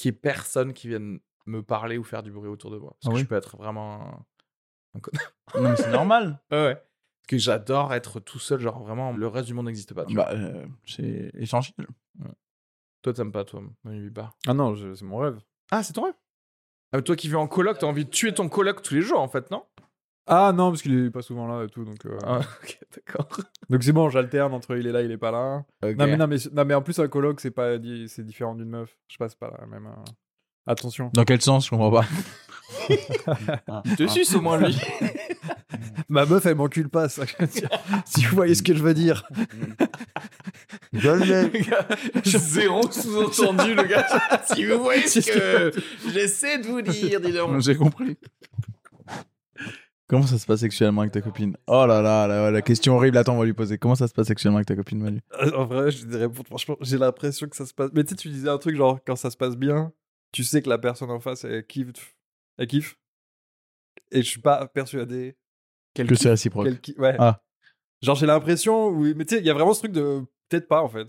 [0.00, 2.96] qu'il y ait personne qui vienne me parler ou faire du bruit autour de moi.
[3.00, 4.24] Parce Ah que oui je peux être vraiment.
[4.94, 5.00] un-
[5.60, 6.40] Non, mais c'est normal.
[6.50, 6.74] Ouais, ouais.
[6.74, 10.04] Parce que j'adore être tout seul, genre vraiment, le reste du monde n'existe pas.
[10.04, 11.86] tu bah, euh, c'est essentiel.
[13.02, 14.36] Toi, t'aimes pas, toi, Manu Bibar.
[14.46, 15.38] Ah non, je- c'est mon rêve.
[15.70, 16.14] Ah, c'est ton rêve?
[16.92, 19.02] Ah, mais Toi qui vis en coloc, t'as envie de tuer ton coloc tous les
[19.02, 19.64] jours, en fait, non?
[20.32, 22.06] Ah non, parce qu'il est pas souvent là et tout, donc.
[22.06, 23.26] euh, Ah, ok, d'accord.
[23.68, 25.64] Donc c'est bon, j'alterne entre il est là, il est pas là.
[25.82, 25.96] Ok.
[25.96, 28.54] Non, mais, non, mais, non, mais en plus, un coloc, c'est pas di- c'est différent
[28.54, 28.96] d'une meuf.
[29.08, 29.86] Je passe pas la même.
[29.86, 30.10] euh,
[30.66, 31.10] Attention.
[31.14, 32.04] Dans quel sens Je comprends pas.
[33.86, 34.76] Il te suce au moins, lui.
[36.08, 37.24] Ma meuf, elle m'encule pas, ça.
[37.24, 37.68] je veux dire.
[38.04, 39.24] si vous voyez ce que je veux dire.
[40.92, 41.86] Le gars,
[42.24, 44.06] Zéro sous-entendu, le gars.
[44.44, 45.72] Si vous voyez ce que
[46.12, 47.60] j'essaie de vous dire, dis donc.
[47.60, 48.16] J'ai compris.
[50.10, 51.56] Comment ça se passe sexuellement avec ta copine?
[51.68, 53.16] Oh là là, la, la question horrible.
[53.16, 53.78] Attends, on va lui poser.
[53.78, 55.20] Comment ça se passe sexuellement avec ta copine, Manu?
[55.40, 57.90] Euh, En vrai, je dirais, franchement, j'ai l'impression que ça se passe.
[57.94, 59.92] Mais tu sais, tu disais un truc genre, quand ça se passe bien,
[60.32, 62.16] tu sais que la personne en face, elle kiffe.
[62.58, 62.98] Elle kiffe.
[64.10, 65.36] Et je suis pas persuadé
[65.94, 66.64] Que c'est réciproque.
[66.66, 66.98] qu'elle kiffe.
[66.98, 67.14] Ouais.
[67.20, 67.40] Ah.
[68.02, 68.88] Genre, j'ai l'impression.
[68.88, 70.22] Oui, mais tu sais, il y a vraiment ce truc de.
[70.48, 71.06] Peut-être pas, en fait.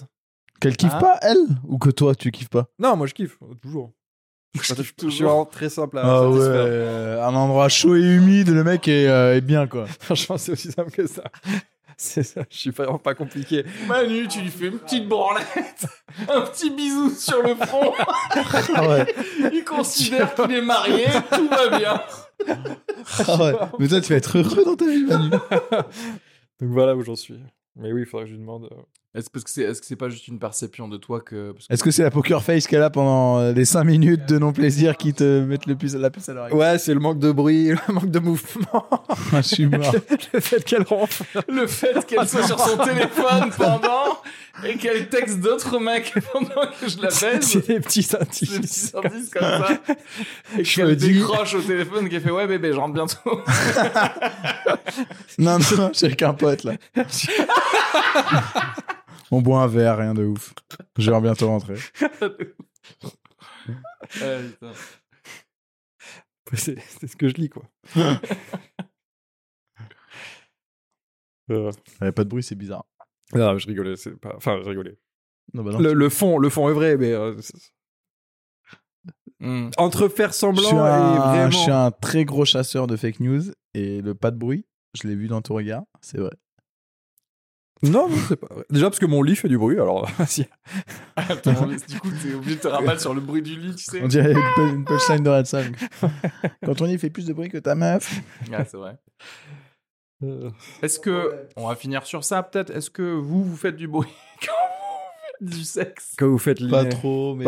[0.60, 1.00] Qu'elle kiffe Ah.
[1.00, 1.48] pas, elle?
[1.64, 2.68] Ou que toi, tu kiffes pas?
[2.78, 3.40] Non, moi, je kiffe.
[3.64, 3.92] Toujours.
[4.62, 5.30] Je, je suis toujours.
[5.30, 6.62] vraiment très simple à Ah ouais, satisfaire.
[6.66, 9.86] euh, un endroit chaud et humide, le mec est, euh, est bien, quoi.
[10.00, 11.24] Franchement, c'est aussi simple que ça.
[12.04, 13.64] C'est ça, je suis vraiment pas compliqué.
[13.88, 15.86] Manu, tu lui fais une petite branlette,
[16.30, 17.94] un petit bisou sur le front.
[18.74, 19.16] Ah ouais.
[19.54, 22.02] Il considère qu'il est marié, tout va bien.
[23.28, 23.54] Ah ouais.
[23.78, 25.30] Mais toi, tu vas être heureux dans ta vie, Manu.
[25.30, 27.40] Donc voilà où j'en suis.
[27.76, 28.64] Mais oui, il faudrait que je lui demande.
[28.72, 28.82] euh,
[29.14, 31.84] Est-ce parce que c'est est-ce que c'est pas juste une perception de toi que Est-ce
[31.84, 35.14] que c'est la poker face qu'elle a pendant euh, les 5 minutes de non-plaisir qui
[35.14, 37.78] te mettent le plus, la puce à l'oreille Ouais, c'est le manque de bruit, le
[37.94, 38.86] manque de mouvement.
[39.34, 39.94] Ah, Je suis mort.
[40.34, 41.24] le fait qu'elle ronfle.
[41.50, 44.18] le fait qu'elle soit sur son téléphone pendant
[44.66, 48.58] et qu'elle texte d'autres mecs pendant que je la baise C'est des petits des indices.
[48.60, 49.68] petits indices comme ça
[50.58, 53.20] et Je qu'elle me dis- décroche au téléphone qu'elle fait ouais bébé je rentre bientôt
[55.38, 56.74] Non, non, je suis avec un pote, là.
[59.32, 60.54] On boit un verre, rien de ouf.
[60.98, 61.76] Je vais bientôt rentrer.
[66.54, 67.64] C'est c'est ce que je lis, quoi.
[71.50, 72.86] Euh, Il n'y a pas de bruit, c'est bizarre.
[73.34, 73.98] non, je rigolais.
[73.98, 74.34] c'est Pas...
[74.38, 74.98] Enfin, je rigolais.
[75.54, 75.80] Non, bah non.
[75.80, 77.36] Le, le fond, le fond est vrai, mais euh,
[79.42, 79.70] Hmm.
[79.78, 81.50] entre faire Je semblant et un, vraiment.
[81.50, 83.42] je suis un très gros chasseur de fake news
[83.74, 86.32] et le pas de bruit, je l'ai vu dans ton regard, c'est vrai.
[87.84, 88.64] Non, non, c'est pas vrai.
[88.70, 90.46] Déjà parce que mon lit fait du bruit, alors si.
[91.16, 94.02] Attends, du coup t'es obligé de te rabattre sur le bruit du lit tu sais
[94.04, 95.76] On dirait une, pu- une punchline de Red Sun.
[96.66, 98.14] Quand on y fait plus de bruit que ta meuf.
[98.54, 98.98] Ah, c'est vrai
[100.24, 100.52] Euh,
[100.84, 104.08] est-ce que on va finir sur ça peut-être est-ce que vous vous faites du bruit
[104.46, 106.14] quand vous faites du sexe?
[106.20, 107.46] Quand vous faites Pas trop, mais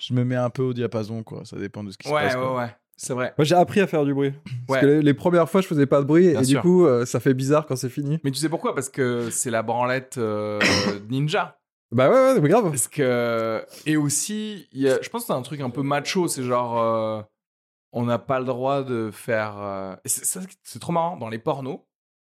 [0.00, 1.44] je me mets un peu au diapason, quoi.
[1.44, 2.34] Ça dépend de ce qui se ouais passe.
[2.34, 2.56] ouais quoi.
[2.56, 2.70] ouais
[3.02, 4.32] c'est vrai Moi j'ai appris à faire du bruit.
[4.66, 4.80] Parce Ouais.
[4.80, 6.60] que les, les premières fois je faisais pas de bruit Bien et sûr.
[6.60, 8.18] du coup euh, ça fait bizarre quand c'est fini.
[8.24, 8.74] mais tu sais pourquoi?
[8.74, 10.60] Parce que c'est la branlette euh,
[11.08, 11.58] ninja
[11.92, 12.68] Bah ouais, ouais, mais grave.
[12.70, 13.64] Parce que.
[13.86, 15.00] Et aussi, y a...
[15.02, 16.78] je pense que c'est un truc un peu macho, c'est genre.
[16.78, 17.22] euh,
[17.92, 19.98] on n'a pas le droit de faire.
[20.04, 21.16] C'est trop marrant.
[21.16, 21.80] Dans les pornos,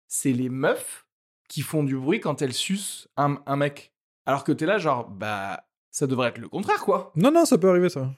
[0.07, 1.05] c'est les meufs
[1.49, 3.93] qui font du bruit quand elles sucent un, un mec.
[4.25, 7.11] Alors que t'es là, genre, bah, ça devrait être le contraire, quoi.
[7.15, 8.09] Non, non, ça peut arriver, ça.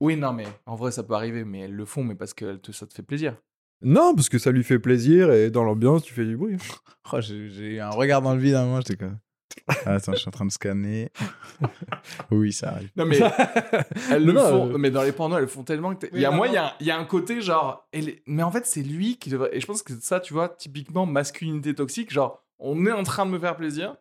[0.00, 2.56] Oui, non, mais en vrai, ça peut arriver, mais elles le font, mais parce que
[2.56, 3.36] te- ça te fait plaisir.
[3.82, 6.56] Non, parce que ça lui fait plaisir et dans l'ambiance, tu fais du bruit.
[7.10, 9.18] Oh, j'ai j'ai eu un regard dans le vide à un moment, j'étais comme.
[9.86, 11.10] Ah, Attends, je suis en train de scanner.
[12.30, 12.90] oui, ça arrive.
[12.96, 13.18] Non, mais
[14.10, 14.74] elles le Non, font.
[14.74, 16.06] euh, Mais dans les pornos, elles le font tellement que.
[16.12, 17.88] Il y a moi, il y a, un- il y a un côté genre.
[17.92, 19.50] elle est- Mais en fait, c'est lui qui devrait.
[19.56, 23.24] Et je pense que ça, tu vois, typiquement masculinité toxique, genre, on est en train
[23.24, 23.96] de me faire plaisir,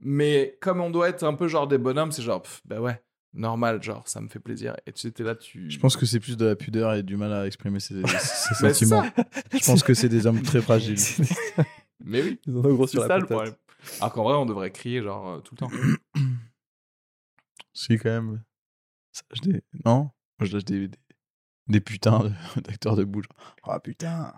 [0.00, 3.00] mais comme on doit être un peu genre des bonhommes, c'est genre, pff, bah ouais,
[3.32, 4.76] normal, genre, ça me fait plaisir.
[4.86, 5.70] Et tu sais, t'es là, tu.
[5.70, 8.54] Je pense que c'est plus de la pudeur et du mal à exprimer ses, c'est
[8.54, 9.04] sentiments.
[9.52, 10.98] Je pense que c'est des hommes très fragiles.
[12.04, 13.54] Mais oui, Ils en ont gros c'est sur la ça le problème.
[14.00, 15.70] Alors qu'en vrai, on devrait crier, genre, euh, tout le temps.
[17.72, 18.42] Si, quand même.
[19.12, 19.62] Ça lâche des...
[19.84, 20.10] Non?
[20.38, 20.98] Moi, je lâche des, des,
[21.68, 23.26] des putains de- d'acteurs de bouche.
[23.66, 24.34] Oh putain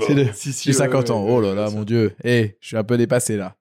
[0.00, 1.24] C'est le- Si, si, J'ai 50 ouais, ans.
[1.24, 1.74] ouais, Oh là là, ça.
[1.74, 2.14] mon dieu.
[2.24, 3.56] Eh, je suis un peu dépassé là.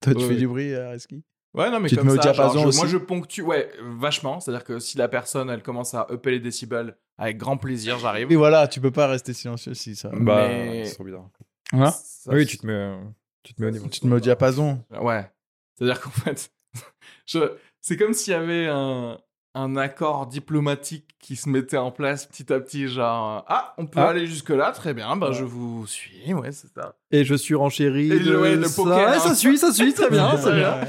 [0.00, 0.36] Toi, tu Ouais, fais ouais.
[0.36, 1.22] du bruit, euh, Reski?
[1.54, 3.42] Ouais, non, mais Tu te comme mets au ça, diapason genre, je- moi je ponctue,
[3.42, 4.40] ouais, euh, vachement.
[4.40, 8.32] C'est-à-dire que si la personne, elle commence à upper les décibels, avec grand plaisir, j'arrive.
[8.32, 10.10] Et voilà, tu peux pas rester silencieux si ça.
[10.14, 11.28] Bah, Mais- c'est trop bizarre.
[11.72, 12.96] Hein Ça, oui, tu te mets, euh,
[13.42, 13.86] tu te mets au niveau.
[13.88, 14.82] Tu te mets au diapason.
[15.00, 15.30] Ouais.
[15.74, 16.50] C'est-à-dire qu'en fait,
[17.26, 17.52] je...
[17.80, 19.18] c'est comme s'il y avait un...
[19.54, 23.86] un accord diplomatique qui se mettait en place petit à petit, genre, euh, ah, on
[23.86, 24.08] peut Ah.
[24.08, 26.96] aller jusque-là, très bien, bah, je vous suis, ouais, c'est ça.
[27.10, 28.06] Et je suis renchéri.
[28.10, 28.82] Et le- de ouais, le ça.
[28.82, 29.20] poker, Ouais, hein.
[29.20, 30.80] ça suit, ça suit, très bien, très bien.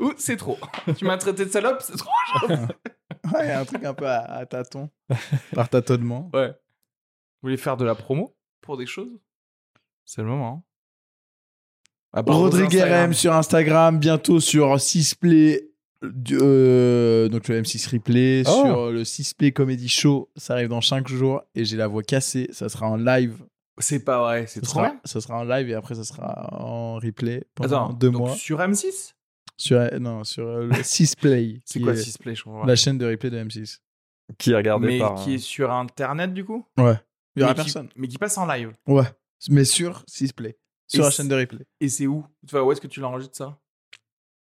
[0.00, 0.58] Ou c'est trop.
[0.96, 2.10] tu m'as traité de salope, c'est trop.
[3.34, 4.88] Ouais, un truc un peu à, à tâtons.
[5.52, 6.30] Par tâtonnement.
[6.32, 6.48] Ouais.
[6.48, 6.54] Vous
[7.48, 8.34] voulez faire de la promo?
[8.62, 9.10] Pour des choses?
[10.04, 10.64] C'est le moment.
[12.14, 12.74] Rodrigue.
[12.80, 15.68] RM sur Instagram, bientôt sur Sisplay,
[16.32, 18.62] euh, donc le M6 Replay, Oh.
[18.64, 20.30] sur le Sisplay Comedy Show.
[20.36, 22.48] Ça arrive dans 5 jours et j'ai la voix cassée.
[22.52, 23.42] Ça sera en live.
[23.78, 25.00] C'est pas vrai, c'est trop sera, bien.
[25.04, 28.34] ça sera en live et après ça sera en replay pendant Attends, deux donc mois.
[28.34, 29.12] sur M6
[29.58, 31.60] Sur, non, sur euh, le Sisplay.
[31.64, 32.64] C'est qui quoi est 6 Play je comprends.
[32.64, 33.80] La chaîne de replay de M6.
[34.38, 35.14] Qui est regardé Mais par.
[35.16, 36.64] qui est sur internet du coup?
[36.78, 36.94] Ouais.
[37.36, 37.88] Il y aura Mais qui- personne.
[37.96, 38.72] Mais qui passe en live.
[38.86, 39.04] Ouais.
[39.50, 40.56] Mais sur Sisplay.
[40.86, 41.66] Sur Et la c'est- chaîne de replay.
[41.80, 42.24] Et c'est où?
[42.44, 43.58] Enfin, Où est-ce que tu l'enregistres ça?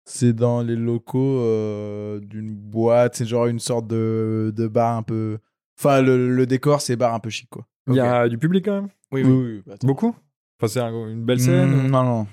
[0.05, 3.16] C'est dans les locaux euh, d'une boîte.
[3.16, 5.38] C'est genre une sorte de, de bar un peu.
[5.80, 7.66] Enfin, le, le décor, c'est bar un peu chic, quoi.
[7.88, 8.89] Il y a du public quand même?
[9.12, 9.53] Oui, Oui, oui.
[9.58, 9.64] oui.
[9.66, 9.76] bah.
[9.84, 10.16] Beaucoup?
[10.60, 11.70] Enfin, c'est un- une belle scène.
[11.88, 12.28] Mm, non, non.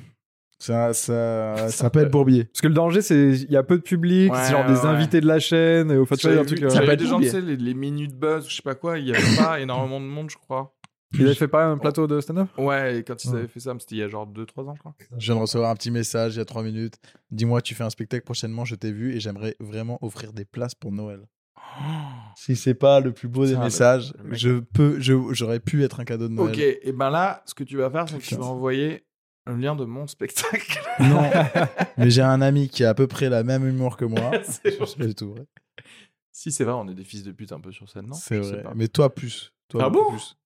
[0.64, 2.44] Ça, ça, ça peut être bourbier.
[2.44, 4.80] Parce que le danger, c'est il y a peu de public, Ouais, c'est genre des
[4.80, 4.86] ouais.
[4.86, 5.90] invités de la chaîne.
[5.90, 6.58] et Enfin, tu vois, il y a un truc.
[6.60, 8.62] vu- euh, Ça peut être des gens, tu sais, les, les minutes buzz, je sais
[8.62, 10.74] pas quoi, il y avait pas énormément de monde, je crois.
[11.18, 12.48] Il a fait pas un plateau de stand-up?
[12.58, 13.38] Ouais, et quand ils Ouais.
[13.40, 14.94] avaient fait ça, c'était il y a genre 2-3 ans, je crois.
[15.18, 16.94] Je viens de recevoir un petit message il y a 3 minutes.
[17.30, 20.74] Dis-moi, tu fais un spectacle prochainement, je t'ai vu et j'aimerais vraiment offrir des places
[20.74, 21.20] pour Noël.
[22.36, 26.04] Si c'est pas le plus beau des messages, je peux, je- j'aurais pu être un
[26.04, 26.50] cadeau de Noël.
[26.52, 29.04] Ok, et ben là, ce que tu vas faire, c'est que tu vas envoyer
[29.46, 30.80] un lien de mon spectacle.
[31.00, 31.22] Non,
[31.98, 34.30] mais j'ai un ami qui a à peu près la même humour que moi.
[34.44, 35.44] C'est pas du tout vrai.
[36.30, 38.14] si c'est vrai, on est des fils de pute un peu sur scène, non?
[38.14, 38.62] C'est vrai.
[38.62, 38.72] pas.
[38.76, 39.52] Mais toi plus.
[39.68, 40.16] Toi Ah beaucoup bon?
[40.16, 40.36] plus.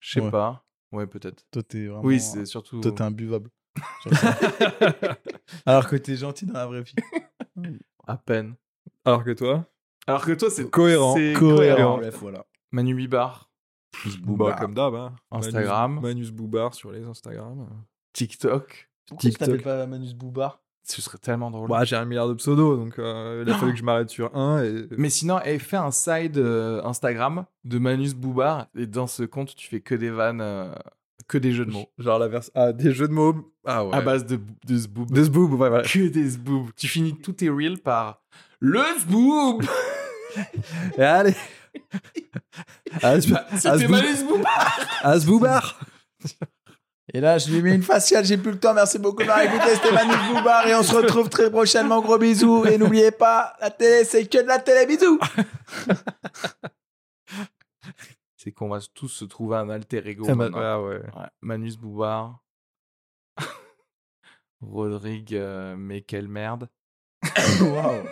[0.00, 0.30] Je sais Ouais.
[0.30, 0.64] pas.
[0.92, 1.44] Ouais, peut-être.
[1.50, 2.02] Toi t'es vraiment.
[2.04, 2.80] Oui, c'est surtout.
[2.80, 3.50] Toi t'es imbuvable.
[5.66, 6.94] Alors que t'es gentil dans la vraie vie.
[8.06, 8.54] À peine.
[9.04, 9.66] Alors que toi?
[10.06, 11.14] Alors que toi, c'est Cohérent.
[11.16, 11.98] c'est Cohérent.
[11.98, 12.46] Bref, voilà.
[12.70, 13.50] Manu Bibar,
[14.26, 14.94] Bah, comme d'hab.
[14.94, 15.16] Hein.
[15.30, 15.94] Instagram.
[15.94, 17.66] Manus, Manus Boubar sur les Instagram.
[18.16, 18.88] TikTok.
[19.06, 19.46] Pourquoi tu TikTok.
[19.48, 21.68] t'appelles pas Manus Boubard Ce serait tellement drôle.
[21.68, 24.34] Bah, j'ai un milliard de pseudos, donc euh, il a fallu que je m'arrête sur
[24.34, 24.64] un.
[24.64, 24.86] Et...
[24.96, 29.54] Mais sinon, elle fait un side euh, Instagram de Manus Boubar et dans ce compte,
[29.54, 30.72] tu fais que des vannes, euh,
[31.28, 31.88] que des jeux de mots.
[31.98, 32.52] Genre la version.
[32.54, 33.52] Ah, des jeux de mots.
[33.64, 33.94] Ah ouais.
[33.94, 35.10] À base de, de zboob.
[35.10, 35.82] De ce boob, ouais, voilà.
[35.82, 36.70] Que des zboob.
[36.76, 38.22] Tu finis tous tes reels par
[38.60, 39.62] le zboob.
[40.98, 41.34] Et allez
[42.94, 43.90] C'était Zboob.
[43.90, 44.80] Manus Boubar.
[45.02, 45.80] Asboubar
[47.14, 48.74] Et là, je lui mets une faciale, j'ai plus le temps.
[48.74, 49.74] Merci beaucoup de m'avoir écouté.
[49.76, 52.00] C'était Manus Boubard et on se retrouve très prochainement.
[52.00, 52.64] Gros bisous.
[52.66, 54.86] Et n'oubliez pas, la télé, c'est que de la télé.
[54.86, 55.18] Bisous.
[58.36, 60.24] C'est qu'on va tous se trouver un alter ego.
[60.26, 60.58] Bah, maintenant.
[60.60, 60.98] ah ouais.
[60.98, 61.26] Ouais.
[61.40, 62.38] Manus Boubar.
[64.60, 66.68] Rodrigue, euh, mais quelle merde.
[67.60, 68.04] Waouh.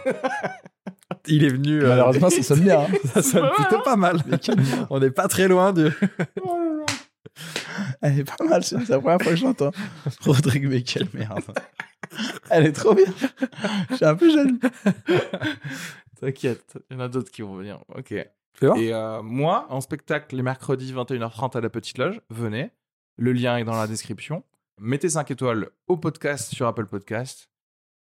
[1.26, 1.82] Il est venu.
[1.84, 2.80] euh, Malheureusement, ça sonne bien.
[2.80, 2.88] hein.
[3.14, 4.18] ça sonne plutôt pas mal.
[4.90, 5.92] On n'est pas très loin de.
[8.04, 9.70] Elle est pas mal, c'est la première fois que je l'entends.
[10.20, 11.40] Rodrigue, mais quelle merde.
[12.50, 13.06] Elle est trop bien.
[13.88, 14.60] Je suis un peu jeune.
[16.20, 17.82] T'inquiète, il y en a d'autres qui vont venir.
[17.94, 18.12] Ok.
[18.12, 18.28] Et
[18.60, 22.72] euh, moi, en spectacle les mercredis 21h30 à la Petite Loge, venez.
[23.16, 24.44] Le lien est dans la description.
[24.78, 27.48] Mettez 5 étoiles au podcast sur Apple Podcast.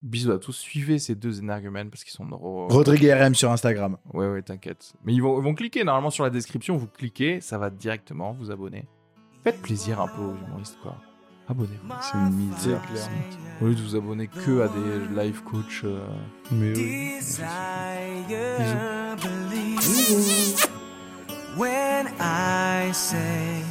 [0.01, 0.53] Bisous à tous.
[0.53, 2.67] Suivez ces deux énergumènes parce qu'ils sont neuro.
[2.69, 3.97] Rodrigue RM sur Instagram.
[4.15, 4.93] Ouais, ouais, t'inquiète.
[5.05, 6.75] Mais ils vont, ils vont cliquer normalement sur la description.
[6.75, 8.87] Vous cliquez, ça va directement vous abonner.
[9.43, 10.95] Faites plaisir un peu aux humoristes, quoi.
[11.49, 11.93] Abonnez-vous.
[12.01, 12.81] C'est une misère.
[13.61, 15.81] Au lieu de vous abonner que à des live coach.
[15.83, 16.05] euh,
[16.51, 17.19] Mais oui.
[21.57, 23.61] When I say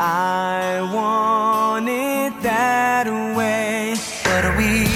[0.00, 3.06] I want it that
[3.36, 4.89] way, but we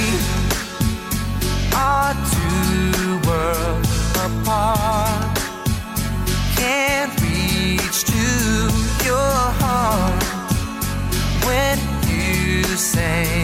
[12.77, 13.43] say